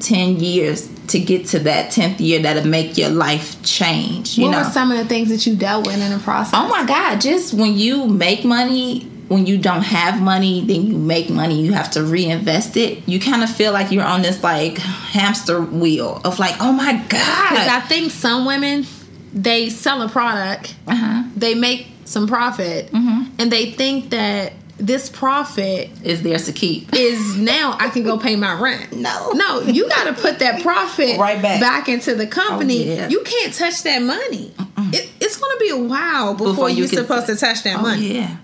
10 0.00 0.36
years 0.40 0.88
to 1.08 1.18
get 1.20 1.46
to 1.46 1.58
that 1.60 1.92
10th 1.92 2.18
year 2.20 2.42
that'll 2.42 2.66
make 2.66 2.98
your 2.98 3.08
life 3.10 3.62
change 3.62 4.36
you 4.36 4.44
what 4.46 4.50
know 4.52 4.58
were 4.64 4.70
some 4.70 4.90
of 4.90 4.98
the 4.98 5.04
things 5.04 5.28
that 5.28 5.46
you 5.46 5.54
dealt 5.56 5.86
with 5.86 6.00
in 6.00 6.10
the 6.10 6.18
process? 6.18 6.52
Oh 6.54 6.68
my 6.68 6.84
God, 6.84 7.20
just 7.20 7.54
when 7.54 7.74
you 7.78 8.06
make 8.06 8.44
money, 8.44 9.02
when 9.28 9.46
you 9.46 9.56
don't 9.58 9.82
have 9.82 10.20
money, 10.20 10.64
then 10.64 10.82
you 10.86 10.96
make 10.96 11.30
money, 11.30 11.60
you 11.62 11.72
have 11.72 11.90
to 11.92 12.02
reinvest 12.02 12.76
it. 12.76 13.08
You 13.08 13.18
kind 13.20 13.42
of 13.42 13.50
feel 13.50 13.72
like 13.72 13.90
you're 13.92 14.04
on 14.04 14.22
this 14.22 14.42
like 14.42 14.78
hamster 14.78 15.60
wheel 15.60 16.20
of 16.24 16.38
like, 16.38 16.54
oh 16.60 16.72
my 16.72 16.92
God. 17.08 17.50
Because 17.50 17.68
I 17.68 17.80
think 17.88 18.10
some 18.12 18.44
women 18.44 18.86
they 19.32 19.68
sell 19.68 20.00
a 20.02 20.08
product, 20.08 20.74
Uh-huh. 20.86 21.24
they 21.36 21.54
make 21.54 21.86
some 22.04 22.26
profit, 22.26 22.90
Mm-hmm. 22.92 23.34
and 23.38 23.50
they 23.52 23.70
think 23.72 24.10
that 24.10 24.52
this 24.78 25.08
profit 25.08 25.90
Is 26.04 26.22
theirs 26.22 26.44
to 26.46 26.52
keep. 26.52 26.92
is 26.94 27.36
now 27.36 27.76
I 27.80 27.88
can 27.88 28.02
go 28.02 28.18
pay 28.18 28.36
my 28.36 28.60
rent. 28.60 28.92
No. 28.96 29.30
no, 29.32 29.60
you 29.62 29.88
got 29.88 30.04
to 30.04 30.12
put 30.20 30.38
that 30.40 30.62
profit 30.62 31.18
Right 31.18 31.40
back. 31.40 31.60
back 31.60 31.88
into 31.88 32.14
the 32.14 32.26
company. 32.26 32.90
Oh, 32.90 32.94
yeah. 32.94 33.08
You 33.08 33.22
can't 33.22 33.54
touch 33.54 33.82
that 33.84 34.00
money. 34.02 34.52
It, 34.92 35.08
it's 35.20 35.36
going 35.36 35.56
to 35.56 35.60
be 35.64 35.70
a 35.70 35.76
while 35.88 36.32
before, 36.34 36.46
Before 36.52 36.70
you 36.70 36.78
you're 36.84 36.88
supposed 36.88 37.26
to 37.28 37.36
touch 37.36 37.62
that 37.64 37.78
Oh, 37.78 37.82
money. 37.82 38.14
yeah. 38.16 38.36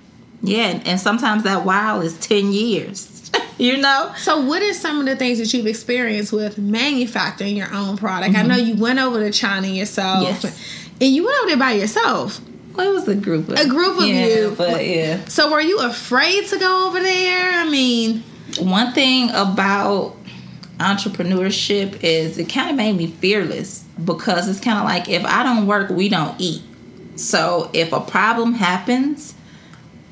Yeah, 0.43 0.81
and- 0.85 0.99
sometimes 1.01 1.43
that 1.45 1.65
while 1.65 2.01
is 2.01 2.19
10 2.19 2.53
years. 2.53 3.31
you 3.59 3.77
know? 3.79 4.13
So, 4.19 4.41
what 4.45 4.63
are 4.63 4.73
some 4.75 5.01
of 5.01 5.07
the 5.07 5.17
things 5.17 5.39
that 5.39 5.53
you've 5.55 5.67
experienced 5.67 6.33
with 6.33 6.59
manufacturing 6.59 7.57
your 7.57 7.73
own 7.73 7.97
product? 7.97 8.35
I 8.37 8.43
know 8.43 8.57
you 8.57 8.75
went 8.77 8.99
over 8.99 9.21
to 9.21 9.31
China 9.31 9.69
yourself 9.69 10.25
Mm-hmm. 10.27 10.47
Yes. 10.47 10.79
And 11.01 11.11
you 11.15 11.25
went 11.25 11.37
over 11.41 11.49
there 11.49 11.57
by 11.59 11.73
yourself. 11.73 12.41
Well, 12.75 12.91
it 12.91 12.95
was 12.95 13.09
a 13.09 13.15
group 13.15 13.49
of 13.49 13.59
A 13.59 13.67
group 13.69 13.99
of 13.99 14.07
yeah, 14.07 14.27
you. 14.27 14.55
but 14.57 14.87
yeah. 14.87 15.25
So 15.27 15.51
were 15.51 15.61
you 15.61 15.79
afraid 15.81 16.47
to 16.47 16.59
go 16.59 16.89
over 16.89 17.01
there? 17.01 17.53
I 17.53 17.69
mean, 17.69 18.23
One 18.59 18.93
thing 18.93 19.31
about 19.31 20.17
entrepreneurship 20.79 22.03
is 22.03 22.39
it 22.39 22.49
kind 22.49 22.71
of 22.71 22.77
made 22.77 22.97
me 22.97 23.07
fearless 23.07 23.85
because 24.05 24.49
it's 24.49 24.61
kind 24.61 24.79
of 24.79 24.85
like 24.85 25.09
if 25.09 25.25
I 25.25 25.43
don't 25.43 25.67
work, 25.67 25.91
we 25.91 26.09
don't 26.09 26.35
eat. 26.41 26.63
So 27.17 27.71
if 27.73 27.93
a 27.93 28.01
problem 28.01 28.55
happens, 28.55 29.35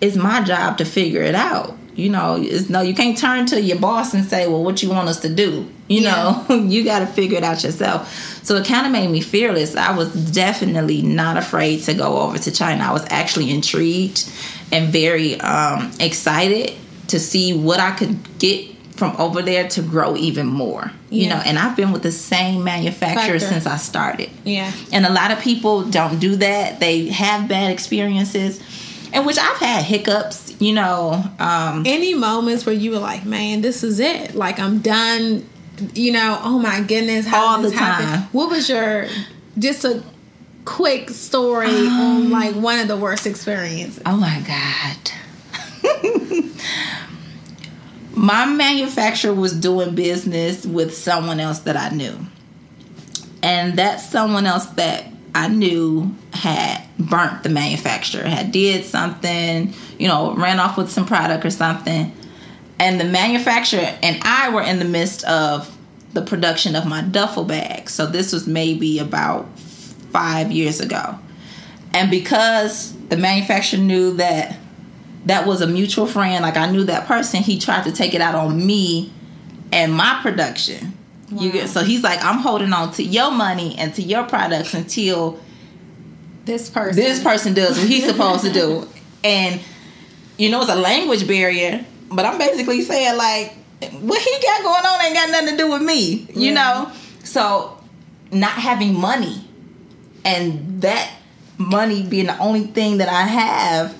it's 0.01 0.17
my 0.17 0.43
job 0.43 0.79
to 0.79 0.85
figure 0.85 1.23
it 1.23 1.35
out. 1.35 1.77
You 2.01 2.09
know, 2.11 2.36
it's 2.40 2.68
no, 2.70 2.80
you 2.80 2.94
can't 2.94 3.16
turn 3.16 3.46
to 3.46 3.61
your 3.61 3.78
boss 3.78 4.14
and 4.14 4.24
say, 4.24 4.46
"Well, 4.48 4.64
what 4.64 4.82
you 4.82 4.90
want 4.90 5.09
us 5.09 5.20
to 5.20 5.28
do?" 5.28 5.66
You 5.88 6.01
Yeah. 6.03 6.44
know, 6.48 6.55
you 6.72 6.84
got 6.84 7.01
to 7.01 7.07
figure 7.07 7.36
it 7.38 7.44
out 7.44 7.62
yourself. 7.62 8.09
So 8.44 8.57
it 8.57 8.64
kind 8.66 8.86
of 8.86 8.92
made 8.92 9.11
me 9.11 9.20
fearless. 9.20 9.76
I 9.76 9.92
was 9.96 10.09
definitely 10.32 11.03
not 11.03 11.36
afraid 11.36 11.82
to 11.84 11.94
go 11.94 12.18
over 12.18 12.38
to 12.38 12.51
China. 12.51 12.84
I 12.84 12.92
was 12.92 13.05
actually 13.11 13.51
intrigued 13.51 14.28
and 14.72 14.92
very 14.92 15.40
um, 15.40 15.90
excited 16.01 16.72
to 17.09 17.18
see 17.20 17.53
what 17.53 17.80
I 17.80 17.90
could 17.90 18.16
get 18.38 18.66
from 18.96 19.16
over 19.18 19.40
there 19.42 19.66
to 19.68 19.82
grow 19.82 20.16
even 20.16 20.46
more. 20.46 20.92
You 21.11 21.22
Yeah. 21.24 21.28
know, 21.36 21.42
and 21.44 21.59
I've 21.59 21.74
been 21.76 21.90
with 21.92 22.03
the 22.03 22.12
same 22.12 22.62
manufacturer 22.64 23.38
Factor. 23.38 23.40
since 23.40 23.66
I 23.66 23.76
started. 23.78 24.30
yeah. 24.44 24.70
And 24.92 25.05
a 25.07 25.11
lot 25.12 25.30
of 25.32 25.40
people 25.40 25.82
don't 25.82 26.18
do 26.20 26.36
that. 26.36 26.80
They 26.80 27.07
have 27.09 27.48
bad 27.48 27.70
experiences, 27.72 28.61
in 29.12 29.24
which 29.24 29.38
I've 29.38 29.57
had 29.57 29.84
hiccups, 29.84 30.49
you 30.61 30.73
know. 30.73 31.25
Um, 31.41 31.83
Any 31.87 32.15
moments 32.15 32.65
where 32.65 32.75
you 32.75 32.93
were 32.93 32.99
like, 32.99 33.25
man, 33.25 33.61
this 33.63 33.83
is 33.83 33.99
it. 33.99 34.35
Like 34.37 34.61
I'm 34.61 34.79
done. 34.81 35.45
You 35.95 36.13
know, 36.13 36.39
oh 36.43 36.59
my 36.59 36.81
goodness, 36.83 37.27
how 37.27 37.57
All 37.57 37.63
the 37.63 37.71
happen? 37.75 38.07
time. 38.07 38.23
What 38.33 38.51
was 38.51 38.69
your 38.69 39.07
just 39.59 39.85
a 39.85 40.03
quick 40.67 41.09
story 41.11 41.69
Um, 41.69 41.89
on 41.89 42.31
like 42.31 42.55
one 42.55 42.79
of 42.79 42.87
the 42.89 42.97
worst 42.97 43.27
experiences? 43.27 44.03
oh 44.07 44.17
my 44.17 44.41
God. 44.47 45.11
My 48.15 48.45
manufacturer 48.45 49.33
was 49.33 49.53
doing 49.55 49.95
business 49.95 50.67
with 50.67 50.95
someone 50.95 51.41
else 51.41 51.61
that 51.61 51.77
I 51.77 51.89
knew. 51.95 52.19
And 53.43 53.79
that 53.79 54.01
someone 54.01 54.45
else 54.47 54.67
that 54.67 55.07
I 55.35 55.49
knew 55.49 56.14
had 56.33 56.83
burnt 56.99 57.43
the 57.43 57.49
manufacturer, 57.49 58.24
had 58.24 58.53
did 58.53 58.85
something, 58.85 59.74
you 59.99 60.09
know, 60.09 60.35
ran 60.35 60.61
off 60.61 60.76
with 60.76 60.91
some 60.91 61.07
product 61.07 61.45
or 61.45 61.51
something. 61.51 62.12
And 62.78 62.99
the 63.01 63.05
manufacturer 63.05 63.97
and 64.03 64.18
I 64.22 64.51
were 64.51 64.62
in 64.62 64.78
the 64.78 64.85
midst 64.85 65.24
of 65.24 65.76
the 66.12 66.22
production 66.22 66.74
of 66.74 66.87
my 66.87 67.03
duffel 67.03 67.45
bag. 67.45 67.89
So 67.89 68.07
this 68.07 68.33
was 68.33 68.47
maybe 68.47 68.99
about 68.99 69.47
five 69.59 70.51
years 70.51 70.81
ago. 70.81 71.18
And 71.93 72.11
because 72.11 72.97
the 73.09 73.16
manufacturer 73.16 73.81
knew 73.81 74.14
that 74.16 74.59
that 75.26 75.47
was 75.47 75.61
a 75.61 75.66
mutual 75.66 76.07
friend, 76.07 76.43
like 76.43 76.57
I 76.57 76.70
knew 76.70 76.85
that 76.85 77.07
person, 77.07 77.43
he 77.43 77.59
tried 77.59 77.85
to 77.85 77.93
take 77.93 78.14
it 78.14 78.20
out 78.20 78.35
on 78.35 78.64
me 78.64 79.12
and 79.72 79.93
my 79.93 80.18
production. 80.22 80.97
You 81.33 81.53
get 81.53 81.68
so 81.68 81.83
he's 81.85 82.03
like, 82.03 82.22
I'm 82.24 82.39
holding 82.39 82.72
on 82.72 82.93
to 82.95 83.03
your 83.03 83.31
money 83.31 83.76
and 83.78 83.95
to 83.95 84.03
your 84.03 84.24
products 84.24 84.74
until 84.74 85.39
This 86.45 86.68
person. 86.68 86.97
this 86.97 87.22
person 87.22 87.55
does 87.55 87.78
what 87.78 87.89
he's 87.89 88.05
supposed 88.07 88.45
to 88.45 88.53
do. 88.53 88.89
And 89.22 89.61
you 90.39 90.51
know, 90.51 90.62
it's 90.62 90.70
a 90.70 90.74
language 90.74 91.26
barrier, 91.28 91.85
but 92.11 92.24
I'm 92.24 92.39
basically 92.39 92.81
saying 92.83 93.16
like 93.18 93.53
what 94.01 94.20
he 94.20 94.31
got 94.43 94.62
going 94.62 94.85
on 94.87 95.05
ain't 95.05 95.14
got 95.14 95.31
nothing 95.31 95.51
to 95.51 95.57
do 95.59 95.70
with 95.70 95.83
me. 95.83 96.26
You 96.35 96.53
Yeah. 96.53 96.55
know? 96.55 96.93
So 97.22 97.76
not 98.33 98.53
having 98.53 98.99
money 98.99 99.45
and 100.24 100.81
that 100.83 101.11
money 101.59 102.03
being 102.03 102.26
the 102.26 102.39
only 102.39 102.62
thing 102.68 102.97
that 102.99 103.09
I 103.11 103.22
have 103.22 103.95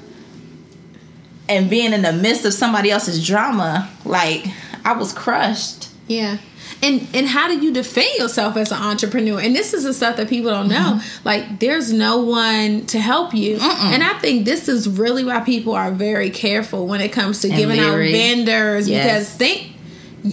and 1.49 1.69
being 1.69 1.93
in 1.93 2.01
the 2.03 2.13
midst 2.13 2.45
of 2.45 2.55
somebody 2.55 2.91
else's 2.91 3.25
drama, 3.27 3.91
like 4.05 4.47
I 4.85 4.93
was 4.95 5.13
crushed. 5.13 5.89
Yeah. 6.07 6.39
And 6.83 7.07
and 7.15 7.27
how 7.27 7.47
do 7.49 7.59
you 7.59 7.73
defend 7.73 8.09
yourself 8.19 8.57
as 8.57 8.73
an 8.73 8.79
entrepreneur? 8.83 9.39
And 9.39 9.55
this 9.55 9.75
is 9.75 9.85
the 9.85 9.93
stuff 9.93 10.17
that 10.17 10.29
people 10.29 10.51
don't 10.51 10.69
know. 10.69 10.95
Mm-hmm. 10.99 11.29
Like 11.29 11.61
there's 11.61 11.93
no 11.93 12.19
one 12.23 12.87
to 12.87 12.99
help 12.99 13.35
you. 13.35 13.59
And 13.61 14.03
I 14.03 14.15
think 14.21 14.47
this 14.47 14.67
is 14.69 14.89
really 14.89 15.23
why 15.25 15.41
people 15.41 15.75
are 15.75 15.91
very 15.91 16.31
careful 16.31 16.87
when 16.87 17.01
it 17.03 17.13
comes 17.13 17.41
to 17.43 17.49
And 17.49 17.57
giving 17.57 17.81
out 17.81 17.97
vendors 17.97 18.89
Yes. 18.89 19.05
because 19.05 19.37
they 19.37 19.73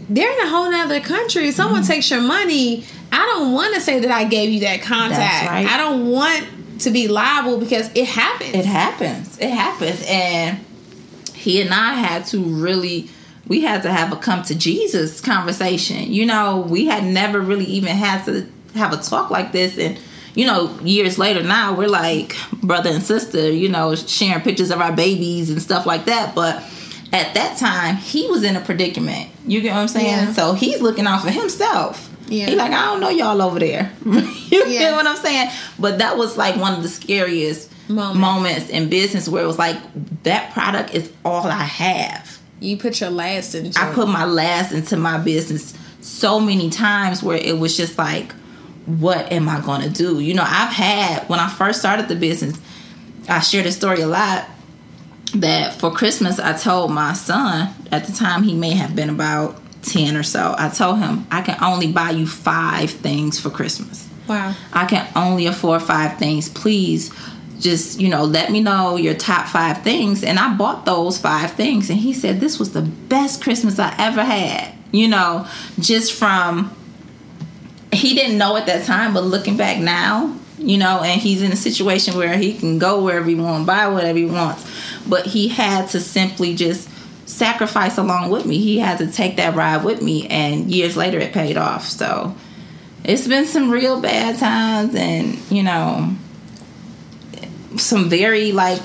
they're 0.10 0.32
in 0.32 0.48
a 0.48 0.50
whole 0.50 0.74
other 0.74 1.00
country. 1.02 1.52
Someone 1.52 1.82
Mm-hmm. 1.82 1.91
takes 1.91 2.10
your 2.12 2.22
money. 2.22 2.86
I 3.12 3.26
don't 3.34 3.54
want 3.54 3.74
to 3.76 3.82
say 3.82 4.00
that 4.00 4.12
I 4.12 4.24
gave 4.26 4.50
you 4.50 4.62
that 4.62 4.82
contact. 4.82 5.50
Right. 5.50 5.66
I 5.68 5.78
don't 5.78 6.10
want 6.12 6.45
to 6.82 6.91
be 6.91 7.08
liable 7.08 7.58
because 7.58 7.89
it 7.95 8.06
happens. 8.06 8.54
It 8.54 8.66
happens. 8.66 9.38
It 9.39 9.50
happens. 9.50 10.04
And 10.08 10.60
he 11.34 11.62
and 11.62 11.74
I 11.74 11.93
had 11.93 12.26
to 12.28 12.39
really 12.39 13.10
we 13.48 13.62
had 13.62 13.82
to 13.84 13.91
have 13.91 14.12
a 14.12 14.16
come 14.16 14.43
to 14.43 14.56
Jesus 14.56 15.22
conversation. 15.22 16.12
You 16.12 16.26
know, 16.26 16.60
we 16.70 16.86
had 16.86 17.04
never 17.04 17.39
really 17.39 17.66
even 17.66 17.95
had 17.95 18.26
to 18.26 18.48
have 18.76 18.93
a 18.93 18.98
talk 18.98 19.30
like 19.30 19.52
this 19.52 19.78
and 19.78 19.98
you 20.36 20.45
know, 20.45 20.78
years 20.82 21.18
later 21.18 21.41
now 21.41 21.74
we're 21.76 21.88
like 21.88 22.36
brother 22.62 22.91
and 22.91 23.02
sister, 23.02 23.50
you 23.50 23.70
know, 23.70 23.95
sharing 23.95 24.41
pictures 24.43 24.70
of 24.70 24.80
our 24.80 24.91
babies 24.91 25.50
and 25.50 25.60
stuff 25.60 25.88
like 25.88 26.06
that, 26.06 26.36
but 26.36 26.58
at 27.12 27.34
that 27.34 27.58
time 27.58 27.95
he 27.95 28.28
was 28.30 28.43
in 28.43 28.56
a 28.56 28.62
predicament. 28.62 29.32
You 29.48 29.62
get 29.62 29.74
what 29.74 29.80
I'm 29.82 29.88
saying? 29.88 30.06
Yeah. 30.28 30.34
So 30.34 30.54
he's 30.54 30.80
looking 30.80 31.08
out 31.08 31.24
for 31.24 31.32
himself. 31.32 32.14
Yeah. 32.28 32.45
He 32.48 32.56
like, 32.56 32.72
I 32.72 32.86
don't 32.86 33.00
know 33.00 33.10
y'all 33.10 33.41
over 33.41 33.58
there. 33.58 33.91
you 34.06 34.22
Yeah. 34.52 34.66
get 34.68 34.91
what 34.93 35.08
I'm 35.08 35.16
saying? 35.18 35.50
But 35.80 35.98
that 36.00 36.18
was 36.18 36.38
like 36.38 36.56
one 36.58 36.74
of 36.76 36.84
the 36.84 36.89
scariest 36.89 37.72
Moments. 37.89 38.20
moments 38.20 38.70
in 38.70 38.89
business 38.89 39.28
where 39.30 39.43
it 39.43 39.48
was 39.48 39.58
like 39.58 39.78
that 40.24 40.54
product 40.54 40.93
is 40.93 41.12
all 41.26 41.48
I 41.48 41.64
have. 41.64 42.37
You 42.60 42.78
put 42.78 42.99
your 42.99 43.10
last 43.10 43.55
into 43.55 43.80
I 43.80 43.93
put 43.93 44.08
my 44.08 44.26
last 44.26 44.72
into 44.72 44.97
my 44.97 45.18
business 45.18 45.74
so 46.01 46.39
many 46.39 46.70
times 46.70 47.22
where 47.22 47.38
it 47.38 47.58
was 47.58 47.76
just 47.76 47.97
like, 47.97 48.32
what 48.86 49.32
am 49.32 49.49
I 49.49 49.60
going 49.62 49.82
to 49.82 49.89
do? 49.89 50.20
You 50.20 50.34
know, 50.34 50.45
I've 50.45 50.72
had, 50.72 51.28
when 51.28 51.39
I 51.39 51.49
first 51.49 51.80
started 51.80 52.08
the 52.08 52.16
business, 52.16 52.60
I 53.28 53.41
share 53.41 53.64
this 53.64 53.76
story 53.76 54.01
a 54.01 54.08
lot 54.08 54.47
that 55.36 55.74
for 55.74 55.91
Christmas, 55.91 56.39
I 56.39 56.53
told 56.53 56.91
my 56.91 57.14
son, 57.14 57.74
at 57.91 58.05
the 58.05 58.14
time 58.14 58.43
he 58.43 58.55
may 58.55 58.72
have 58.72 58.95
been 58.95 59.10
about 59.10 59.60
10 59.84 60.16
or 60.16 60.24
so, 60.24 60.55
I 60.58 60.70
told 60.70 60.99
him, 60.99 61.28
I 61.30 61.41
can 61.41 61.62
only 61.62 61.91
buy 61.91 62.12
you 62.12 62.26
five 62.26 62.89
things 62.89 63.39
for 63.39 63.49
Christmas. 63.49 64.08
Wow. 64.28 64.55
I 64.74 64.86
can 64.86 65.08
only 65.16 65.45
afford 65.45 65.82
five 65.82 66.18
things. 66.18 66.49
Please 66.49 67.14
just, 67.60 67.99
you 67.99 68.10
know, 68.10 68.24
let 68.24 68.51
me 68.51 68.62
know 68.62 68.95
your 68.95 69.14
top 69.14 69.47
five 69.47 69.82
things. 69.82 70.24
And 70.24 70.39
I 70.39 70.55
bought 70.55 70.86
those 70.86 71.18
five 71.18 71.51
things. 71.51 71.89
And 71.89 71.99
he 71.99 72.14
said, 72.14 72.39
This 72.39 72.60
was 72.60 72.74
the 72.74 72.82
best 72.82 73.41
Christmas 73.41 73.80
I 73.80 73.93
ever 73.97 74.24
had. 74.24 74.74
You 74.91 75.08
know, 75.08 75.47
just 75.80 76.14
from, 76.14 76.76
he 77.91 78.16
didn't 78.16 78.38
know 78.38 78.55
at 78.55 78.66
that 78.68 78.86
time, 78.86 79.14
but 79.14 79.24
looking 79.24 79.58
back 79.58 79.80
now, 79.80 80.36
you 80.58 80.78
know, 80.78 81.03
and 81.03 81.20
he's 81.20 81.41
in 81.41 81.51
a 81.51 81.58
situation 81.58 82.16
where 82.16 82.38
he 82.38 82.58
can 82.58 82.80
go 82.80 83.03
wherever 83.03 83.26
he 83.26 83.36
wants, 83.36 83.68
buy 83.68 83.88
whatever 83.89 84.18
he 84.18 84.26
wants. 84.26 84.66
But 85.08 85.26
he 85.26 85.49
had 85.49 85.89
to 85.89 85.99
simply 85.99 86.55
just 86.55 86.89
sacrifice 87.28 87.97
along 87.97 88.30
with 88.30 88.45
me. 88.45 88.60
He 88.60 88.80
had 88.80 88.97
to 88.99 89.12
take 89.12 89.36
that 89.38 89.55
ride 89.55 89.84
with 89.84 90.01
me. 90.01 90.28
And 90.28 90.72
years 90.72 90.95
later, 90.95 91.20
it 91.20 91.34
paid 91.34 91.58
off. 91.58 91.86
So, 91.86 92.36
it's 93.08 93.28
been 93.28 93.45
some 93.45 93.72
real 93.72 94.01
bad 94.01 94.38
times 94.38 94.93
and 94.93 95.39
you 95.49 95.64
know 95.64 96.14
some 97.76 98.09
very 98.09 98.51
like 98.51 98.82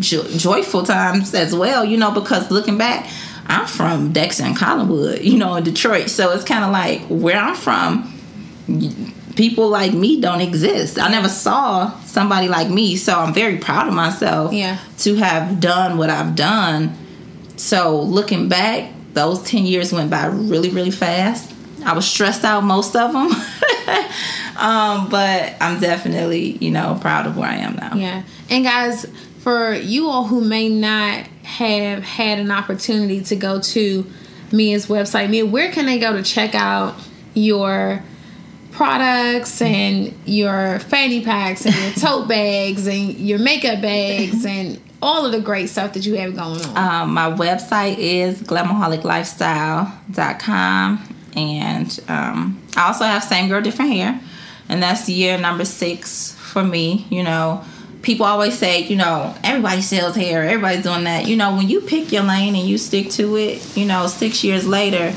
jo- 0.00 0.28
joyful 0.36 0.82
times 0.82 1.34
as 1.34 1.54
well 1.54 1.84
you 1.84 1.96
know 1.96 2.10
because 2.10 2.50
looking 2.50 2.76
back 2.78 3.08
i'm 3.46 3.66
from 3.66 4.12
dexter 4.12 4.44
and 4.44 4.56
collinwood 4.56 5.22
you 5.22 5.36
know 5.36 5.54
in 5.54 5.64
detroit 5.64 6.08
so 6.10 6.30
it's 6.32 6.44
kind 6.44 6.64
of 6.64 6.70
like 6.70 7.00
where 7.08 7.36
i'm 7.38 7.54
from 7.54 8.10
people 9.36 9.68
like 9.68 9.92
me 9.92 10.20
don't 10.20 10.40
exist 10.40 10.98
i 10.98 11.08
never 11.08 11.28
saw 11.28 11.90
somebody 12.02 12.48
like 12.48 12.68
me 12.68 12.96
so 12.96 13.18
i'm 13.18 13.34
very 13.34 13.56
proud 13.58 13.88
of 13.88 13.94
myself 13.94 14.52
Yeah. 14.52 14.78
to 14.98 15.16
have 15.16 15.58
done 15.60 15.98
what 15.98 16.10
i've 16.10 16.34
done 16.34 16.96
so 17.56 18.00
looking 18.00 18.48
back, 18.48 18.90
those 19.12 19.40
10 19.44 19.64
years 19.64 19.92
went 19.92 20.10
by 20.10 20.26
really, 20.26 20.70
really 20.70 20.90
fast. 20.90 21.52
I 21.86 21.92
was 21.92 22.04
stressed 22.04 22.42
out 22.44 22.64
most 22.64 22.96
of 22.96 23.12
them. 23.12 23.28
um, 24.56 25.08
but 25.08 25.54
I'm 25.60 25.80
definitely, 25.80 26.58
you 26.58 26.70
know, 26.70 26.98
proud 27.00 27.26
of 27.26 27.36
where 27.36 27.48
I 27.48 27.56
am 27.56 27.76
now. 27.76 27.94
Yeah. 27.94 28.22
And 28.50 28.64
guys, 28.64 29.06
for 29.40 29.74
you 29.74 30.08
all 30.08 30.24
who 30.24 30.40
may 30.40 30.68
not 30.68 31.26
have 31.42 32.02
had 32.02 32.38
an 32.38 32.50
opportunity 32.50 33.20
to 33.22 33.36
go 33.36 33.60
to 33.60 34.06
Mia's 34.52 34.86
website, 34.86 35.30
Mia, 35.30 35.44
where 35.44 35.72
can 35.72 35.86
they 35.86 35.98
go 35.98 36.14
to 36.14 36.22
check 36.22 36.54
out 36.54 36.94
your 37.34 38.02
products 38.72 39.60
and 39.60 40.14
your 40.24 40.78
fanny 40.80 41.22
packs 41.22 41.66
and 41.66 41.74
your 41.74 41.92
tote 41.96 42.28
bags 42.28 42.86
and 42.86 43.12
your 43.14 43.38
makeup 43.38 43.82
bags 43.82 44.44
and 44.48 44.80
all 45.02 45.26
of 45.26 45.32
the 45.32 45.40
great 45.40 45.68
stuff 45.68 45.92
that 45.92 46.06
you 46.06 46.14
have 46.14 46.34
going 46.34 46.64
on? 46.64 46.76
Um, 46.76 47.12
my 47.14 47.30
website 47.30 47.98
is 47.98 48.40
glamaholiclifestyle.com. 48.42 51.14
And 51.36 52.00
um, 52.08 52.62
I 52.76 52.88
also 52.88 53.04
have 53.04 53.24
Same 53.24 53.48
Girl, 53.48 53.60
Different 53.60 53.92
Hair. 53.92 54.20
And 54.68 54.82
that's 54.82 55.08
year 55.08 55.38
number 55.38 55.64
six 55.64 56.32
for 56.32 56.64
me. 56.64 57.06
You 57.10 57.22
know, 57.22 57.64
people 58.02 58.26
always 58.26 58.56
say, 58.56 58.84
you 58.84 58.96
know, 58.96 59.34
everybody 59.42 59.82
sells 59.82 60.14
hair, 60.14 60.44
everybody's 60.44 60.84
doing 60.84 61.04
that. 61.04 61.26
You 61.26 61.36
know, 61.36 61.56
when 61.56 61.68
you 61.68 61.80
pick 61.80 62.12
your 62.12 62.22
lane 62.22 62.54
and 62.54 62.66
you 62.66 62.78
stick 62.78 63.10
to 63.12 63.36
it, 63.36 63.76
you 63.76 63.84
know, 63.84 64.06
six 64.06 64.44
years 64.44 64.66
later, 64.66 65.12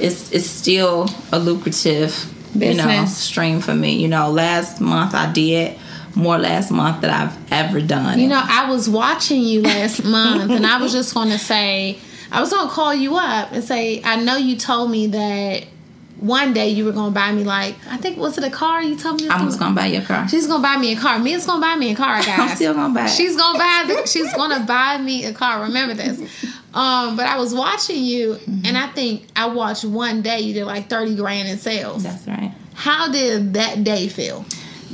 it's 0.00 0.32
it's 0.32 0.48
still 0.48 1.08
a 1.32 1.38
lucrative, 1.38 2.32
you 2.54 2.74
know, 2.74 3.04
stream 3.06 3.60
for 3.60 3.74
me. 3.74 3.96
You 3.96 4.08
know, 4.08 4.30
last 4.30 4.80
month 4.80 5.14
I 5.14 5.30
did 5.30 5.78
more 6.14 6.38
last 6.38 6.70
month 6.70 7.02
that 7.02 7.10
I've 7.10 7.52
ever 7.52 7.80
done. 7.80 8.18
You 8.18 8.28
know, 8.28 8.42
I 8.42 8.70
was 8.70 8.88
watching 8.88 9.42
you 9.42 9.62
last 9.62 10.04
month, 10.04 10.50
and 10.50 10.66
I 10.66 10.80
was 10.80 10.92
just 10.92 11.14
going 11.14 11.30
to 11.30 11.38
say, 11.38 11.98
I 12.32 12.40
was 12.40 12.50
going 12.50 12.68
to 12.68 12.72
call 12.72 12.94
you 12.94 13.16
up 13.16 13.52
and 13.52 13.62
say, 13.64 14.02
I 14.04 14.16
know 14.22 14.36
you 14.36 14.56
told 14.56 14.90
me 14.90 15.06
that 15.08 15.64
one 16.18 16.52
day 16.52 16.68
you 16.68 16.84
were 16.84 16.92
going 16.92 17.12
to 17.12 17.14
buy 17.14 17.32
me 17.32 17.44
like, 17.44 17.74
I 17.88 17.96
think 17.96 18.18
was 18.18 18.36
it 18.38 18.44
a 18.44 18.50
car? 18.50 18.82
You 18.82 18.96
told 18.96 19.20
me 19.22 19.28
I 19.28 19.42
was 19.44 19.56
gonna 19.56 19.74
buy 19.74 19.86
your 19.86 20.02
car. 20.02 20.28
She's 20.28 20.46
gonna 20.46 20.62
buy 20.62 20.76
me 20.76 20.92
a 20.92 20.96
car. 21.00 21.18
Mia's 21.18 21.46
gonna 21.46 21.62
buy 21.62 21.76
me 21.76 21.92
a 21.92 21.96
car, 21.96 22.16
guys. 22.22 22.38
I'm 22.38 22.56
still 22.56 22.74
gonna 22.74 22.92
buy 22.92 23.06
it. 23.06 23.08
She's 23.08 23.36
gonna 23.36 23.58
buy. 23.58 23.84
The, 23.88 24.06
she's 24.06 24.30
gonna 24.34 24.66
buy 24.66 24.98
me 24.98 25.24
a 25.24 25.32
car. 25.32 25.62
Remember 25.62 25.94
this. 25.94 26.18
Um, 26.74 27.16
but 27.16 27.24
I 27.26 27.38
was 27.38 27.54
watching 27.54 28.04
you, 28.04 28.34
Mm-hmm. 28.34 28.66
and 28.66 28.76
I 28.78 28.88
think 28.88 29.28
I 29.34 29.46
watched 29.46 29.84
one 29.86 30.20
day 30.20 30.40
you 30.40 30.52
did 30.52 30.66
like 30.66 30.90
thirty 30.90 31.16
grand 31.16 31.48
in 31.48 31.56
sales. 31.56 32.02
That's 32.02 32.26
right. 32.28 32.52
How 32.74 33.10
did 33.10 33.54
that 33.54 33.82
day 33.82 34.08
feel? 34.08 34.44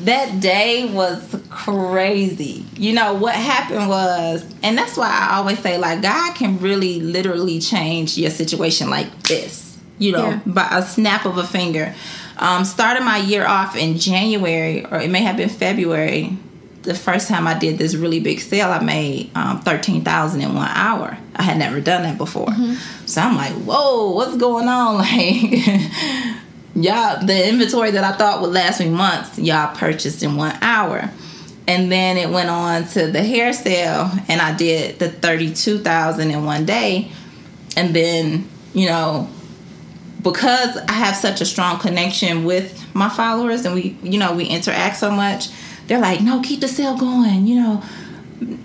That 0.04 0.40
day 0.40 0.90
was 0.92 1.40
crazy. 1.50 2.64
You 2.76 2.92
know 2.94 3.14
what 3.14 3.34
happened 3.34 3.88
was, 3.88 4.44
and 4.62 4.76
that's 4.76 4.96
why 4.96 5.08
I 5.08 5.36
always 5.36 5.58
say 5.60 5.78
like 5.78 6.02
God 6.02 6.34
can 6.34 6.58
really 6.58 7.00
literally 7.00 7.58
change 7.60 8.16
your 8.18 8.30
situation 8.30 8.90
like 8.90 9.22
this. 9.22 9.78
You 9.98 10.12
know, 10.12 10.28
Yeah. 10.30 10.40
by 10.46 10.68
a 10.72 10.82
snap 10.82 11.24
of 11.24 11.38
a 11.38 11.44
finger. 11.46 11.94
Um, 12.38 12.66
started 12.66 13.02
my 13.02 13.16
year 13.16 13.46
off 13.46 13.76
in 13.76 13.96
January, 13.98 14.84
or 14.84 15.00
it 15.00 15.08
may 15.10 15.22
have 15.22 15.38
been 15.38 15.48
February. 15.48 16.36
The 16.82 16.94
first 16.94 17.28
time 17.28 17.46
I 17.48 17.58
did 17.58 17.78
this 17.78 17.94
really 17.94 18.20
big 18.20 18.38
sale, 18.40 18.70
I 18.70 18.78
made 18.80 19.30
um, 19.34 19.60
thirteen 19.62 20.02
thousand 20.04 20.42
in 20.42 20.54
one 20.54 20.68
hour. 20.68 21.16
I 21.34 21.42
had 21.42 21.56
never 21.56 21.80
done 21.80 22.02
that 22.02 22.18
before, 22.18 22.48
so 23.06 23.20
I'm 23.22 23.34
like, 23.36 23.54
"Whoa, 23.54 24.10
what's 24.12 24.36
going 24.36 24.68
on?" 24.68 24.96
Like, 24.98 26.42
y'all 26.76 27.24
the 27.24 27.48
inventory 27.48 27.90
that 27.92 28.04
I 28.04 28.12
thought 28.12 28.42
would 28.42 28.52
last 28.52 28.80
me 28.80 28.88
months, 28.88 29.38
y'all 29.38 29.74
purchased 29.74 30.22
in 30.22 30.36
one 30.36 30.56
hour. 30.60 31.10
And 31.68 31.90
then 31.90 32.16
it 32.16 32.30
went 32.30 32.48
on 32.48 32.86
to 32.88 33.10
the 33.10 33.22
hair 33.22 33.52
sale 33.52 34.10
and 34.28 34.40
I 34.40 34.56
did 34.56 35.00
the 35.00 35.08
32,000 35.08 36.30
in 36.30 36.44
one 36.44 36.64
day. 36.64 37.10
And 37.76 37.94
then, 37.94 38.48
you 38.72 38.88
know, 38.88 39.28
because 40.22 40.76
I 40.76 40.92
have 40.92 41.16
such 41.16 41.40
a 41.40 41.44
strong 41.44 41.78
connection 41.80 42.44
with 42.44 42.84
my 42.94 43.08
followers 43.08 43.64
and 43.64 43.74
we, 43.74 43.96
you 44.02 44.18
know, 44.18 44.34
we 44.34 44.44
interact 44.44 44.96
so 44.96 45.10
much, 45.10 45.48
they're 45.88 46.00
like, 46.00 46.20
no, 46.20 46.40
keep 46.40 46.60
the 46.60 46.68
sale 46.68 46.96
going, 46.96 47.46
you 47.46 47.56
know, 47.56 47.82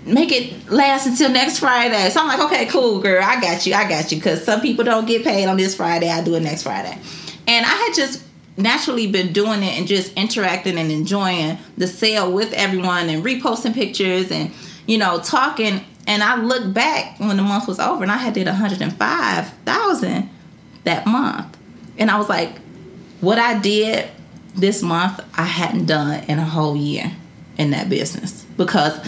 make 0.04 0.30
it 0.30 0.70
last 0.70 1.06
until 1.06 1.30
next 1.30 1.58
Friday. 1.58 2.08
So 2.10 2.20
I'm 2.20 2.28
like, 2.28 2.40
okay, 2.40 2.66
cool, 2.66 3.00
girl, 3.00 3.22
I 3.22 3.40
got 3.40 3.66
you, 3.66 3.74
I 3.74 3.88
got 3.88 4.12
you. 4.12 4.18
Because 4.18 4.44
some 4.44 4.60
people 4.60 4.84
don't 4.84 5.06
get 5.06 5.24
paid 5.24 5.46
on 5.46 5.56
this 5.56 5.74
Friday, 5.74 6.10
I 6.10 6.22
do 6.22 6.34
it 6.34 6.40
next 6.40 6.62
Friday. 6.62 6.98
And 7.46 7.66
I 7.66 7.68
had 7.68 7.94
just 7.94 8.24
naturally 8.56 9.06
been 9.06 9.32
doing 9.32 9.62
it 9.62 9.78
and 9.78 9.86
just 9.86 10.12
interacting 10.14 10.78
and 10.78 10.90
enjoying 10.92 11.58
the 11.76 11.86
sale 11.86 12.30
with 12.32 12.52
everyone 12.52 13.08
and 13.08 13.24
reposting 13.24 13.74
pictures 13.74 14.30
and, 14.30 14.50
you 14.86 14.98
know, 14.98 15.20
talking. 15.20 15.80
And 16.06 16.22
I 16.22 16.40
look 16.40 16.72
back 16.72 17.18
when 17.18 17.36
the 17.36 17.42
month 17.42 17.66
was 17.66 17.78
over 17.78 18.02
and 18.02 18.12
I 18.12 18.16
had 18.16 18.34
did 18.34 18.46
105,000 18.46 20.30
that 20.84 21.06
month. 21.06 21.56
And 21.98 22.10
I 22.10 22.18
was 22.18 22.28
like, 22.28 22.58
what 23.20 23.38
I 23.38 23.58
did 23.58 24.08
this 24.54 24.82
month, 24.82 25.20
I 25.36 25.44
hadn't 25.44 25.86
done 25.86 26.24
in 26.24 26.38
a 26.38 26.44
whole 26.44 26.76
year 26.76 27.10
in 27.56 27.70
that 27.70 27.88
business 27.88 28.44
because 28.56 28.98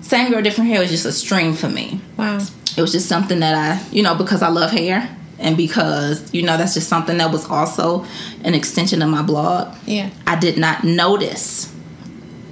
same 0.00 0.32
girl, 0.32 0.42
different 0.42 0.70
hair 0.70 0.80
was 0.80 0.90
just 0.90 1.04
a 1.04 1.12
stream 1.12 1.52
for 1.52 1.68
me. 1.68 2.00
Wow. 2.16 2.40
It 2.76 2.80
was 2.80 2.92
just 2.92 3.08
something 3.08 3.40
that 3.40 3.54
I, 3.54 3.86
you 3.90 4.02
know, 4.02 4.14
because 4.14 4.42
I 4.42 4.48
love 4.48 4.70
hair 4.70 5.14
and 5.38 5.56
because, 5.56 6.32
you 6.34 6.42
know, 6.42 6.56
that's 6.56 6.74
just 6.74 6.88
something 6.88 7.18
that 7.18 7.30
was 7.30 7.48
also 7.48 8.04
an 8.44 8.54
extension 8.54 9.02
of 9.02 9.08
my 9.08 9.22
blog. 9.22 9.74
Yeah. 9.86 10.10
I 10.26 10.36
did 10.36 10.58
not 10.58 10.84
notice. 10.84 11.72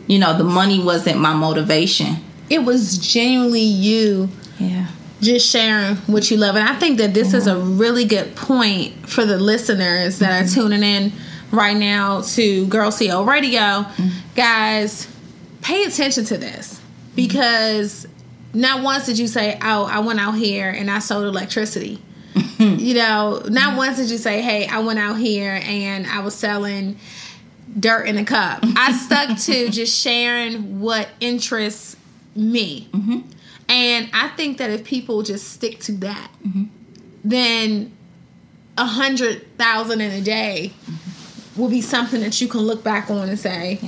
You 0.07 0.19
know, 0.19 0.37
the 0.39 0.45
money 0.45 0.83
wasn't 0.83 1.19
my 1.19 1.35
motivation. 1.35 2.17
It 2.49 2.61
was 2.61 2.97
genuinely 2.99 3.63
you 3.63 4.29
Yeah. 4.59 4.87
just 5.21 5.51
sharing 5.51 5.97
what 6.07 6.31
you 6.31 6.37
love. 6.37 6.55
And 6.55 6.69
I 6.69 6.77
think 6.77 6.99
that 6.99 7.13
this 7.13 7.35
is 7.35 7.49
a 7.49 7.55
mm-hmm. 7.55 7.79
really 7.79 8.05
good 8.05 8.37
point 8.37 9.09
for 9.09 9.25
the 9.25 9.37
listeners 9.37 10.21
that 10.21 10.31
are 10.31 10.45
mm-hmm. 10.45 10.61
tuning 10.61 10.83
in 10.85 11.13
right 11.51 11.77
now 11.77 12.21
to 12.21 12.67
Girl 12.67 12.91
CEO 12.91 13.27
Radio. 13.27 13.59
Mm-hmm. 13.59 14.09
Guys, 14.37 15.09
pay 15.61 15.83
attention 15.85 16.25
to 16.27 16.39
this 16.39 16.81
because 17.17 18.07
not 18.55 18.85
once 18.85 19.07
did 19.07 19.19
you 19.19 19.27
say, 19.27 19.59
Oh, 19.61 19.87
I 19.87 19.99
went 19.99 20.21
out 20.21 20.37
here 20.37 20.71
and 20.71 20.89
I 20.89 21.01
sold 21.01 21.25
electricity. 21.25 22.01
Hmm. 22.59 22.77
you 22.79 22.95
know, 22.95 23.43
not 23.49 23.73
hmm. 23.73 23.77
once 23.79 23.99
did 23.99 24.11
you 24.11 24.19
say, 24.19 24.41
Hey, 24.41 24.67
I 24.67 24.79
went 24.81 24.99
out 24.99 25.19
here 25.19 25.61
and 25.63 26.07
I 26.07 26.21
was 26.21 26.35
selling 26.35 26.99
dirt 27.79 28.05
in 28.07 28.17
a 28.19 28.25
cup. 28.25 28.61
I 28.77 28.93
stuck 28.93 29.39
to 29.39 29.69
just 29.69 29.97
sharing 29.97 30.81
what 30.81 31.09
interests 31.21 31.97
me. 32.35 32.89
Mm-hmm. 32.93 33.21
And 33.69 34.11
I 34.13 34.29
think 34.29 34.59
that 34.59 34.71
if 34.71 34.85
people 34.85 35.23
just 35.23 35.53
stick 35.53 35.81
to 35.81 35.93
that, 35.93 36.31
mm-hmm. 36.47 36.65
then 37.25 37.93
a 38.79 38.85
hundred 38.85 39.59
thousand 39.59 40.01
in 40.01 40.13
a 40.13 40.21
day 40.21 40.73
mm-hmm. 40.85 41.61
will 41.61 41.69
be 41.69 41.81
something 41.81 42.21
that 42.21 42.41
you 42.41 42.49
can 42.49 42.61
look 42.61 42.85
back 42.85 43.11
on 43.11 43.29
and 43.29 43.39
say, 43.39 43.81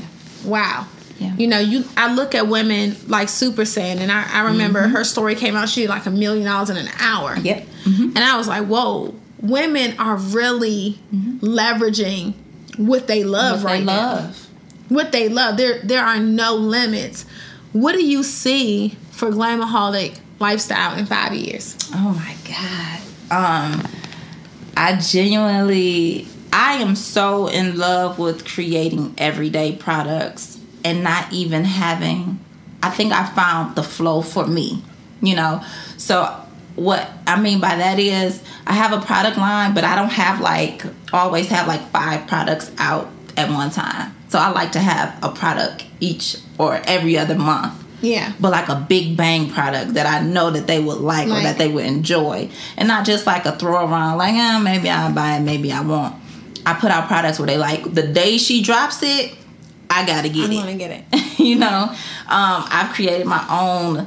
"Wow." 0.45 0.87
Yeah. 1.19 1.35
You 1.35 1.47
know, 1.49 1.59
you. 1.59 1.85
I 1.97 2.15
look 2.15 2.35
at 2.35 2.47
women 2.47 2.97
like 3.09 3.29
Supa 3.29 3.67
Cent, 3.67 4.01
and 4.01 4.13
I, 4.13 4.29
I 4.33 4.45
remember 4.45 4.83
mm-hmm. 4.83 4.93
her 4.93 5.05
story 5.05 5.35
came 5.35 5.57
out. 5.57 5.69
She 5.69 5.83
did 5.83 5.91
like 5.91 6.07
a 6.07 6.11
million 6.11 6.47
dollars 6.47 6.71
in 6.71 6.77
an 6.77 6.89
hour. 7.01 7.37
Yep. 7.37 7.67
Mm-hmm. 7.85 8.03
And 8.03 8.19
I 8.19 8.37
was 8.37 8.47
like, 8.47 8.67
"Whoa!" 8.67 9.15
Women 9.41 9.99
are 9.99 10.17
really 10.17 10.99
mm-hmm. 11.13 11.39
leveraging 11.45 12.35
what 12.79 13.07
they 13.07 13.25
love 13.25 13.65
What 13.65 13.71
right 13.71 13.79
they 13.81 13.85
now 13.85 14.15
love. 14.15 14.49
what 14.89 15.13
they 15.13 15.29
love. 15.29 15.57
There 15.57 15.81
there 15.81 16.05
are 16.05 16.19
no 16.19 16.55
limits. 16.55 17.27
What 17.73 17.93
do 17.93 18.05
you 18.05 18.23
see 18.23 18.97
for 19.11 19.31
Glamaholic 19.31 20.19
lifestyle 20.39 20.97
in 20.97 21.07
five 21.07 21.35
years? 21.35 21.77
Oh 21.95 22.15
my 22.15 22.37
god. 22.49 23.83
Um 23.83 23.89
I 24.77 24.97
genuinely 24.97 26.29
I 26.53 26.75
am 26.75 26.95
so 26.95 27.49
in 27.49 27.77
love 27.77 28.19
with 28.19 28.47
creating 28.47 29.15
everyday 29.19 29.75
products 29.75 30.58
and 30.89 31.05
not 31.05 31.33
even 31.33 31.65
having 31.65 32.39
I 32.83 32.91
think 32.91 33.13
I 33.13 33.27
found 33.27 33.75
the 33.75 33.83
flow 33.83 34.23
for 34.23 34.47
me, 34.47 34.83
you 35.21 35.35
know. 35.35 35.63
So 35.97 36.33
what 36.77 37.11
I 37.27 37.41
mean 37.41 37.61
by 37.61 37.75
that 37.77 37.99
is 37.99 38.41
I 38.67 38.73
have 38.75 38.93
a 38.93 39.05
product 39.05 39.37
line, 39.37 39.75
but 39.75 39.83
I 39.85 39.97
don't 39.97 40.13
have 40.13 40.41
like 40.41 40.83
always 41.13 41.49
have 41.49 41.67
like 41.67 41.83
five 41.91 42.27
products 42.29 42.71
out 42.79 43.09
at 43.37 43.51
one 43.51 43.71
time. 43.71 44.15
So 44.29 44.39
I 44.39 44.51
like 44.51 44.73
to 44.73 44.79
have 44.79 45.19
a 45.23 45.31
product 45.31 45.85
each 46.01 46.37
or 46.59 46.81
every 46.87 47.17
other 47.19 47.35
month 47.35 47.73
Yeah. 48.01 48.33
but 48.39 48.53
like 48.53 48.69
a 48.69 48.85
big 48.89 49.17
bang 49.17 49.51
product 49.51 49.95
that 49.95 50.07
I 50.07 50.25
know 50.25 50.51
that 50.51 50.67
they 50.69 50.79
would 50.81 50.99
like, 50.99 51.27
or 51.29 51.41
that 51.41 51.57
they 51.59 51.67
would 51.69 51.87
enjoy, 51.87 52.49
and 52.77 52.87
not 52.87 53.07
just 53.07 53.27
like 53.27 53.45
a 53.47 53.53
throw 53.57 53.85
around 53.91 54.19
like, 54.19 54.35
eh, 54.35 54.59
maybe 54.61 54.89
I'll 54.91 55.13
buy 55.13 55.37
it, 55.37 55.41
maybe 55.41 55.73
I 55.73 55.81
won't. 55.81 56.15
I 56.67 56.75
put 56.75 56.91
out 56.93 57.09
products 57.09 57.39
where 57.41 57.47
they 57.47 57.57
like 57.59 57.83
the 57.95 58.07
day 58.07 58.39
she 58.39 58.63
drops 58.63 59.03
it, 59.03 59.35
I 59.91 60.05
gotta 60.07 60.29
get 60.29 60.51
it. 60.51 60.57
I'm 60.57 60.61
gonna 60.61 60.75
get 60.77 60.91
it. 61.13 61.39
you 61.39 61.57
know, 61.57 61.85
um, 61.89 62.65
I've 62.71 62.93
created 62.95 63.27
my 63.27 63.45
own 63.51 64.07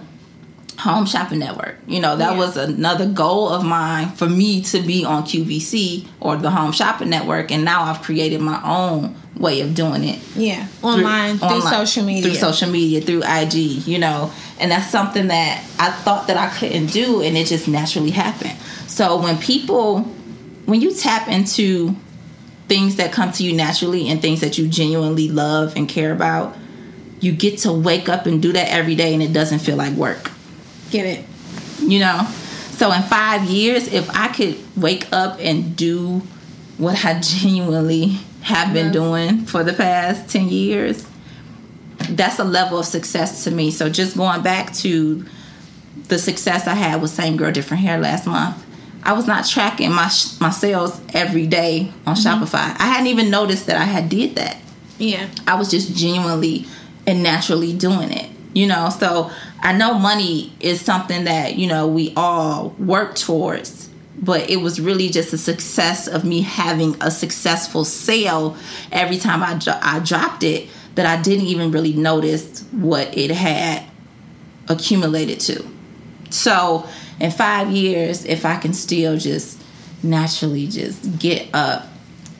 home 0.79 1.05
shopping 1.05 1.39
network. 1.39 1.75
You 1.87 1.99
know, 1.99 2.15
that 2.15 2.33
Yeah. 2.33 2.37
was 2.39 2.57
another 2.57 3.05
goal 3.07 3.49
of 3.49 3.63
mine 3.63 4.09
for 4.13 4.27
me 4.27 4.61
to 4.63 4.79
be 4.81 5.05
on 5.05 5.23
QVC 5.23 6.07
or 6.19 6.37
the 6.37 6.49
home 6.49 6.71
shopping 6.71 7.09
network, 7.09 7.51
and 7.51 7.63
now 7.63 7.83
I've 7.83 8.01
created 8.01 8.41
my 8.41 8.59
own 8.63 9.15
way 9.37 9.61
of 9.61 9.73
doing 9.73 10.03
it 10.03 10.19
Yeah. 10.35 10.67
Online 10.83 11.37
through, 11.37 11.47
online, 11.47 11.61
social 11.85 12.03
media. 12.03 12.23
through 12.23 12.35
social 12.35 12.69
media 12.69 12.99
through 13.01 13.23
ig 13.23 13.53
you 13.87 13.97
know 13.97 14.29
and 14.59 14.69
that's 14.69 14.91
something 14.91 15.27
that 15.29 15.63
i 15.79 15.89
thought 15.89 16.27
that 16.27 16.35
i 16.37 16.49
couldn't 16.49 16.87
do 16.87 17.21
and 17.21 17.35
it 17.37 17.47
just 17.47 17.67
naturally 17.67 18.11
happened 18.11 18.55
so 18.87 19.19
when 19.19 19.37
people 19.37 20.01
when 20.65 20.81
you 20.81 20.93
tap 20.93 21.27
into 21.29 21.95
things 22.71 22.95
that 22.95 23.11
come 23.11 23.33
to 23.33 23.43
you 23.43 23.51
naturally 23.51 24.07
and 24.07 24.21
things 24.21 24.39
that 24.39 24.57
you 24.57 24.65
genuinely 24.65 25.27
love 25.27 25.75
and 25.75 25.89
care 25.89 26.13
about 26.13 26.55
you 27.19 27.33
get 27.33 27.57
to 27.57 27.73
wake 27.73 28.07
up 28.07 28.25
and 28.25 28.41
do 28.41 28.53
that 28.53 28.69
every 28.69 28.95
day 28.95 29.13
and 29.13 29.21
it 29.21 29.33
doesn't 29.33 29.59
feel 29.59 29.75
like 29.75 29.91
work. 29.91 30.31
Get 30.89 31.05
it. 31.05 31.25
you 31.81 31.99
know? 31.99 32.25
So 32.71 32.93
in 32.93 33.01
five 33.01 33.43
years 33.43 33.91
if 33.91 34.09
i 34.11 34.29
could 34.29 34.57
wake 34.77 35.05
up 35.11 35.37
and 35.41 35.75
do 35.75 36.19
what 36.77 37.03
i 37.03 37.19
genuinely 37.41 38.17
have 38.43 38.73
been 38.73 38.93
doing 38.93 39.45
for 39.45 39.65
the 39.65 39.73
past 39.73 40.29
10 40.31 40.47
years 40.47 41.05
that's 42.11 42.39
a 42.39 42.45
level 42.45 42.79
of 42.79 42.85
success 42.85 43.43
to 43.43 43.51
me. 43.51 43.69
So 43.69 43.89
just 43.89 44.15
going 44.15 44.43
back 44.43 44.73
to 44.75 45.25
the 46.07 46.17
success 46.17 46.67
i 46.67 46.73
had 46.73 47.01
with 47.01 47.11
same 47.11 47.35
girl 47.35 47.51
different 47.51 47.83
hair 47.83 47.99
last 47.99 48.25
month 48.25 48.65
i 49.03 49.13
was 49.13 49.27
not 49.27 49.45
tracking 49.47 49.91
my 49.91 50.09
my 50.39 50.49
sales 50.49 50.99
every 51.13 51.47
day 51.47 51.91
on 52.05 52.15
mm-hmm. 52.15 52.43
shopify 52.43 52.75
i 52.79 52.85
hadn't 52.85 53.07
even 53.07 53.29
noticed 53.29 53.65
that 53.65 53.77
i 53.77 53.83
had 53.83 54.09
did 54.09 54.35
that 54.35 54.57
Yeah. 55.01 55.29
I 55.47 55.55
was 55.55 55.71
just 55.71 55.95
genuinely 55.95 56.67
and 57.07 57.23
naturally 57.23 57.73
doing 57.73 58.11
it. 58.11 58.29
You 58.53 58.67
know, 58.67 58.89
so 58.89 59.31
I 59.61 59.71
know 59.73 59.93
money 59.93 60.53
is 60.59 60.81
something 60.81 61.23
that, 61.23 61.55
you 61.55 61.67
know, 61.67 61.87
we 61.87 62.13
all 62.17 62.75
work 62.77 63.15
towards, 63.15 63.89
but 64.21 64.49
it 64.49 64.57
was 64.57 64.79
really 64.81 65.07
just 65.09 65.31
a 65.31 65.37
success 65.37 66.07
of 66.07 66.25
me 66.25 66.41
having 66.41 66.97
a 67.01 67.09
successful 67.09 67.85
sale 67.85 68.57
every 68.91 69.17
time 69.17 69.41
I, 69.41 69.59
I 69.81 69.99
dropped 69.99 70.43
it 70.43 70.69
that 70.95 71.05
I 71.05 71.21
didn't 71.21 71.45
even 71.45 71.71
really 71.71 71.93
notice 71.93 72.61
what 72.71 73.17
it 73.17 73.31
had 73.31 73.83
accumulated 74.67 75.39
to. 75.41 75.65
So, 76.29 76.87
in 77.21 77.29
five 77.29 77.69
years, 77.69 78.25
if 78.25 78.45
I 78.45 78.57
can 78.57 78.73
still 78.73 79.15
just 79.15 79.61
naturally 80.01 80.65
just 80.65 81.19
get 81.19 81.47
up 81.53 81.87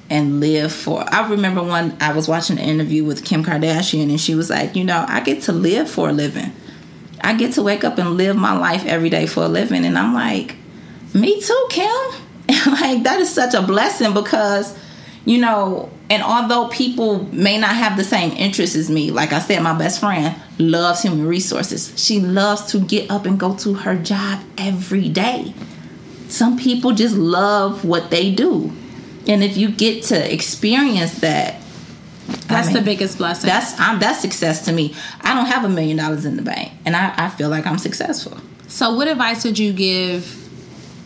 and 0.10 0.40
live 0.40 0.74
for. 0.74 1.06
I 1.08 1.30
remember 1.30 1.62
one 1.62 1.96
I 2.02 2.14
was 2.14 2.28
watching 2.28 2.58
an 2.58 2.66
interview 2.66 3.06
with 3.06 3.24
Kim 3.24 3.46
Kardashian 3.46 4.10
and 4.10 4.20
she 4.20 4.34
was 4.34 4.50
like, 4.50 4.76
you 4.76 4.84
know, 4.84 5.06
I 5.08 5.22
get 5.22 5.44
to 5.44 5.54
live 5.54 5.90
for 5.90 6.10
a 6.10 6.12
living. 6.12 6.52
I 7.22 7.36
get 7.36 7.54
to 7.54 7.62
wake 7.62 7.84
up 7.84 8.00
and 8.00 8.18
live 8.18 8.36
my 8.36 8.58
life 8.58 8.84
every 8.86 9.12
day 9.12 9.28
for 9.28 9.44
a 9.44 9.48
living 9.48 9.86
and 9.86 9.98
I'm 9.98 10.16
like, 10.16 10.56
me 11.14 11.40
too, 11.42 11.68
Kim. 11.70 11.88
Like 12.66 13.04
that 13.04 13.20
is 13.22 13.34
such 13.34 13.54
a 13.54 13.62
blessing 13.62 14.14
because 14.14 14.78
you 15.24 15.38
know, 15.38 15.92
and 16.12 16.24
although 16.24 16.68
people 16.68 17.24
may 17.34 17.58
not 17.58 17.74
have 17.74 17.96
the 17.96 18.04
same 18.04 18.34
interests 18.34 18.76
as 18.76 18.90
me, 18.90 19.12
like 19.12 19.32
I 19.32 19.40
said, 19.40 19.64
my 19.64 19.78
best 19.78 20.02
friend 20.02 20.36
loves 20.60 21.04
human 21.04 21.26
resources. 21.26 21.94
She 21.96 22.20
loves 22.20 22.70
to 22.74 22.80
get 22.80 23.10
up 23.10 23.26
and 23.26 23.40
go 23.40 23.56
to 23.60 23.76
her 23.76 23.96
job 23.96 24.44
every 24.58 25.08
day. 25.08 25.54
Some 26.28 26.58
people 26.58 26.92
just 26.92 27.16
love 27.16 27.86
what 27.86 28.12
they 28.12 28.36
do. 28.36 28.74
And 29.26 29.42
if 29.42 29.56
you 29.56 29.72
get 29.72 30.04
to 30.06 30.34
experience 30.34 31.22
that 31.22 31.62
that's 32.48 32.68
I 32.68 32.74
mean, 32.74 32.74
the 32.74 32.82
biggest 32.82 33.18
blessing. 33.18 33.48
that's 33.48 33.80
I'm, 33.80 34.00
that's 34.00 34.20
success 34.20 34.66
to 34.66 34.74
me. 34.74 34.94
I 35.22 35.34
don't 35.34 35.46
have 35.46 35.64
a 35.64 35.70
million 35.70 35.96
dollars 35.96 36.26
in 36.26 36.36
the 36.36 36.42
bank 36.42 36.74
and 36.84 36.94
I, 36.94 37.14
I 37.16 37.30
feel 37.30 37.48
like 37.48 37.66
i'm 37.66 37.78
successful. 37.78 38.38
So 38.68 38.94
what 38.96 39.08
advice 39.08 39.46
would 39.46 39.58
you 39.58 39.72
give 39.72 40.50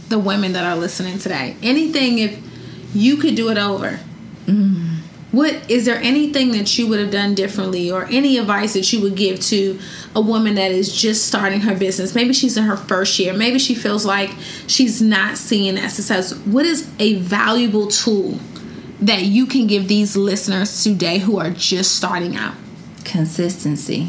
the 0.10 0.18
women 0.18 0.53
that 0.53 0.64
are 0.64 0.76
listening 0.76 1.20
today? 1.20 1.58
Anything 1.62 2.18
if 2.18 2.39
you 2.95 3.18
could 3.18 3.36
do 3.36 3.49
it 3.49 3.60
over 3.60 3.99
mm 4.48 4.96
what 5.36 5.70
is 5.70 5.84
there 5.84 5.98
anything 5.98 6.52
that 6.52 6.78
you 6.78 6.88
would 6.88 7.00
have 7.02 7.12
done 7.12 7.36
differently 7.36 7.91
or 7.91 8.06
any 8.06 8.38
advice 8.38 8.72
that 8.72 8.93
you 8.93 9.02
would 9.02 9.16
give 9.18 9.41
to 9.41 9.78
a 10.16 10.22
woman 10.22 10.56
that 10.56 10.72
is 10.72 10.96
just 10.96 11.28
starting 11.28 11.60
her 11.60 11.76
business? 11.76 12.16
Maybe 12.16 12.32
she's 12.32 12.56
in 12.56 12.64
her 12.64 12.78
first 12.78 13.20
year. 13.20 13.34
Maybe 13.34 13.60
she 13.60 13.76
feels 13.76 14.06
like 14.06 14.30
she's 14.66 15.02
not 15.02 15.38
seeing 15.38 15.76
that 15.76 15.91
success. 15.91 16.34
What 16.46 16.66
is 16.66 16.89
a 17.00 17.16
valuable 17.16 17.88
tool 17.88 18.39
that 19.02 19.24
you 19.24 19.46
can 19.46 19.68
give 19.68 19.89
these 19.89 20.16
listeners 20.16 20.82
today 20.86 21.18
who 21.18 21.38
are 21.38 21.50
just 21.50 21.98
starting 21.98 22.38
out? 22.38 22.56
Consistency. 23.04 24.06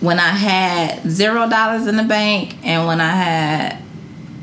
When 0.00 0.18
i 0.18 0.30
had 0.30 1.08
zero 1.08 1.48
dollars 1.48 1.86
in 1.86 1.96
the 1.96 2.02
bank 2.02 2.56
and 2.64 2.86
when 2.88 3.00
i 3.00 3.10
had 3.10 3.85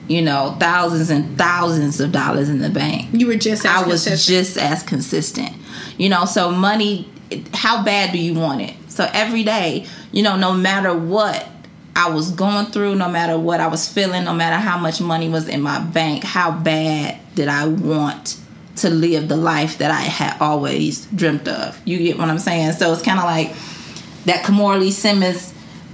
you 0.07 0.21
know, 0.21 0.55
thousands 0.59 1.09
and 1.09 1.37
thousands 1.37 1.99
of 1.99 2.11
dollars 2.11 2.49
in 2.49 2.59
the 2.59 2.69
bank. 2.69 3.09
You 3.13 3.27
were 3.27 3.35
just 3.35 3.65
I 3.65 3.85
was 3.87 4.05
consistent. 4.05 4.37
just 4.37 4.57
as 4.57 4.83
consistent. 4.83 5.53
You 5.97 6.09
know, 6.09 6.25
so 6.25 6.51
money 6.51 7.09
how 7.53 7.83
bad 7.83 8.11
do 8.11 8.17
you 8.17 8.33
want 8.33 8.61
it? 8.61 8.75
So 8.87 9.09
every 9.13 9.43
day, 9.43 9.87
you 10.11 10.23
know, 10.23 10.35
no 10.35 10.53
matter 10.53 10.95
what 10.95 11.47
I 11.95 12.09
was 12.09 12.31
going 12.31 12.67
through, 12.67 12.95
no 12.95 13.09
matter 13.09 13.37
what 13.37 13.59
I 13.59 13.67
was 13.67 13.87
feeling, 13.87 14.23
no 14.23 14.33
matter 14.33 14.57
how 14.57 14.77
much 14.77 15.01
money 15.01 15.29
was 15.29 15.47
in 15.47 15.61
my 15.61 15.79
bank, 15.79 16.23
how 16.23 16.51
bad 16.51 17.19
did 17.35 17.47
I 17.47 17.67
want 17.67 18.39
to 18.77 18.89
live 18.89 19.29
the 19.29 19.37
life 19.37 19.77
that 19.77 19.91
I 19.91 20.01
had 20.01 20.39
always 20.39 21.05
dreamt 21.07 21.47
of? 21.47 21.79
You 21.85 21.97
get 21.99 22.17
what 22.17 22.29
I'm 22.29 22.39
saying? 22.39 22.73
So 22.73 22.91
it's 22.91 23.01
kind 23.01 23.19
of 23.19 23.25
like 23.25 23.55
that 24.25 24.43
Kimora 24.45 24.79
Lee 24.79 24.91
Simmons 24.91 25.52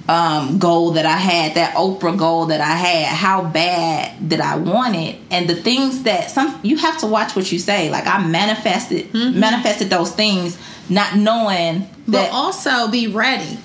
um, 0.10 0.58
goal 0.58 0.92
that 0.92 1.06
I 1.06 1.18
had, 1.18 1.54
that 1.54 1.76
Oprah 1.76 2.18
goal 2.18 2.48
that 2.48 2.60
I 2.60 2.76
had, 2.76 3.16
how 3.16 3.44
bad 3.44 4.28
did 4.28 4.42
I 4.42 4.58
want 4.58 4.96
it, 4.96 5.20
and 5.30 5.48
the 5.48 5.54
things 5.54 6.02
that 6.04 6.32
some 6.32 6.60
you 6.64 6.78
have 6.78 6.98
to 7.02 7.08
watch 7.08 7.36
what 7.36 7.52
you 7.52 7.60
say. 7.60 7.92
Like 7.92 8.08
I 8.08 8.26
manifested, 8.26 9.14
mm-hmm. 9.14 9.40
manifested 9.40 9.92
those 9.92 10.12
things, 10.12 10.58
not 10.90 11.16
knowing 11.16 11.82
that. 11.82 11.92
But 12.08 12.32
also 12.32 12.90
be 12.90 13.08
ready. 13.08 13.60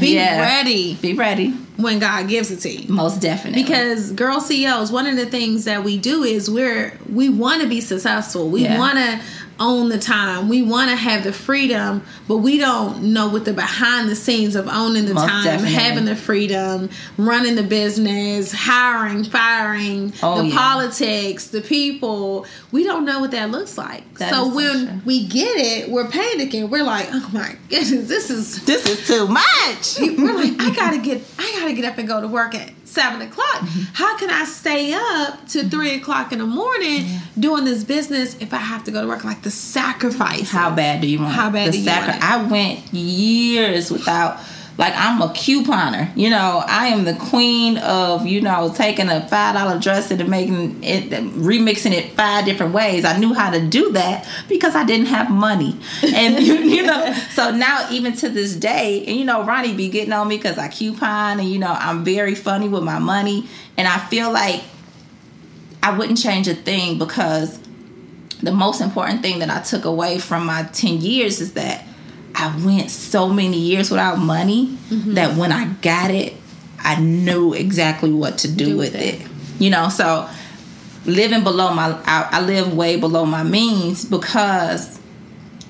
Be 0.00 0.14
yeah, 0.14 0.40
ready. 0.40 0.94
Be 0.94 1.12
ready 1.12 1.50
when 1.76 1.98
God 1.98 2.28
gives 2.28 2.50
it 2.50 2.60
to 2.60 2.70
you. 2.70 2.88
Most 2.90 3.20
definitely. 3.20 3.62
Because 3.62 4.12
girl 4.12 4.40
CEOs, 4.40 4.90
one 4.90 5.06
of 5.06 5.16
the 5.16 5.26
things 5.26 5.64
that 5.66 5.84
we 5.84 5.98
do 5.98 6.22
is 6.22 6.50
we're 6.50 6.96
we 7.12 7.28
want 7.28 7.60
to 7.60 7.68
be 7.68 7.82
successful. 7.82 8.48
We 8.48 8.62
yeah. 8.62 8.78
want 8.78 8.96
to 8.96 9.20
own 9.60 9.90
the 9.90 9.98
time. 9.98 10.48
We 10.48 10.62
want 10.62 10.90
to 10.90 10.96
have 10.96 11.22
the 11.22 11.32
freedom, 11.32 12.02
but 12.26 12.38
we 12.38 12.58
don't 12.58 13.12
know 13.12 13.28
what 13.28 13.44
the 13.44 13.52
behind 13.52 14.08
the 14.08 14.16
scenes 14.16 14.56
of 14.56 14.66
owning 14.66 15.04
the 15.04 15.14
Most 15.14 15.28
time, 15.28 15.44
definitely. 15.44 15.74
having 15.74 16.04
the 16.06 16.16
freedom, 16.16 16.88
running 17.18 17.54
the 17.54 17.62
business, 17.62 18.52
hiring, 18.52 19.24
firing, 19.24 20.12
oh, 20.22 20.42
the 20.42 20.48
yeah. 20.48 20.56
politics, 20.56 21.48
the 21.48 21.60
people. 21.60 22.46
We 22.72 22.84
don't 22.84 23.04
know 23.04 23.20
what 23.20 23.30
that 23.32 23.50
looks 23.50 23.76
like. 23.76 24.14
That 24.14 24.32
so 24.32 24.52
when 24.54 24.86
so 24.86 25.00
we 25.04 25.26
get 25.26 25.56
it, 25.56 25.90
we're 25.90 26.08
panicking. 26.08 26.70
We're 26.70 26.84
like, 26.84 27.08
"Oh 27.10 27.28
my 27.32 27.56
goodness, 27.68 28.08
this 28.08 28.30
is 28.30 28.64
this 28.64 28.86
is 28.86 29.06
too 29.06 29.28
much." 29.28 30.00
we're 30.00 30.34
like, 30.34 30.58
"I 30.58 30.74
got 30.74 30.92
to 30.92 30.98
get 30.98 31.22
I 31.38 31.58
got 31.58 31.66
to 31.66 31.74
get 31.74 31.84
up 31.84 31.98
and 31.98 32.08
go 32.08 32.20
to 32.20 32.28
work 32.28 32.54
at 32.54 32.72
seven 32.90 33.22
o'clock. 33.22 33.60
Mm-hmm. 33.60 33.94
How 33.94 34.16
can 34.18 34.30
I 34.30 34.44
stay 34.44 34.92
up 34.92 35.46
to 35.48 35.60
mm-hmm. 35.60 35.68
three 35.68 35.94
o'clock 35.94 36.32
in 36.32 36.38
the 36.38 36.46
morning 36.46 37.06
yeah. 37.06 37.20
doing 37.38 37.64
this 37.64 37.84
business 37.84 38.36
if 38.40 38.52
I 38.52 38.58
have 38.58 38.84
to 38.84 38.90
go 38.90 39.02
to 39.02 39.08
work? 39.08 39.24
Like 39.24 39.42
the 39.42 39.50
sacrifice. 39.50 40.50
How 40.50 40.74
bad 40.74 41.00
do 41.00 41.06
you 41.06 41.20
want? 41.20 41.32
How 41.32 41.50
bad 41.50 41.68
the 41.68 41.72
do 41.72 41.78
you 41.78 41.84
sacri- 41.84 42.12
want? 42.12 42.22
It? 42.22 42.30
I 42.30 42.50
went 42.50 42.94
years 42.94 43.90
without 43.90 44.40
like 44.80 44.94
I'm 44.96 45.20
a 45.20 45.28
couponer. 45.28 46.10
You 46.16 46.30
know, 46.30 46.64
I 46.66 46.86
am 46.86 47.04
the 47.04 47.12
queen 47.12 47.76
of 47.78 48.26
you 48.26 48.40
know 48.40 48.72
taking 48.74 49.10
a 49.10 49.28
five 49.28 49.54
dollar 49.54 49.78
dress 49.78 50.10
and 50.10 50.26
making 50.26 50.82
it, 50.82 51.10
remixing 51.10 51.92
it 51.92 52.12
five 52.12 52.46
different 52.46 52.72
ways. 52.72 53.04
I 53.04 53.18
knew 53.18 53.34
how 53.34 53.50
to 53.50 53.60
do 53.60 53.92
that 53.92 54.26
because 54.48 54.74
I 54.74 54.84
didn't 54.84 55.06
have 55.06 55.30
money, 55.30 55.78
and 56.02 56.42
you, 56.42 56.54
you 56.76 56.82
know. 56.82 57.12
So 57.32 57.50
now 57.50 57.88
even 57.90 58.14
to 58.16 58.30
this 58.30 58.56
day, 58.56 59.04
and 59.06 59.16
you 59.16 59.26
know, 59.26 59.44
Ronne 59.44 59.76
be 59.76 59.90
getting 59.90 60.14
on 60.14 60.26
me 60.26 60.38
because 60.38 60.56
I 60.56 60.68
coupon, 60.68 61.38
and 61.40 61.48
you 61.48 61.58
know, 61.58 61.76
I'm 61.78 62.02
very 62.02 62.34
funny 62.34 62.66
with 62.66 62.82
my 62.82 62.98
money, 62.98 63.46
and 63.76 63.86
I 63.86 63.98
feel 63.98 64.32
like 64.32 64.62
I 65.82 65.96
wouldn't 65.96 66.18
change 66.18 66.48
a 66.48 66.54
thing 66.54 66.98
because 66.98 67.60
the 68.42 68.52
most 68.52 68.80
important 68.80 69.20
thing 69.20 69.40
that 69.40 69.50
I 69.50 69.60
took 69.60 69.84
away 69.84 70.18
from 70.18 70.46
my 70.46 70.62
10 70.72 71.02
years 71.02 71.42
is 71.42 71.52
that 71.52 71.84
I 72.40 72.56
went 72.64 72.90
so 72.90 73.28
many 73.28 73.58
years 73.58 73.90
without 73.90 74.18
money 74.18 74.78
mm-hmm. 74.88 75.14
that 75.14 75.36
when 75.36 75.52
I 75.52 75.66
got 75.74 76.10
it, 76.10 76.34
I 76.78 76.98
knew 76.98 77.52
exactly 77.52 78.10
what 78.12 78.38
to 78.38 78.48
do, 78.50 78.64
do 78.64 78.78
with 78.78 78.94
it. 78.94 79.20
it. 79.20 79.28
You 79.58 79.68
know, 79.68 79.90
so 79.90 80.26
living 81.04 81.44
below 81.44 81.74
my, 81.74 82.00
I, 82.06 82.28
I 82.32 82.40
live 82.40 82.74
way 82.74 82.96
below 82.96 83.26
my 83.26 83.42
means 83.42 84.06
because 84.06 84.98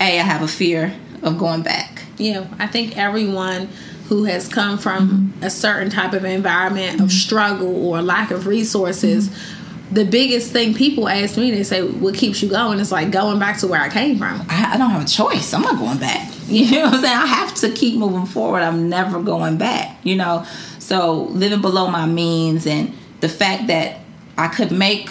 a 0.00 0.20
I 0.20 0.22
have 0.22 0.42
a 0.42 0.48
fear 0.48 0.94
of 1.22 1.38
going 1.38 1.62
back. 1.62 2.04
Yeah, 2.18 2.46
I 2.60 2.68
think 2.68 2.96
everyone 2.96 3.68
who 4.08 4.24
has 4.24 4.46
come 4.46 4.78
from 4.78 5.08
mm-hmm. 5.08 5.44
a 5.44 5.50
certain 5.50 5.90
type 5.90 6.12
of 6.12 6.24
environment 6.24 6.96
mm-hmm. 6.96 7.04
of 7.04 7.12
struggle 7.12 7.84
or 7.84 8.00
lack 8.00 8.30
of 8.30 8.46
resources 8.46 9.28
mm-hmm 9.28 9.59
the 9.90 10.04
biggest 10.04 10.52
thing 10.52 10.74
people 10.74 11.08
ask 11.08 11.36
me, 11.36 11.50
they 11.50 11.64
say, 11.64 11.82
"What 11.82 12.14
keeps 12.14 12.42
you 12.42 12.48
going?" 12.48 12.78
It's 12.78 12.92
like 12.92 13.10
going 13.10 13.38
back 13.38 13.58
to 13.58 13.66
where 13.66 13.80
I 13.80 13.88
came 13.88 14.18
from. 14.18 14.44
I, 14.48 14.74
I, 14.74 14.76
don't 14.76 14.90
have 14.90 15.02
a 15.02 15.08
choice. 15.08 15.52
I'm 15.52 15.62
not 15.62 15.78
going 15.78 15.98
back. 15.98 16.32
You 16.50 16.68
know 16.68 16.86
what 16.86 16.94
I'm 16.94 17.02
saying? 17.02 17.16
I 17.16 17.26
have 17.26 17.54
to 17.56 17.70
keep 17.70 17.96
moving 17.96 18.26
forward. 18.26 18.62
I'm 18.62 18.88
never 18.88 19.22
going 19.22 19.56
back. 19.56 19.96
You 20.02 20.16
know, 20.16 20.44
so 20.80 21.22
living 21.26 21.60
below 21.60 21.88
my 21.88 22.06
means 22.06 22.66
and 22.66 22.92
the 23.20 23.28
fact 23.28 23.68
that 23.68 24.00
I 24.36 24.48
could 24.48 24.72
make 24.72 25.10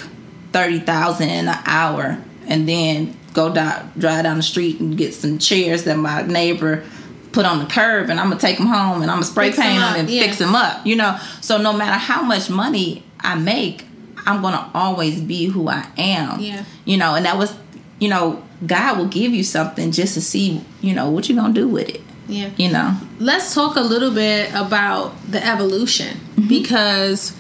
thirty 0.51 0.79
thousand 0.79 1.29
in 1.29 1.47
an 1.47 1.57
hour 1.65 2.21
and 2.45 2.67
then 2.67 3.17
go 3.33 3.53
down, 3.53 3.89
drive 3.97 4.23
down 4.23 4.35
the 4.35 4.43
street 4.43 4.81
and 4.81 4.97
get 4.97 5.13
some 5.13 5.37
chairs 5.37 5.85
that 5.85 5.95
my 5.95 6.23
neighbor 6.23 6.83
put 7.31 7.45
on 7.45 7.59
the 7.59 7.65
curb 7.65 8.09
and 8.09 8.19
I'm 8.19 8.27
gonna 8.27 8.41
take 8.41 8.57
them 8.57 8.67
home 8.67 9.01
and 9.01 9.09
I'm 9.09 9.17
gonna 9.17 9.25
spray 9.25 9.47
fix 9.47 9.59
paint 9.59 9.79
them, 9.79 9.93
them 9.93 9.99
and 10.01 10.09
yeah. 10.09 10.23
fix 10.23 10.39
them 10.39 10.55
up. 10.55 10.85
You 10.85 10.97
know, 10.97 11.17
so 11.39 11.57
no 11.57 11.71
matter 11.71 11.97
how 11.97 12.21
much 12.21 12.49
money 12.49 13.03
I 13.19 13.35
make, 13.35 13.85
I'm 14.25 14.41
gonna 14.41 14.69
always 14.73 15.21
be 15.21 15.45
who 15.45 15.69
I 15.69 15.87
am. 15.97 16.39
Yeah. 16.39 16.63
You 16.85 16.97
know, 16.97 17.15
and 17.15 17.25
that 17.25 17.37
was, 17.37 17.55
you 17.99 18.09
know, 18.09 18.43
God 18.65 18.97
will 18.97 19.07
give 19.07 19.33
you 19.33 19.43
something 19.43 19.91
just 19.91 20.13
to 20.15 20.21
see, 20.21 20.63
you 20.81 20.93
know, 20.93 21.09
what 21.09 21.29
you're 21.29 21.37
gonna 21.37 21.53
do 21.53 21.67
with 21.67 21.89
it. 21.89 22.01
Yeah. 22.27 22.51
You 22.57 22.71
know. 22.71 22.97
Let's 23.19 23.53
talk 23.53 23.75
a 23.75 23.81
little 23.81 24.13
bit 24.13 24.53
about 24.53 25.15
the 25.29 25.45
evolution 25.45 26.17
mm-hmm. 26.17 26.47
because 26.47 27.35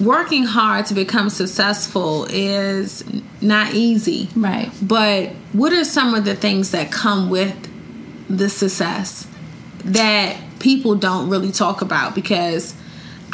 working 0.00 0.44
hard 0.44 0.86
to 0.86 0.94
become 0.94 1.30
successful 1.30 2.26
is 2.30 3.04
not 3.40 3.74
easy. 3.74 4.28
Right. 4.34 4.70
But 4.82 5.30
what 5.52 5.72
are 5.72 5.84
some 5.84 6.14
of 6.14 6.24
the 6.24 6.34
things 6.34 6.70
that 6.72 6.90
come 6.90 7.30
with 7.30 7.70
the 8.28 8.48
success 8.48 9.26
that 9.84 10.38
people 10.58 10.94
don't 10.94 11.28
really 11.28 11.52
talk 11.52 11.82
about 11.82 12.14
because 12.14 12.74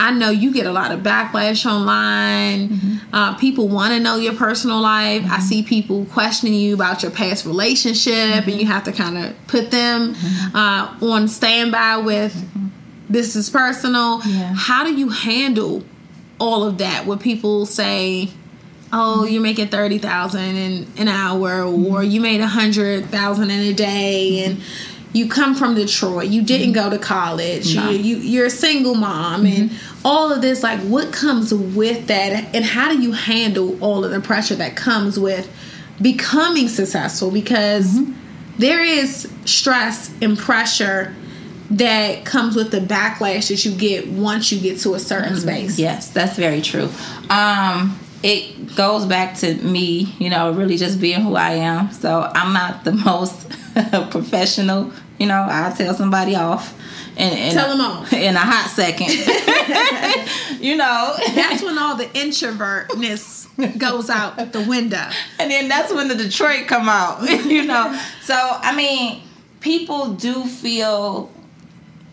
I 0.00 0.12
know 0.12 0.30
you 0.30 0.50
get 0.50 0.64
a 0.64 0.72
lot 0.72 0.92
of 0.92 1.00
backlash 1.00 1.70
online. 1.70 2.70
Mm-hmm. 2.70 3.14
Uh, 3.14 3.34
people 3.36 3.68
want 3.68 3.92
to 3.92 4.00
know 4.00 4.16
your 4.16 4.32
personal 4.32 4.80
life. 4.80 5.22
Mm-hmm. 5.22 5.32
I 5.32 5.40
see 5.40 5.62
people 5.62 6.06
questioning 6.06 6.54
you 6.54 6.72
about 6.72 7.02
your 7.02 7.12
past 7.12 7.44
relationship, 7.44 8.14
mm-hmm. 8.14 8.48
and 8.48 8.60
you 8.60 8.66
have 8.66 8.84
to 8.84 8.92
kind 8.92 9.18
of 9.18 9.34
put 9.46 9.70
them 9.70 10.14
mm-hmm. 10.14 10.56
uh, 10.56 11.06
on 11.06 11.28
standby 11.28 11.98
with 11.98 12.34
mm-hmm. 12.34 12.68
this 13.10 13.36
is 13.36 13.50
personal. 13.50 14.22
Yeah. 14.24 14.54
How 14.56 14.84
do 14.84 14.94
you 14.94 15.10
handle 15.10 15.84
all 16.38 16.64
of 16.64 16.78
that? 16.78 17.04
When 17.04 17.18
people 17.18 17.66
say, 17.66 18.30
"Oh, 18.94 19.24
you're 19.26 19.42
making 19.42 19.68
thirty 19.68 19.98
thousand 19.98 20.56
in 20.56 20.86
an 20.96 21.08
hour," 21.08 21.62
or 21.62 22.02
"You 22.02 22.22
made 22.22 22.40
a 22.40 22.46
hundred 22.46 23.04
thousand 23.10 23.50
in 23.50 23.60
a 23.60 23.74
day," 23.74 24.44
and 24.44 24.62
you 25.12 25.28
come 25.28 25.54
from 25.54 25.74
Detroit, 25.74 26.28
you 26.28 26.42
didn't 26.42 26.72
go 26.72 26.88
to 26.88 26.98
college, 26.98 27.74
no. 27.74 27.90
you, 27.90 28.16
you 28.16 28.42
are 28.42 28.46
a 28.46 28.50
single 28.50 28.94
mom, 28.94 29.44
mm-hmm. 29.44 29.62
and 29.62 29.70
all 30.04 30.32
of 30.32 30.40
this. 30.40 30.62
Like, 30.62 30.80
what 30.80 31.12
comes 31.12 31.52
with 31.52 32.06
that, 32.06 32.54
and 32.54 32.64
how 32.64 32.92
do 32.92 33.00
you 33.00 33.12
handle 33.12 33.82
all 33.82 34.04
of 34.04 34.10
the 34.10 34.20
pressure 34.20 34.54
that 34.56 34.76
comes 34.76 35.18
with 35.18 35.50
becoming 36.00 36.68
successful? 36.68 37.30
Because 37.30 37.98
mm-hmm. 37.98 38.12
there 38.58 38.82
is 38.82 39.30
stress 39.44 40.12
and 40.22 40.38
pressure 40.38 41.14
that 41.70 42.24
comes 42.24 42.56
with 42.56 42.70
the 42.72 42.80
backlash 42.80 43.48
that 43.48 43.64
you 43.64 43.72
get 43.72 44.08
once 44.08 44.50
you 44.50 44.60
get 44.60 44.78
to 44.80 44.94
a 44.94 44.98
certain 44.98 45.34
mm-hmm. 45.34 45.42
space. 45.42 45.78
Yes, 45.78 46.08
that's 46.10 46.36
very 46.36 46.60
true. 46.60 46.88
Um, 47.28 47.98
it 48.22 48.76
goes 48.76 49.06
back 49.06 49.36
to 49.38 49.54
me, 49.54 50.14
you 50.18 50.28
know, 50.30 50.52
really 50.52 50.76
just 50.76 51.00
being 51.00 51.20
who 51.20 51.36
I 51.36 51.52
am. 51.52 51.92
So 51.92 52.30
I'm 52.34 52.52
not 52.52 52.84
the 52.84 52.92
most 53.04 53.48
professional. 54.10 54.92
You 55.18 55.26
know, 55.26 55.46
I'll 55.48 55.74
tell 55.74 55.94
somebody 55.94 56.34
off. 56.34 56.76
And, 57.16 57.38
and 57.38 57.52
tell 57.52 57.68
them 57.68 57.80
off 57.80 58.12
in 58.12 58.34
a 58.34 58.38
hot 58.38 58.70
second. 58.70 59.08
you 60.60 60.76
know, 60.76 61.14
that's 61.34 61.62
when 61.62 61.76
all 61.76 61.96
the 61.96 62.06
introvertness 62.06 63.78
goes 63.78 64.08
out 64.08 64.52
the 64.52 64.62
window, 64.62 65.04
and 65.38 65.50
then 65.50 65.68
that's 65.68 65.92
when 65.92 66.08
the 66.08 66.14
Detroit 66.14 66.66
come 66.66 66.88
out. 66.88 67.28
you 67.44 67.64
know, 67.64 68.00
so 68.22 68.34
I 68.34 68.74
mean, 68.74 69.22
people 69.60 70.14
do 70.14 70.46
feel 70.46 71.30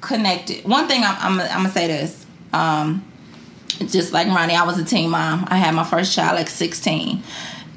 connected. 0.01 0.66
One 0.66 0.88
thing 0.88 1.03
I'm, 1.03 1.16
I'm, 1.20 1.39
I'm 1.39 1.47
gonna 1.47 1.70
say 1.70 1.88
this. 1.88 2.26
Um, 2.51 3.05
just 3.88 4.13
like 4.13 4.28
Ronne, 4.28 4.51
I 4.51 4.65
was 4.65 4.78
a 4.78 4.86
teen 4.86 5.09
mom. 5.09 5.45
I 5.47 5.57
had 5.57 5.73
my 5.73 5.84
first 5.84 6.13
child 6.13 6.36
like 6.36 6.49
16. 6.49 7.21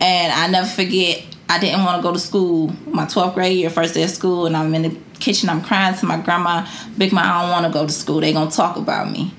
And 0.01 0.32
I 0.32 0.46
never 0.48 0.66
forget, 0.66 1.24
I 1.48 1.59
didn't 1.59 1.84
want 1.84 1.96
to 1.96 2.03
go 2.03 2.12
to 2.12 2.18
school. 2.18 2.72
My 2.86 3.05
12th 3.05 3.34
grade 3.34 3.59
year, 3.59 3.70
first 3.70 3.94
day 3.94 4.03
of 4.05 4.11
school, 4.11 4.46
and 4.46 4.57
I'm 4.57 4.74
in 4.74 4.82
the 4.82 4.96
kitchen, 5.18 5.48
I'm 5.48 5.62
crying 5.62 5.94
to 5.96 6.07
my 6.07 6.18
grandma, 6.18 6.66
Big 6.96 7.12
Mom, 7.12 7.24
I 7.24 7.42
don't 7.42 7.51
want 7.51 7.66
to 7.66 7.72
go 7.72 7.86
to 7.86 7.92
school. 7.92 8.20
They 8.20 8.32
gonna 8.32 8.51
talk 8.51 8.76
about 8.76 9.11
me. 9.11 9.34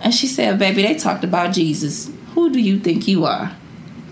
And 0.00 0.14
she 0.14 0.26
said, 0.26 0.58
baby, 0.58 0.82
they 0.82 0.94
talked 0.94 1.24
about 1.24 1.52
Jesus. 1.52 2.10
Who 2.34 2.50
do 2.50 2.60
you 2.60 2.78
think 2.78 3.06
you 3.08 3.24
are? 3.24 3.54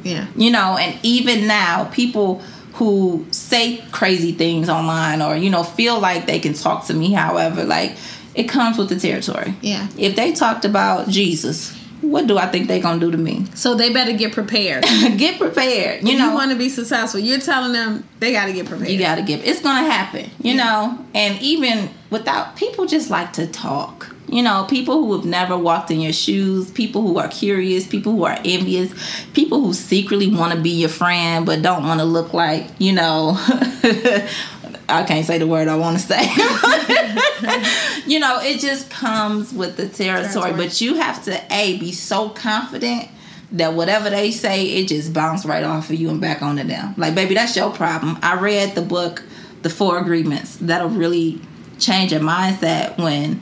Yeah. 0.02 0.26
You 0.36 0.50
know, 0.50 0.76
and 0.78 0.98
even 1.02 1.46
now, 1.46 1.84
people 1.86 2.40
who 2.74 3.26
say 3.30 3.82
crazy 3.92 4.32
things 4.32 4.68
online 4.68 5.22
or, 5.22 5.36
you 5.36 5.48
know, 5.48 5.62
feel 5.62 6.00
like 6.00 6.26
they 6.26 6.40
can 6.40 6.55
talk 6.55 6.86
to 6.86 6.94
me, 6.94 7.12
however, 7.12 7.64
like, 7.64 7.96
it 8.34 8.44
comes 8.44 8.76
with 8.76 8.88
the 8.88 8.98
territory. 8.98 9.55
Yeah. 9.61 9.88
If 9.96 10.16
they 10.16 10.32
talked 10.32 10.64
about 10.64 11.09
Jesus, 11.09 11.78
what 12.11 12.26
do 12.26 12.38
I 12.38 12.46
think 12.46 12.68
they're 12.68 12.80
gonna 12.80 13.00
do 13.00 13.11
to 13.11 13.18
me? 13.18 13.46
So 13.55 13.74
they 13.74 13.92
better 13.92 14.12
get 14.12 14.32
prepared. 14.32 14.82
get 15.16 15.38
prepared. 15.38 16.02
You 16.02 16.12
if 16.12 16.18
know, 16.18 16.28
you 16.28 16.34
want 16.34 16.50
to 16.50 16.57
be 16.57 16.68
successful. 16.68 17.20
You're 17.20 17.40
telling 17.40 17.72
them 17.72 18.07
they 18.20 18.32
got 18.32 18.46
to 18.46 18.52
get 18.52 18.66
prepared. 18.66 18.90
You 18.90 18.98
got 18.98 19.16
to 19.16 19.22
get. 19.22 19.44
It's 19.44 19.61
gonna 19.61 19.90
happen. 19.90 20.30
You 20.40 20.55
yeah. 20.55 20.64
know, 20.64 21.07
and 21.14 21.40
even 21.40 21.90
without 22.11 22.57
people, 22.57 22.86
just 22.86 23.11
like 23.11 23.32
to 23.34 23.46
talk. 23.46 24.14
You 24.26 24.42
know, 24.42 24.66
people 24.68 25.05
who 25.05 25.14
have 25.16 25.26
never 25.26 25.57
walked 25.57 25.90
in 25.90 26.00
your 26.00 26.12
shoes, 26.12 26.70
people 26.70 27.02
who 27.02 27.18
are 27.18 27.28
curious, 27.28 27.86
people 27.86 28.12
who 28.12 28.24
are 28.24 28.38
envious, 28.44 28.92
people 29.34 29.61
who 29.61 29.74
secretly 29.74 30.34
want 30.34 30.55
to 30.55 30.61
be 30.61 30.70
your 30.70 30.88
friend 30.88 31.44
but 31.44 31.61
don't 31.61 31.84
want 31.84 32.00
to 32.00 32.07
look 32.07 32.32
like, 32.32 32.66
you 32.78 32.92
know, 32.92 33.36
I 34.89 35.05
can't 35.05 35.26
say 35.26 35.39
the 35.39 35.47
word 35.47 35.68
I 35.68 35.76
want 35.76 35.99
to 35.99 36.03
say. 36.03 36.22
you 38.07 38.20
know, 38.20 38.41
it 38.41 38.61
just 38.61 38.91
comes 38.91 39.53
with 39.53 39.76
the 39.76 39.89
territory, 39.89 40.32
territory. 40.32 40.53
But 40.53 40.80
you 40.80 40.95
have 40.97 41.24
to 41.24 41.41
a 41.53 41.78
be 41.78 41.93
so 41.93 42.28
confident 42.28 43.09
that 43.53 43.74
whatever 43.74 44.11
they 44.11 44.30
say, 44.30 44.66
it 44.66 44.89
just 44.89 45.12
bounce 45.12 45.47
right 45.47 45.64
off 45.64 45.91
of 45.91 45.97
you 45.97 46.11
and 46.11 46.20
back 46.20 46.43
onto 46.43 46.64
them. 46.64 46.95
Like, 46.97 47.14
baby, 47.14 47.35
that's 47.35 47.57
your 47.57 47.70
problem. 47.70 48.18
I 48.22 48.39
read 48.39 48.74
the 48.74 48.82
book, 48.82 49.22
The 49.62 49.70
Four 49.70 49.99
Agreements. 49.99 50.57
That'll 50.57 50.89
really 50.89 51.41
change 51.78 52.12
your 52.12 52.20
mindset 52.20 52.99
when 52.99 53.41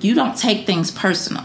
you 0.00 0.14
don't 0.14 0.36
take 0.36 0.66
things 0.66 0.90
personal. 0.90 1.44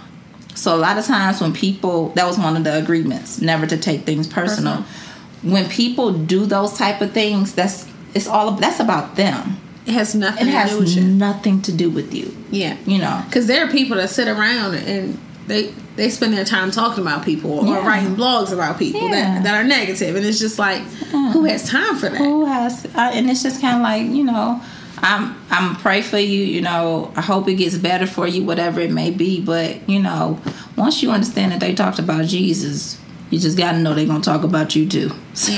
So 0.55 0.76
a 0.76 0.78
lot 0.78 0.97
of 0.97 1.05
times 1.05 1.41
when 1.41 1.53
people 1.53 2.09
that 2.09 2.26
was 2.26 2.38
one 2.38 2.55
of 2.55 2.63
the 2.63 2.78
agreements, 2.78 3.41
never 3.41 3.65
to 3.65 3.78
take 3.78 4.03
things 4.03 4.28
personal. 4.28 4.84
personal. 4.84 5.53
When 5.53 5.69
people 5.69 6.11
do 6.13 6.45
those 6.45 6.78
type 6.78 7.01
of 7.01 7.11
things, 7.11 7.53
that's 7.53 7.88
it's 8.16 8.28
all 8.28 8.51
that's 8.53 8.80
about 8.80 9.16
them. 9.16 9.57
It 9.86 9.91
has 9.91 10.16
nothing. 10.16 10.47
It 10.47 10.51
has 10.51 10.97
nothing 10.97 11.61
to 11.63 11.72
do 11.72 11.91
with 11.91 12.13
you. 12.13 12.36
Yeah, 12.49 12.78
you 12.86 12.97
know, 12.97 13.22
because 13.28 13.45
there 13.45 13.68
are 13.68 13.70
people 13.70 13.97
that 13.97 14.09
sit 14.09 14.28
around 14.28 14.74
and 14.76 15.20
they 15.45 15.74
they 15.95 16.09
spend 16.09 16.34
their 16.34 16.45
time 16.45 16.72
talking 16.72 17.03
about 17.03 17.24
people 17.24 17.66
yeah. 17.66 17.78
or 17.78 17.82
writing 17.84 18.16
blogs 18.16 18.51
about 18.51 18.80
people 18.80 19.01
yeah. 19.01 19.36
that, 19.36 19.43
that 19.43 19.55
are 19.55 19.63
negative, 19.63 20.16
and 20.16 20.26
it's 20.26 20.39
just 20.39 20.57
like, 20.57 20.82
yeah. 21.11 21.32
who 21.32 21.43
has 21.45 21.70
time 21.70 21.95
for 21.95 22.09
that? 22.09 22.18
Who 22.18 22.45
has? 22.45 22.86
Uh, 22.86 23.11
and 23.13 23.30
it's 23.30 23.43
just 23.43 23.61
kind 23.61 23.76
of 23.76 23.82
like 23.84 24.16
you 24.16 24.24
know, 24.24 24.61
I'm 24.97 25.36
I'm 25.51 25.76
pray 25.76 26.01
for 26.01 26.18
you. 26.18 26.43
You 26.43 26.61
know, 26.61 27.11
I 27.16 27.22
hope 27.22 27.47
it 27.47 27.55
gets 27.55 27.78
better 27.78 28.07
for 28.07 28.28
you, 28.28 28.43
whatever 28.43 28.80
it 28.80 28.91
may 28.91 29.11
be. 29.11 29.39
But 29.41 29.88
you 29.88 29.99
know, 29.99 30.41
once 30.78 31.03
you 31.03 31.11
understand 31.11 31.51
that 31.51 31.59
they 31.59 31.76
talked 31.76 31.99
about 31.99 32.26
Jesus, 32.26 32.99
you 33.30 33.38
just 33.38 33.57
got 33.57 33.74
to 33.74 33.80
know 33.80 33.93
they're 33.93 34.07
gonna 34.07 34.24
talk 34.24 34.43
about 34.43 34.76
you 34.76 34.88
too. 34.88 35.11
So, 35.36 35.51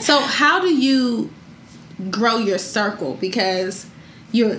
so 0.00 0.18
how 0.18 0.60
do 0.60 0.74
you 0.74 1.30
grow 2.10 2.36
your 2.38 2.58
circle 2.58 3.14
because 3.14 3.86
you're 4.32 4.56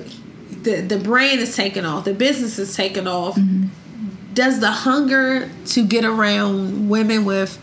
the 0.64 0.82
the 0.82 0.98
brand 0.98 1.40
is 1.40 1.56
taking 1.56 1.86
off, 1.86 2.06
the 2.06 2.14
business 2.14 2.60
is 2.60 2.76
taking 2.76 3.08
off. 3.08 3.36
Mm-hmm. 3.36 3.68
Does 4.34 4.60
the 4.60 4.72
hunger 4.72 5.50
to 5.68 5.86
get 5.86 6.06
around 6.06 6.90
women 6.90 7.26
with 7.26 7.60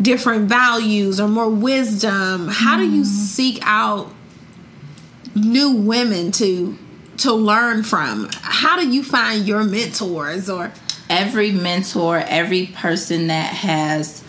different 0.00 0.48
values 0.48 1.20
or 1.20 1.28
more 1.28 1.48
wisdom, 1.48 2.48
how 2.48 2.76
mm. 2.76 2.80
do 2.80 2.84
you 2.84 3.02
mm-hmm. 3.02 3.10
seek 3.10 3.58
out 3.62 4.12
new 5.34 5.72
women 5.72 6.32
to 6.32 6.76
to 7.18 7.32
learn 7.32 7.82
from? 7.82 8.28
How 8.42 8.78
do 8.78 8.88
you 8.88 9.02
find 9.02 9.46
your 9.46 9.64
mentors 9.64 10.50
or 10.50 10.72
every 11.08 11.52
mentor, 11.52 12.18
every 12.18 12.66
person 12.66 13.28
that 13.28 13.52
has 13.52 14.22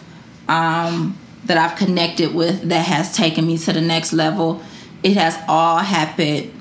um 0.48 1.18
that 1.48 1.58
I've 1.58 1.78
connected 1.78 2.34
with 2.34 2.70
that 2.70 2.86
has 2.86 3.16
taken 3.16 3.48
me 3.48 3.58
to 3.60 3.74
the 3.74 3.82
next 3.82 4.14
level, 4.14 4.62
it 5.04 5.14
has 5.14 5.38
all 5.48 5.78
happened 5.78 6.54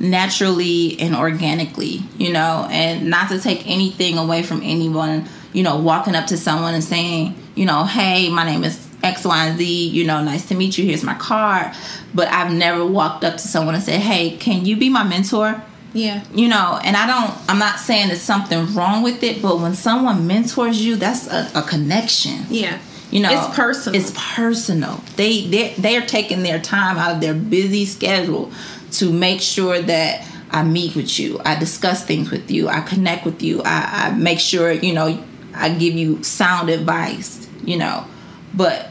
naturally 0.00 0.98
and 1.00 1.16
organically, 1.16 2.00
you 2.16 2.32
know, 2.32 2.68
and 2.70 3.10
not 3.10 3.30
to 3.30 3.40
take 3.40 3.66
anything 3.66 4.16
away 4.16 4.42
from 4.42 4.62
anyone, 4.62 5.26
you 5.52 5.62
know, 5.62 5.76
walking 5.76 6.14
up 6.14 6.26
to 6.26 6.36
someone 6.36 6.74
and 6.74 6.84
saying, 6.84 7.34
you 7.54 7.66
know, 7.66 7.84
hey, 7.84 8.28
my 8.28 8.44
name 8.44 8.64
is 8.64 8.86
X, 9.02 9.24
Y, 9.24 9.46
and 9.46 9.58
Z, 9.58 9.88
you 9.88 10.04
know, 10.04 10.22
nice 10.22 10.46
to 10.48 10.54
meet 10.54 10.78
you, 10.78 10.84
here's 10.84 11.02
my 11.02 11.14
card. 11.14 11.74
But 12.14 12.28
I've 12.28 12.52
never 12.52 12.84
walked 12.86 13.24
up 13.24 13.34
to 13.34 13.48
someone 13.48 13.74
and 13.74 13.82
said, 13.82 14.00
hey, 14.00 14.36
can 14.36 14.64
you 14.64 14.76
be 14.76 14.88
my 14.88 15.02
mentor? 15.02 15.62
Yeah. 15.94 16.22
You 16.32 16.48
know, 16.48 16.78
and 16.84 16.96
I 16.96 17.06
don't, 17.06 17.50
I'm 17.50 17.58
not 17.58 17.78
saying 17.80 18.08
there's 18.08 18.20
something 18.20 18.74
wrong 18.74 19.02
with 19.02 19.22
it, 19.22 19.40
but 19.40 19.58
when 19.58 19.74
someone 19.74 20.26
mentors 20.26 20.84
you, 20.84 20.96
that's 20.96 21.26
a, 21.26 21.50
a 21.54 21.62
connection. 21.62 22.44
Yeah 22.50 22.78
you 23.10 23.20
know 23.20 23.30
it's 23.30 23.56
personal. 23.56 24.00
it's 24.00 24.12
personal. 24.16 25.02
They 25.16 25.46
they 25.46 25.74
they're 25.74 26.06
taking 26.06 26.42
their 26.42 26.60
time 26.60 26.98
out 26.98 27.14
of 27.14 27.20
their 27.20 27.34
busy 27.34 27.84
schedule 27.84 28.52
to 28.92 29.12
make 29.12 29.40
sure 29.40 29.80
that 29.80 30.26
I 30.50 30.62
meet 30.62 30.96
with 30.96 31.18
you, 31.18 31.40
I 31.44 31.58
discuss 31.58 32.04
things 32.04 32.30
with 32.30 32.50
you, 32.50 32.68
I 32.68 32.80
connect 32.80 33.24
with 33.24 33.42
you, 33.42 33.62
I, 33.64 34.06
I 34.08 34.10
make 34.12 34.40
sure, 34.40 34.72
you 34.72 34.94
know, 34.94 35.22
I 35.54 35.74
give 35.74 35.94
you 35.94 36.22
sound 36.22 36.70
advice, 36.70 37.46
you 37.64 37.76
know. 37.76 38.06
But 38.54 38.88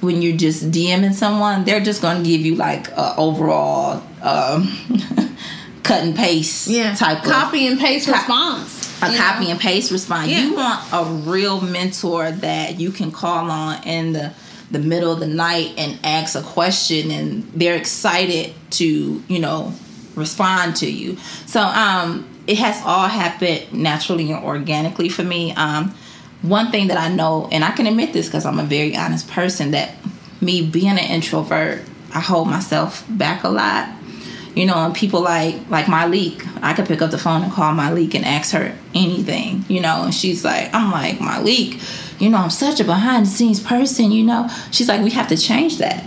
when 0.00 0.22
you're 0.22 0.36
just 0.36 0.70
DMing 0.70 1.14
someone, 1.14 1.64
they're 1.64 1.80
just 1.80 2.02
gonna 2.02 2.24
give 2.24 2.40
you 2.40 2.56
like 2.56 2.88
a 2.88 3.14
overall 3.16 4.02
um, 4.22 4.68
cut 5.82 6.02
and 6.02 6.16
paste 6.16 6.68
yeah. 6.68 6.94
type 6.94 7.22
copy 7.22 7.66
and 7.66 7.78
paste 7.78 8.08
response 8.08 8.77
a 9.02 9.16
copy 9.16 9.44
know? 9.44 9.52
and 9.52 9.60
paste 9.60 9.90
response. 9.90 10.28
Yeah. 10.28 10.44
You 10.44 10.54
want 10.54 10.92
a 10.92 11.04
real 11.04 11.60
mentor 11.60 12.30
that 12.30 12.80
you 12.80 12.90
can 12.90 13.10
call 13.10 13.50
on 13.50 13.82
in 13.84 14.12
the 14.12 14.32
the 14.70 14.78
middle 14.78 15.10
of 15.10 15.18
the 15.18 15.26
night 15.26 15.72
and 15.78 15.98
ask 16.04 16.38
a 16.38 16.42
question 16.42 17.10
and 17.10 17.42
they're 17.54 17.76
excited 17.76 18.52
to, 18.68 19.22
you 19.26 19.38
know, 19.38 19.72
respond 20.14 20.76
to 20.76 20.90
you. 20.90 21.16
So 21.46 21.60
um 21.60 22.28
it 22.46 22.58
has 22.58 22.82
all 22.84 23.08
happened 23.08 23.72
naturally 23.72 24.30
and 24.30 24.44
organically 24.44 25.08
for 25.08 25.22
me. 25.22 25.52
Um 25.54 25.94
one 26.42 26.70
thing 26.70 26.88
that 26.88 26.98
I 26.98 27.08
know 27.08 27.48
and 27.50 27.64
I 27.64 27.70
can 27.70 27.86
admit 27.86 28.12
this 28.12 28.26
because 28.26 28.44
I'm 28.44 28.58
a 28.58 28.64
very 28.64 28.96
honest 28.96 29.28
person 29.28 29.70
that 29.72 29.94
me 30.40 30.64
being 30.64 30.90
an 30.90 30.98
introvert, 30.98 31.82
I 32.14 32.20
hold 32.20 32.48
myself 32.48 33.04
back 33.08 33.44
a 33.44 33.48
lot 33.48 33.88
You 34.54 34.66
know, 34.66 34.76
and 34.76 34.94
people 34.94 35.20
like 35.20 35.56
like 35.70 35.88
Malik, 35.88 36.44
I 36.62 36.72
could 36.72 36.86
pick 36.86 37.02
up 37.02 37.10
the 37.10 37.18
phone 37.18 37.42
and 37.42 37.52
call 37.52 37.72
Malik 37.72 38.14
and 38.14 38.24
ask 38.24 38.52
her 38.52 38.76
anything, 38.94 39.64
you 39.68 39.80
know, 39.80 40.04
and 40.04 40.14
she's 40.14 40.44
like, 40.44 40.72
I'm 40.74 40.90
like, 40.90 41.20
Malik, 41.20 41.80
you 42.18 42.28
know, 42.28 42.38
I'm 42.38 42.50
such 42.50 42.80
a 42.80 42.84
behind 42.84 43.26
the 43.26 43.30
scenes 43.30 43.60
person, 43.60 44.10
you 44.10 44.24
know. 44.24 44.48
She's 44.70 44.88
like, 44.88 45.02
we 45.02 45.10
have 45.10 45.28
to 45.28 45.36
change 45.36 45.78
that. 45.78 46.04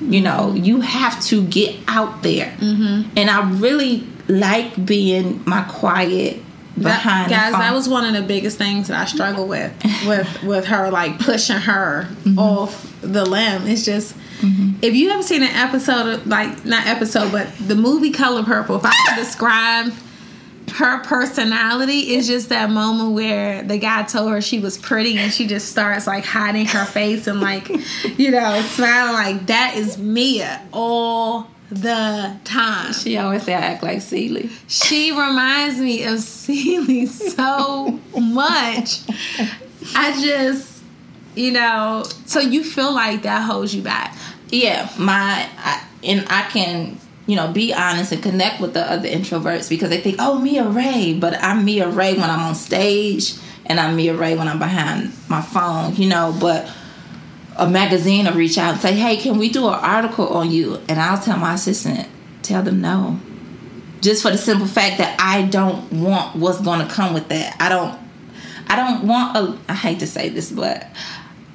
You 0.00 0.20
know, 0.20 0.52
you 0.54 0.82
have 0.82 1.22
to 1.26 1.46
get 1.46 1.76
out 1.88 2.22
there. 2.22 2.54
Mm-hmm. 2.58 3.10
And 3.16 3.30
I 3.30 3.50
really 3.52 4.06
like 4.28 4.84
being 4.84 5.42
my 5.46 5.62
quiet 5.62 6.42
behind 6.76 7.30
that, 7.30 7.52
guys 7.52 7.60
that 7.60 7.72
was 7.72 7.88
one 7.88 8.04
of 8.04 8.20
the 8.20 8.26
biggest 8.26 8.58
things 8.58 8.88
that 8.88 9.00
i 9.00 9.04
struggle 9.04 9.46
with 9.46 9.72
with 10.06 10.42
with 10.42 10.64
her 10.66 10.90
like 10.90 11.18
pushing 11.20 11.56
her 11.56 12.02
mm-hmm. 12.24 12.38
off 12.38 12.92
the 13.00 13.24
limb 13.24 13.66
it's 13.68 13.84
just 13.84 14.16
mm-hmm. 14.44 14.78
if 14.82 14.94
you 14.94 15.08
haven't 15.08 15.24
seen 15.24 15.42
an 15.42 15.54
episode 15.54 16.06
of, 16.06 16.26
like 16.26 16.64
not 16.64 16.86
episode 16.86 17.32
but 17.32 17.48
the 17.58 17.74
movie 17.74 18.10
color 18.10 18.42
purple 18.42 18.76
if 18.76 18.84
i 18.84 18.92
could 19.06 19.16
describe 19.16 19.92
her 20.72 21.02
personality 21.04 22.14
is 22.14 22.26
just 22.26 22.48
that 22.48 22.70
moment 22.70 23.12
where 23.12 23.62
the 23.62 23.78
guy 23.78 24.02
told 24.02 24.30
her 24.30 24.40
she 24.40 24.58
was 24.58 24.78
pretty 24.78 25.16
and 25.18 25.32
she 25.32 25.46
just 25.46 25.68
starts 25.68 26.06
like 26.06 26.24
hiding 26.24 26.66
her 26.66 26.84
face 26.84 27.26
and 27.26 27.40
like 27.40 27.68
you 28.18 28.30
know 28.30 28.60
smiling 28.62 29.12
like 29.12 29.46
that 29.46 29.74
is 29.76 29.98
mia 29.98 30.66
all 30.72 31.48
the 31.70 32.36
time. 32.44 32.92
She 32.92 33.16
always 33.16 33.42
say 33.42 33.54
I 33.54 33.60
act 33.60 33.82
like 33.82 34.00
Celie. 34.00 34.50
She 34.68 35.10
reminds 35.10 35.78
me 35.78 36.04
of 36.04 36.20
Celie 36.20 37.06
so 37.06 37.98
much. 38.18 39.00
I 39.94 40.20
just, 40.20 40.82
you 41.34 41.52
know, 41.52 42.04
so 42.26 42.40
you 42.40 42.62
feel 42.64 42.92
like 42.92 43.22
that 43.22 43.42
holds 43.42 43.74
you 43.74 43.82
back. 43.82 44.16
Yeah, 44.50 44.90
my 44.98 45.48
I, 45.58 45.86
and 46.02 46.26
I 46.28 46.42
can 46.50 46.98
you 47.26 47.36
know, 47.36 47.50
be 47.50 47.72
honest 47.72 48.12
and 48.12 48.22
connect 48.22 48.60
with 48.60 48.74
the 48.74 48.90
other 48.90 49.08
introverts 49.08 49.68
because 49.68 49.88
they 49.88 50.00
think, 50.00 50.16
oh, 50.18 50.38
Mia 50.38 50.68
Ray, 50.68 51.16
but 51.18 51.42
I'm 51.42 51.64
Mia 51.64 51.88
Ray 51.88 52.12
when 52.14 52.28
I'm 52.28 52.40
on 52.40 52.54
stage 52.54 53.34
and 53.66 53.80
I'm 53.80 53.96
Mia 53.96 54.14
Ray 54.14 54.36
when 54.36 54.46
I'm 54.46 54.58
behind 54.58 55.10
my 55.28 55.40
phone, 55.40 55.96
you 55.96 56.08
know, 56.08 56.36
but 56.38 56.70
a 57.56 57.68
magazine 57.68 58.26
will 58.26 58.32
reach 58.32 58.58
out 58.58 58.72
and 58.72 58.80
say, 58.80 58.94
"Hey, 58.94 59.16
can 59.16 59.38
we 59.38 59.48
do 59.48 59.68
an 59.68 59.74
article 59.74 60.28
on 60.28 60.50
you?" 60.50 60.80
And 60.88 61.00
I'll 61.00 61.18
tell 61.20 61.38
my 61.38 61.54
assistant, 61.54 62.08
"Tell 62.42 62.62
them 62.62 62.80
no." 62.80 63.18
Just 64.00 64.22
for 64.22 64.30
the 64.30 64.38
simple 64.38 64.66
fact 64.66 64.98
that 64.98 65.16
I 65.18 65.42
don't 65.42 65.90
want 65.92 66.36
what's 66.36 66.60
going 66.60 66.86
to 66.86 66.92
come 66.92 67.14
with 67.14 67.28
that. 67.28 67.56
I 67.60 67.68
don't 67.68 67.96
I 68.66 68.76
don't 68.76 69.06
want 69.06 69.36
a 69.36 69.58
I 69.68 69.74
hate 69.74 70.00
to 70.00 70.06
say 70.06 70.28
this, 70.30 70.50
but 70.50 70.88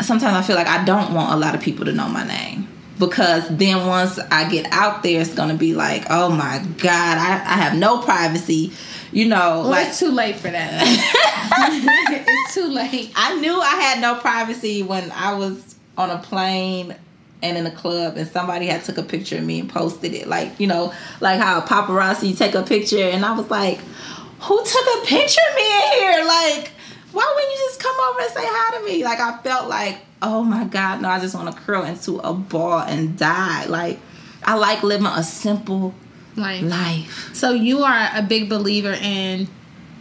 sometimes 0.02 0.36
I 0.36 0.42
feel 0.42 0.56
like 0.56 0.68
I 0.68 0.86
don't 0.86 1.14
want 1.14 1.34
a 1.34 1.36
lot 1.36 1.54
of 1.54 1.62
people 1.62 1.86
to 1.86 1.92
know 1.92 2.08
my 2.08 2.26
name. 2.26 2.69
Because 3.00 3.48
then 3.50 3.88
once 3.88 4.20
I 4.20 4.50
get 4.50 4.68
out 4.72 5.04
there, 5.04 5.22
it's 5.22 5.34
gonna 5.34 5.56
be 5.56 5.74
like, 5.74 6.06
oh 6.10 6.30
my 6.30 6.64
God, 6.78 7.18
I, 7.18 7.36
I 7.36 7.58
have 7.58 7.78
no 7.78 8.02
privacy 8.02 8.74
you 9.12 9.26
know, 9.26 9.62
well, 9.62 9.70
like 9.70 9.88
it's 9.88 10.00
too 10.00 10.12
late 10.12 10.36
for 10.36 10.52
that. 10.52 10.84
it's 12.12 12.54
too 12.54 12.68
late. 12.68 13.12
I 13.16 13.40
knew 13.40 13.60
I 13.60 13.82
had 13.82 14.02
no 14.02 14.16
privacy 14.16 14.84
when 14.84 15.12
I 15.12 15.34
was 15.34 15.76
on 15.98 16.12
a 16.12 16.20
plane 16.20 16.96
and 17.42 17.58
in 17.58 17.66
a 17.66 17.72
club 17.72 18.18
and 18.18 18.28
somebody 18.28 18.68
had 18.68 18.84
took 18.84 18.98
a 18.98 19.04
picture 19.04 19.38
of 19.38 19.44
me 19.44 19.60
and 19.60 19.70
posted 19.70 20.14
it 20.14 20.28
like 20.28 20.60
you 20.60 20.68
know 20.68 20.94
like 21.22 21.40
how 21.40 21.62
paparazzi 21.62 22.38
take 22.38 22.54
a 22.54 22.62
picture 22.64 22.98
and 22.98 23.24
i 23.24 23.32
was 23.32 23.50
like 23.50 23.80
who 24.42 24.58
took 24.66 25.04
a 25.04 25.06
picture 25.06 25.42
of 25.50 25.56
me 25.56 25.62
in 25.62 25.92
here 26.00 26.26
like 26.26 26.72
why 27.14 27.34
wouldn't 27.34 27.54
you 27.54 27.58
just 27.68 27.82
come 27.82 27.96
over 28.10 28.20
and 28.20 28.32
say 28.32 28.42
hi 28.44 28.78
to 28.78 28.86
me 28.86 29.06
like 29.06 29.22
i 29.22 29.38
felt 29.38 29.70
like 29.70 30.00
oh 30.22 30.44
my 30.44 30.64
god 30.66 31.02
no 31.02 31.10
i 31.10 31.20
just 31.20 31.36
want 31.36 31.54
to 31.54 31.62
curl 31.64 31.84
into 31.84 32.18
a 32.20 32.34
ball 32.34 32.80
and 32.80 33.18
die 33.18 33.66
like 33.66 34.00
i 34.44 34.56
like 34.56 34.84
living 34.84 35.08
a 35.08 35.24
simple 35.24 35.94
life. 36.36 36.64
life 36.64 37.30
so 37.34 37.52
you 37.52 37.84
are 37.84 38.10
a 38.14 38.22
big 38.22 38.50
believer 38.50 38.98
in 39.02 39.48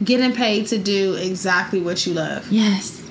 getting 0.04 0.32
paid 0.32 0.66
to 0.66 0.78
do 0.78 1.14
exactly 1.14 1.80
what 1.80 2.06
you 2.06 2.14
love 2.14 2.50
yes 2.50 3.08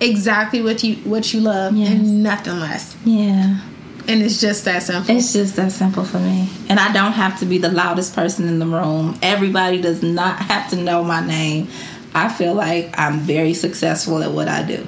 exactly 0.00 0.62
what 0.62 0.82
you 0.82 0.96
what 0.96 1.32
you 1.32 1.40
love 1.40 1.74
yes. 1.74 1.90
and 1.90 2.22
nothing 2.22 2.60
less. 2.60 2.96
Yeah. 3.04 3.60
And 4.06 4.22
it's 4.22 4.40
just 4.40 4.64
that 4.64 4.82
simple. 4.82 5.14
It's 5.14 5.34
just 5.34 5.56
that 5.56 5.70
simple 5.70 6.04
for 6.04 6.18
me. 6.18 6.48
And 6.70 6.80
I 6.80 6.92
don't 6.92 7.12
have 7.12 7.38
to 7.40 7.46
be 7.46 7.58
the 7.58 7.68
loudest 7.68 8.14
person 8.14 8.48
in 8.48 8.58
the 8.58 8.66
room. 8.66 9.18
Everybody 9.20 9.82
does 9.82 10.02
not 10.02 10.38
have 10.38 10.70
to 10.70 10.76
know 10.76 11.04
my 11.04 11.24
name. 11.26 11.68
I 12.14 12.30
feel 12.30 12.54
like 12.54 12.98
I'm 12.98 13.18
very 13.18 13.52
successful 13.52 14.22
at 14.22 14.32
what 14.32 14.48
I 14.48 14.62
do. 14.62 14.86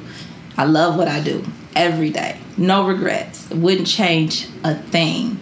I 0.56 0.64
love 0.64 0.96
what 0.96 1.08
I 1.08 1.20
do 1.20 1.44
every 1.74 2.10
day. 2.10 2.38
No 2.56 2.86
regrets. 2.86 3.48
Wouldn't 3.50 3.86
change 3.86 4.48
a 4.64 4.74
thing. 4.74 5.38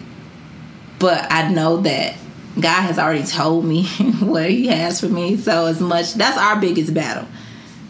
But 0.99 1.31
I 1.31 1.49
know 1.51 1.77
that 1.77 2.15
God 2.55 2.81
has 2.81 2.99
already 2.99 3.25
told 3.25 3.65
me 3.65 3.85
what 4.19 4.49
He 4.49 4.67
has 4.67 4.99
for 4.99 5.07
me. 5.09 5.37
So, 5.37 5.65
as 5.65 5.79
much, 5.79 6.13
that's 6.13 6.37
our 6.37 6.59
biggest 6.59 6.93
battle 6.93 7.27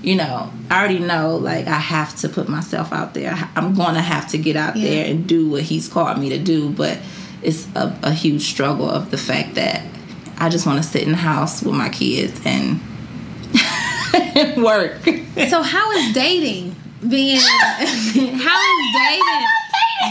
you 0.02 0.16
know, 0.16 0.52
I 0.70 0.80
already 0.80 1.00
know 1.00 1.36
like 1.36 1.68
I 1.68 1.78
have 1.78 2.16
to 2.18 2.30
put 2.30 2.48
myself 2.48 2.94
out 2.94 3.14
there. 3.14 3.36
I'm 3.56 3.74
going 3.74 3.96
to 3.96 4.02
have 4.02 4.30
to 4.30 4.38
get 4.38 4.56
out 4.56 4.78
yeah. 4.78 4.90
there 4.90 5.06
and 5.12 5.28
do 5.28 5.50
what 5.50 5.64
he's 5.64 5.90
called 5.90 6.18
me 6.18 6.30
to 6.30 6.38
do, 6.38 6.70
but 6.70 7.00
it's 7.42 7.68
a, 7.76 7.98
a 8.04 8.14
huge 8.14 8.44
struggle 8.44 8.90
of 8.90 9.12
the 9.12 9.18
fact 9.18 9.56
that 9.56 9.84
I 10.38 10.50
just 10.50 10.66
want 10.66 10.82
to 10.82 10.90
sit 10.90 11.04
in 11.04 11.12
the 11.12 11.18
house 11.18 11.62
with 11.62 11.76
my 11.76 11.90
kids 11.90 12.40
and 12.46 12.80
work. 14.64 15.04
So 15.50 15.62
how 15.62 15.92
is 15.92 16.14
dating 16.14 16.76
being 17.08 17.40
how 17.40 18.60
is 18.60 18.94
dating 18.94 19.48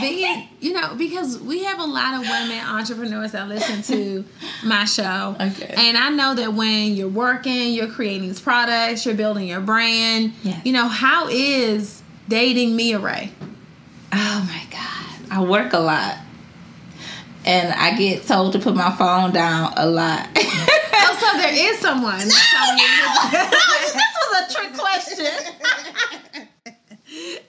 being, 0.00 0.48
you 0.60 0.72
know, 0.72 0.94
because 0.94 1.40
we 1.40 1.64
have 1.64 1.78
a 1.78 1.84
lot 1.84 2.14
of 2.14 2.20
women 2.20 2.58
entrepreneurs 2.64 3.32
that 3.32 3.48
listen 3.48 3.82
to 3.82 4.24
my 4.64 4.84
show. 4.84 5.36
Okay. 5.40 5.74
And 5.76 5.96
I 5.96 6.10
know 6.10 6.34
that 6.34 6.52
when 6.52 6.94
you're 6.94 7.08
working, 7.08 7.72
you're 7.72 7.88
creating 7.88 8.28
these 8.28 8.40
products, 8.40 9.06
you're 9.06 9.14
building 9.14 9.48
your 9.48 9.60
brand. 9.60 10.32
Yes. 10.42 10.64
You 10.64 10.72
know, 10.72 10.88
how 10.88 11.28
is 11.28 12.02
dating 12.28 12.76
Mia 12.76 12.98
Ray? 12.98 13.32
Oh 14.12 14.46
my 14.46 14.62
God. 14.70 15.30
I 15.30 15.42
work 15.42 15.72
a 15.72 15.78
lot. 15.78 16.18
And 17.44 17.72
I 17.72 17.96
get 17.96 18.26
told 18.26 18.52
to 18.52 18.58
put 18.58 18.74
my 18.74 18.94
phone 18.96 19.32
down 19.32 19.72
a 19.76 19.86
lot. 19.86 20.28
oh, 20.36 21.16
so 21.18 21.38
there 21.38 21.72
is 21.72 21.78
someone. 21.78 22.18
No, 22.18 22.26
this 23.30 24.04
was 24.20 24.42
a 24.42 24.52
trick 24.52 24.74
question. 24.74 26.27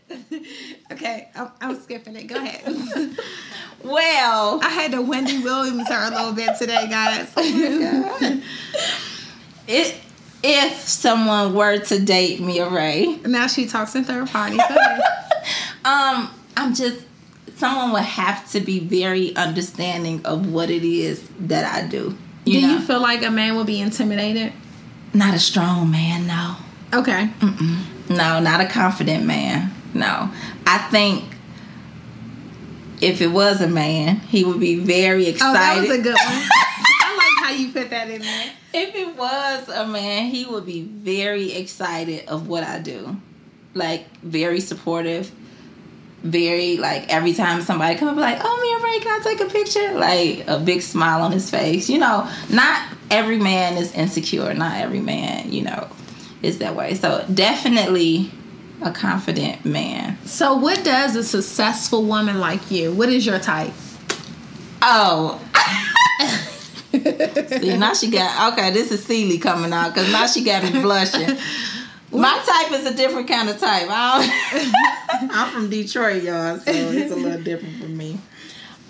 okay, 0.92 1.30
I'm, 1.36 1.50
I'm, 1.62 1.80
skipping 1.82 2.16
it. 2.16 2.28
Go 2.28 2.36
ahead. 2.36 3.18
well, 3.84 4.60
I 4.64 4.70
had 4.70 4.92
to 4.92 5.02
Wendy 5.02 5.40
Williams 5.40 5.88
her 5.90 6.08
a 6.08 6.16
little 6.16 6.34
bit 6.34 6.58
today, 6.58 6.88
guys. 6.90 7.32
Oh 7.36 8.42
it 9.68 9.96
if 10.42 10.74
someone 10.88 11.54
were 11.54 11.78
to 11.78 12.00
date 12.00 12.40
Mia 12.40 12.70
Ray. 12.70 13.20
Now 13.26 13.48
she 13.48 13.68
talks 13.68 13.96
in 13.96 14.04
third 14.04 14.30
party. 14.30 14.58
um, 15.86 16.32
I'm 16.58 16.74
just 16.74 17.06
someone 17.58 17.92
would 17.92 18.04
have 18.04 18.50
to 18.52 18.62
be 18.62 18.80
very 18.80 19.36
understanding 19.36 20.26
of 20.26 20.52
what 20.52 20.70
it 20.70 20.84
is 20.84 21.28
that 21.40 21.66
I 21.66 21.88
do. 21.88 22.18
You 22.46 22.62
do 22.62 22.68
know? 22.68 22.74
you 22.74 22.80
feel 22.80 23.02
like 23.02 23.24
a 23.24 23.30
man 23.30 23.56
will 23.56 23.66
be 23.66 23.80
intimidated? 23.80 24.54
Not 25.14 25.34
a 25.34 25.40
strong 25.40 25.92
man, 25.92 26.26
no. 26.26 26.56
Okay. 26.94 27.30
Mm-mm. 27.40 28.10
No, 28.10 28.40
not 28.40 28.62
a 28.62 28.66
confident 28.66 29.26
man. 29.26 29.72
No. 29.94 30.32
I 30.66 30.78
think 30.92 31.24
if 33.02 33.22
it 33.22 33.28
was 33.28 33.62
a 33.62 33.68
man, 33.68 34.18
he 34.18 34.44
would 34.44 34.60
be 34.60 34.76
very 34.76 35.28
excited. 35.28 35.50
Oh, 35.50 35.54
that 35.54 35.82
was 35.82 35.90
a 35.90 36.02
good 36.02 36.16
one. 36.16 36.18
I 36.22 37.16
like 37.18 37.46
how 37.46 37.54
you 37.54 37.72
put 37.72 37.90
that 37.90 38.10
in 38.10 38.22
there. 38.22 38.52
If 38.74 38.96
it 38.96 39.16
was 39.16 39.70
a 39.70 39.88
man, 39.88 40.28
he 40.28 40.46
would 40.46 40.66
be 40.66 40.84
very 40.84 41.54
excited 41.54 42.28
of 42.28 42.48
what 42.48 42.64
I 42.64 42.80
do. 42.80 43.18
Like 43.74 44.08
very 44.22 44.60
supportive. 44.60 45.32
Very 46.22 46.76
like 46.78 47.08
every 47.08 47.34
time 47.34 47.62
somebody 47.62 47.98
come 47.98 48.10
up 48.10 48.18
like, 48.18 48.40
oh 48.42 48.60
Mia 48.62 48.92
Ray, 48.92 49.00
can 49.00 49.22
I 49.22 49.24
take 49.24 49.40
a 49.40 49.50
picture? 49.50 49.94
Like 49.94 50.46
a 50.48 50.60
big 50.60 50.82
smile 50.82 51.22
on 51.22 51.32
his 51.32 51.50
face. 51.50 51.90
You 51.90 52.00
know, 52.00 52.30
not 52.50 52.90
every 53.10 53.40
man 53.40 53.78
is 53.78 53.94
insecure. 53.94 54.54
Not 54.54 54.78
every 54.78 55.00
man, 55.00 55.54
you 55.54 55.64
know, 55.64 55.88
is 56.42 56.58
that 56.58 56.76
way. 56.76 56.96
So 56.96 57.26
definitely 57.34 58.32
a 58.82 58.92
confident 58.92 59.66
man. 59.66 60.18
So, 60.26 60.56
what 60.56 60.84
does 60.84 61.16
a 61.16 61.24
successful 61.24 62.04
woman 62.04 62.40
like 62.40 62.72
you? 62.72 62.92
What 62.94 63.10
is 63.10 63.26
your 63.26 63.40
type? 63.40 63.74
Oh. 64.82 65.42
See, 66.92 67.78
now 67.78 67.94
she 67.94 68.10
got 68.10 68.54
okay. 68.54 68.72
This 68.72 68.92
is 68.92 69.04
Celie 69.04 69.38
coming 69.38 69.72
out 69.74 69.94
because 69.94 70.12
now 70.12 70.26
she 70.26 70.44
got 70.44 70.64
me 70.64 70.82
blushing. 70.82 71.38
My 72.12 72.42
type 72.46 72.80
is 72.80 72.86
a 72.88 72.96
different 72.96 73.28
kind 73.28 73.50
of 73.50 73.60
type. 73.60 73.88
I'm 73.92 75.52
from 75.52 75.70
Detroit, 75.70 76.24
y'all, 76.24 76.58
so 76.58 76.72
it's 76.72 77.12
a 77.12 77.16
little 77.16 77.42
different 77.42 77.76
for 77.80 77.88
me. 77.88 78.14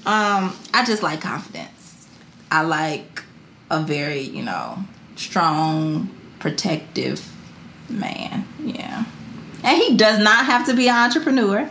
Um, 0.06 0.56
I 0.74 0.86
just 0.86 1.04
like 1.04 1.20
confidence. 1.20 2.08
I 2.50 2.62
like 2.62 3.24
a 3.70 3.82
very, 3.82 4.22
you 4.22 4.44
know, 4.44 4.80
strong, 5.18 6.10
protective 6.40 7.30
man. 7.90 8.48
Yeah. 8.64 9.04
And 9.64 9.78
he 9.82 9.96
does 9.98 10.20
not 10.20 10.46
have 10.46 10.66
to 10.68 10.74
be 10.74 10.88
an 10.88 10.96
entrepreneur. 10.96 11.68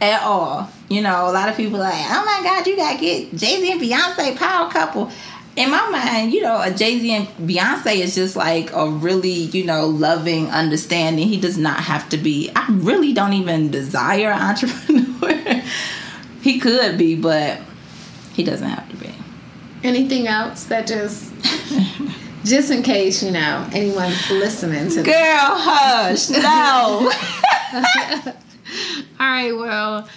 at 0.00 0.22
all. 0.22 0.70
You 0.90 1.00
know, 1.02 1.28
a 1.28 1.32
lot 1.32 1.48
of 1.48 1.56
people 1.56 1.78
like, 1.78 1.94
oh 1.94 2.24
my 2.24 2.40
God, 2.42 2.66
you 2.66 2.76
gotta 2.76 2.98
get 2.98 3.30
Jay 3.34 3.60
Z 3.60 3.72
and 3.72 3.80
Beyonce 3.80 4.36
power 4.36 4.70
couple. 4.70 5.10
In 5.56 5.70
my 5.70 5.88
mind, 5.88 6.34
you 6.34 6.42
know, 6.42 6.60
a 6.60 6.70
Jay 6.70 6.98
Z 6.98 7.10
and 7.10 7.26
Beyonce 7.48 7.96
is 7.96 8.14
just 8.14 8.36
like 8.36 8.70
a 8.74 8.86
really, 8.88 9.30
you 9.30 9.64
know, 9.64 9.86
loving, 9.86 10.48
understanding. 10.50 11.26
He 11.28 11.40
does 11.40 11.56
not 11.56 11.80
have 11.80 12.08
to 12.10 12.18
be. 12.18 12.50
I 12.54 12.66
really 12.70 13.14
don't 13.14 13.32
even 13.32 13.70
desire 13.70 14.30
an 14.30 14.42
entrepreneur. 14.50 15.62
he 16.42 16.60
could 16.60 16.98
be, 16.98 17.14
but 17.16 17.58
he 18.34 18.44
doesn't 18.44 18.68
have 18.68 18.88
to 18.90 18.96
be. 18.96 19.10
Anything 19.82 20.26
else 20.28 20.64
that 20.64 20.86
just 20.86 21.32
just 22.44 22.70
in 22.70 22.82
case 22.82 23.22
you 23.22 23.30
know 23.30 23.68
anyone's 23.72 24.30
listening 24.30 24.88
to 24.88 25.02
girl 25.02 25.14
hush 25.14 26.30
no. 26.30 27.12
All 29.20 29.26
right 29.26 29.52
well 29.52 30.08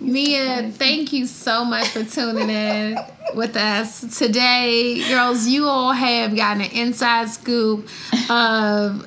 mia 0.00 0.70
thank 0.72 1.12
you 1.12 1.26
so 1.26 1.64
much 1.64 1.88
for 1.88 2.04
tuning 2.04 2.50
in 2.50 2.96
with 3.34 3.56
us 3.56 4.18
today. 4.18 5.06
Girls 5.08 5.46
you 5.46 5.66
all 5.66 5.92
have 5.92 6.34
gotten 6.36 6.62
an 6.62 6.70
inside 6.70 7.28
scoop 7.28 7.88
of 8.30 9.06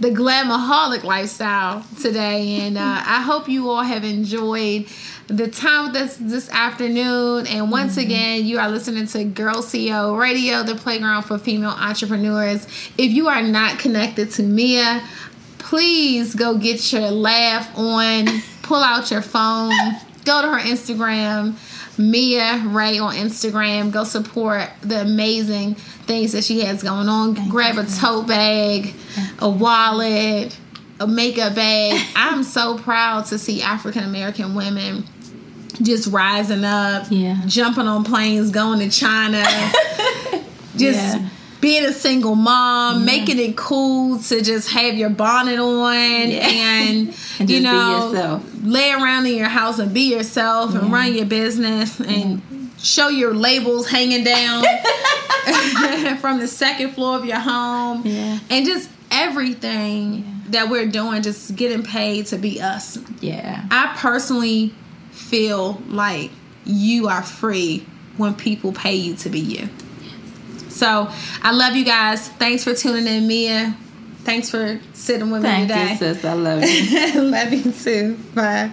the 0.00 0.10
glamaholic 0.10 1.04
lifestyle 1.04 1.84
today 2.00 2.60
and 2.62 2.76
uh, 2.76 3.02
i 3.06 3.22
hope 3.22 3.48
you 3.48 3.70
all 3.70 3.84
have 3.84 4.02
enjoyed 4.02 4.84
the 5.28 5.48
time 5.48 5.92
with 5.92 5.96
us 5.96 6.16
this 6.16 6.48
afternoon. 6.50 7.46
And 7.46 7.70
once 7.70 7.92
mm-hmm. 7.92 8.06
again, 8.06 8.44
you 8.44 8.58
are 8.58 8.68
listening 8.68 9.06
to 9.08 9.24
Girl 9.24 9.56
CEO 9.56 10.18
Radio, 10.18 10.62
the 10.62 10.74
playground 10.74 11.24
for 11.24 11.38
female 11.38 11.70
entrepreneurs. 11.70 12.66
If 12.98 13.12
you 13.12 13.28
are 13.28 13.42
not 13.42 13.78
connected 13.78 14.30
to 14.32 14.42
Mia, 14.42 15.06
please 15.58 16.34
go 16.34 16.58
get 16.58 16.92
your 16.92 17.10
laugh 17.10 17.76
on, 17.76 18.26
pull 18.62 18.82
out 18.82 19.10
your 19.10 19.22
phone, 19.22 19.72
go 20.24 20.42
to 20.42 20.48
her 20.48 20.60
Instagram. 20.60 21.56
Mia 21.98 22.62
Ray 22.68 22.98
on 22.98 23.14
Instagram. 23.14 23.92
Go 23.92 24.04
support 24.04 24.70
the 24.80 25.02
amazing 25.02 25.74
things 25.74 26.32
that 26.32 26.42
she 26.42 26.60
has 26.60 26.82
going 26.82 27.08
on. 27.08 27.34
Thank 27.34 27.50
Grab 27.50 27.74
you. 27.74 27.82
a 27.82 27.84
tote 27.84 28.26
bag, 28.26 28.94
a 29.38 29.50
wallet, 29.50 30.56
a 31.02 31.06
makeup 31.06 31.54
bag. 31.54 32.00
I'm 32.16 32.44
so 32.44 32.78
proud 32.78 33.26
to 33.26 33.38
see 33.38 33.62
African 33.62 34.04
American 34.04 34.54
women 34.54 35.04
just 35.82 36.12
rising 36.12 36.64
up, 36.64 37.06
yeah. 37.10 37.40
jumping 37.46 37.86
on 37.86 38.04
planes, 38.04 38.50
going 38.50 38.78
to 38.78 38.90
China, 38.90 39.42
just 40.76 41.18
yeah. 41.18 41.28
being 41.60 41.84
a 41.84 41.92
single 41.92 42.34
mom, 42.34 43.00
yeah. 43.00 43.04
making 43.04 43.38
it 43.38 43.56
cool 43.56 44.18
to 44.18 44.42
just 44.42 44.70
have 44.70 44.94
your 44.94 45.10
bonnet 45.10 45.58
on 45.58 45.94
and, 45.94 47.14
and 47.40 47.50
you 47.50 47.60
know 47.60 48.40
lay 48.62 48.92
around 48.92 49.26
in 49.26 49.34
your 49.34 49.48
house 49.48 49.78
and 49.78 49.92
be 49.92 50.14
yourself 50.14 50.74
and 50.74 50.92
run 50.92 51.14
your 51.14 51.26
business 51.26 51.98
and 52.00 52.40
show 52.78 53.08
your 53.08 53.34
labels 53.34 53.88
hanging 53.88 54.22
down 54.22 54.62
from 56.18 56.38
the 56.38 56.46
second 56.46 56.90
floor 56.90 57.16
of 57.16 57.24
your 57.24 57.38
home 57.38 58.06
and 58.06 58.66
just 58.66 58.88
everything 59.10 60.41
that 60.52 60.68
we're 60.70 60.86
doing 60.86 61.22
just 61.22 61.54
getting 61.56 61.82
paid 61.82 62.26
to 62.26 62.38
be 62.38 62.60
us. 62.60 62.98
Yeah. 63.20 63.64
I 63.70 63.94
personally 63.98 64.72
feel 65.10 65.82
like 65.88 66.30
you 66.64 67.08
are 67.08 67.22
free 67.22 67.84
when 68.16 68.34
people 68.34 68.72
pay 68.72 68.94
you 68.94 69.14
to 69.16 69.28
be 69.28 69.40
you. 69.40 69.68
So 70.68 71.08
I 71.42 71.52
love 71.52 71.76
you 71.76 71.84
guys. 71.84 72.28
Thanks 72.28 72.64
for 72.64 72.74
tuning 72.74 73.06
in, 73.06 73.26
Mia. 73.26 73.76
Thanks 74.20 74.50
for 74.50 74.80
sitting 74.94 75.30
with 75.30 75.42
Thank 75.42 75.68
me 75.68 75.74
today. 75.74 75.90
You, 75.92 75.96
sis. 76.14 76.24
I 76.24 76.32
love 76.34 76.62
you. 76.64 77.22
love 77.22 77.52
you 77.52 77.72
too. 77.72 78.18
Bye. 78.34 78.72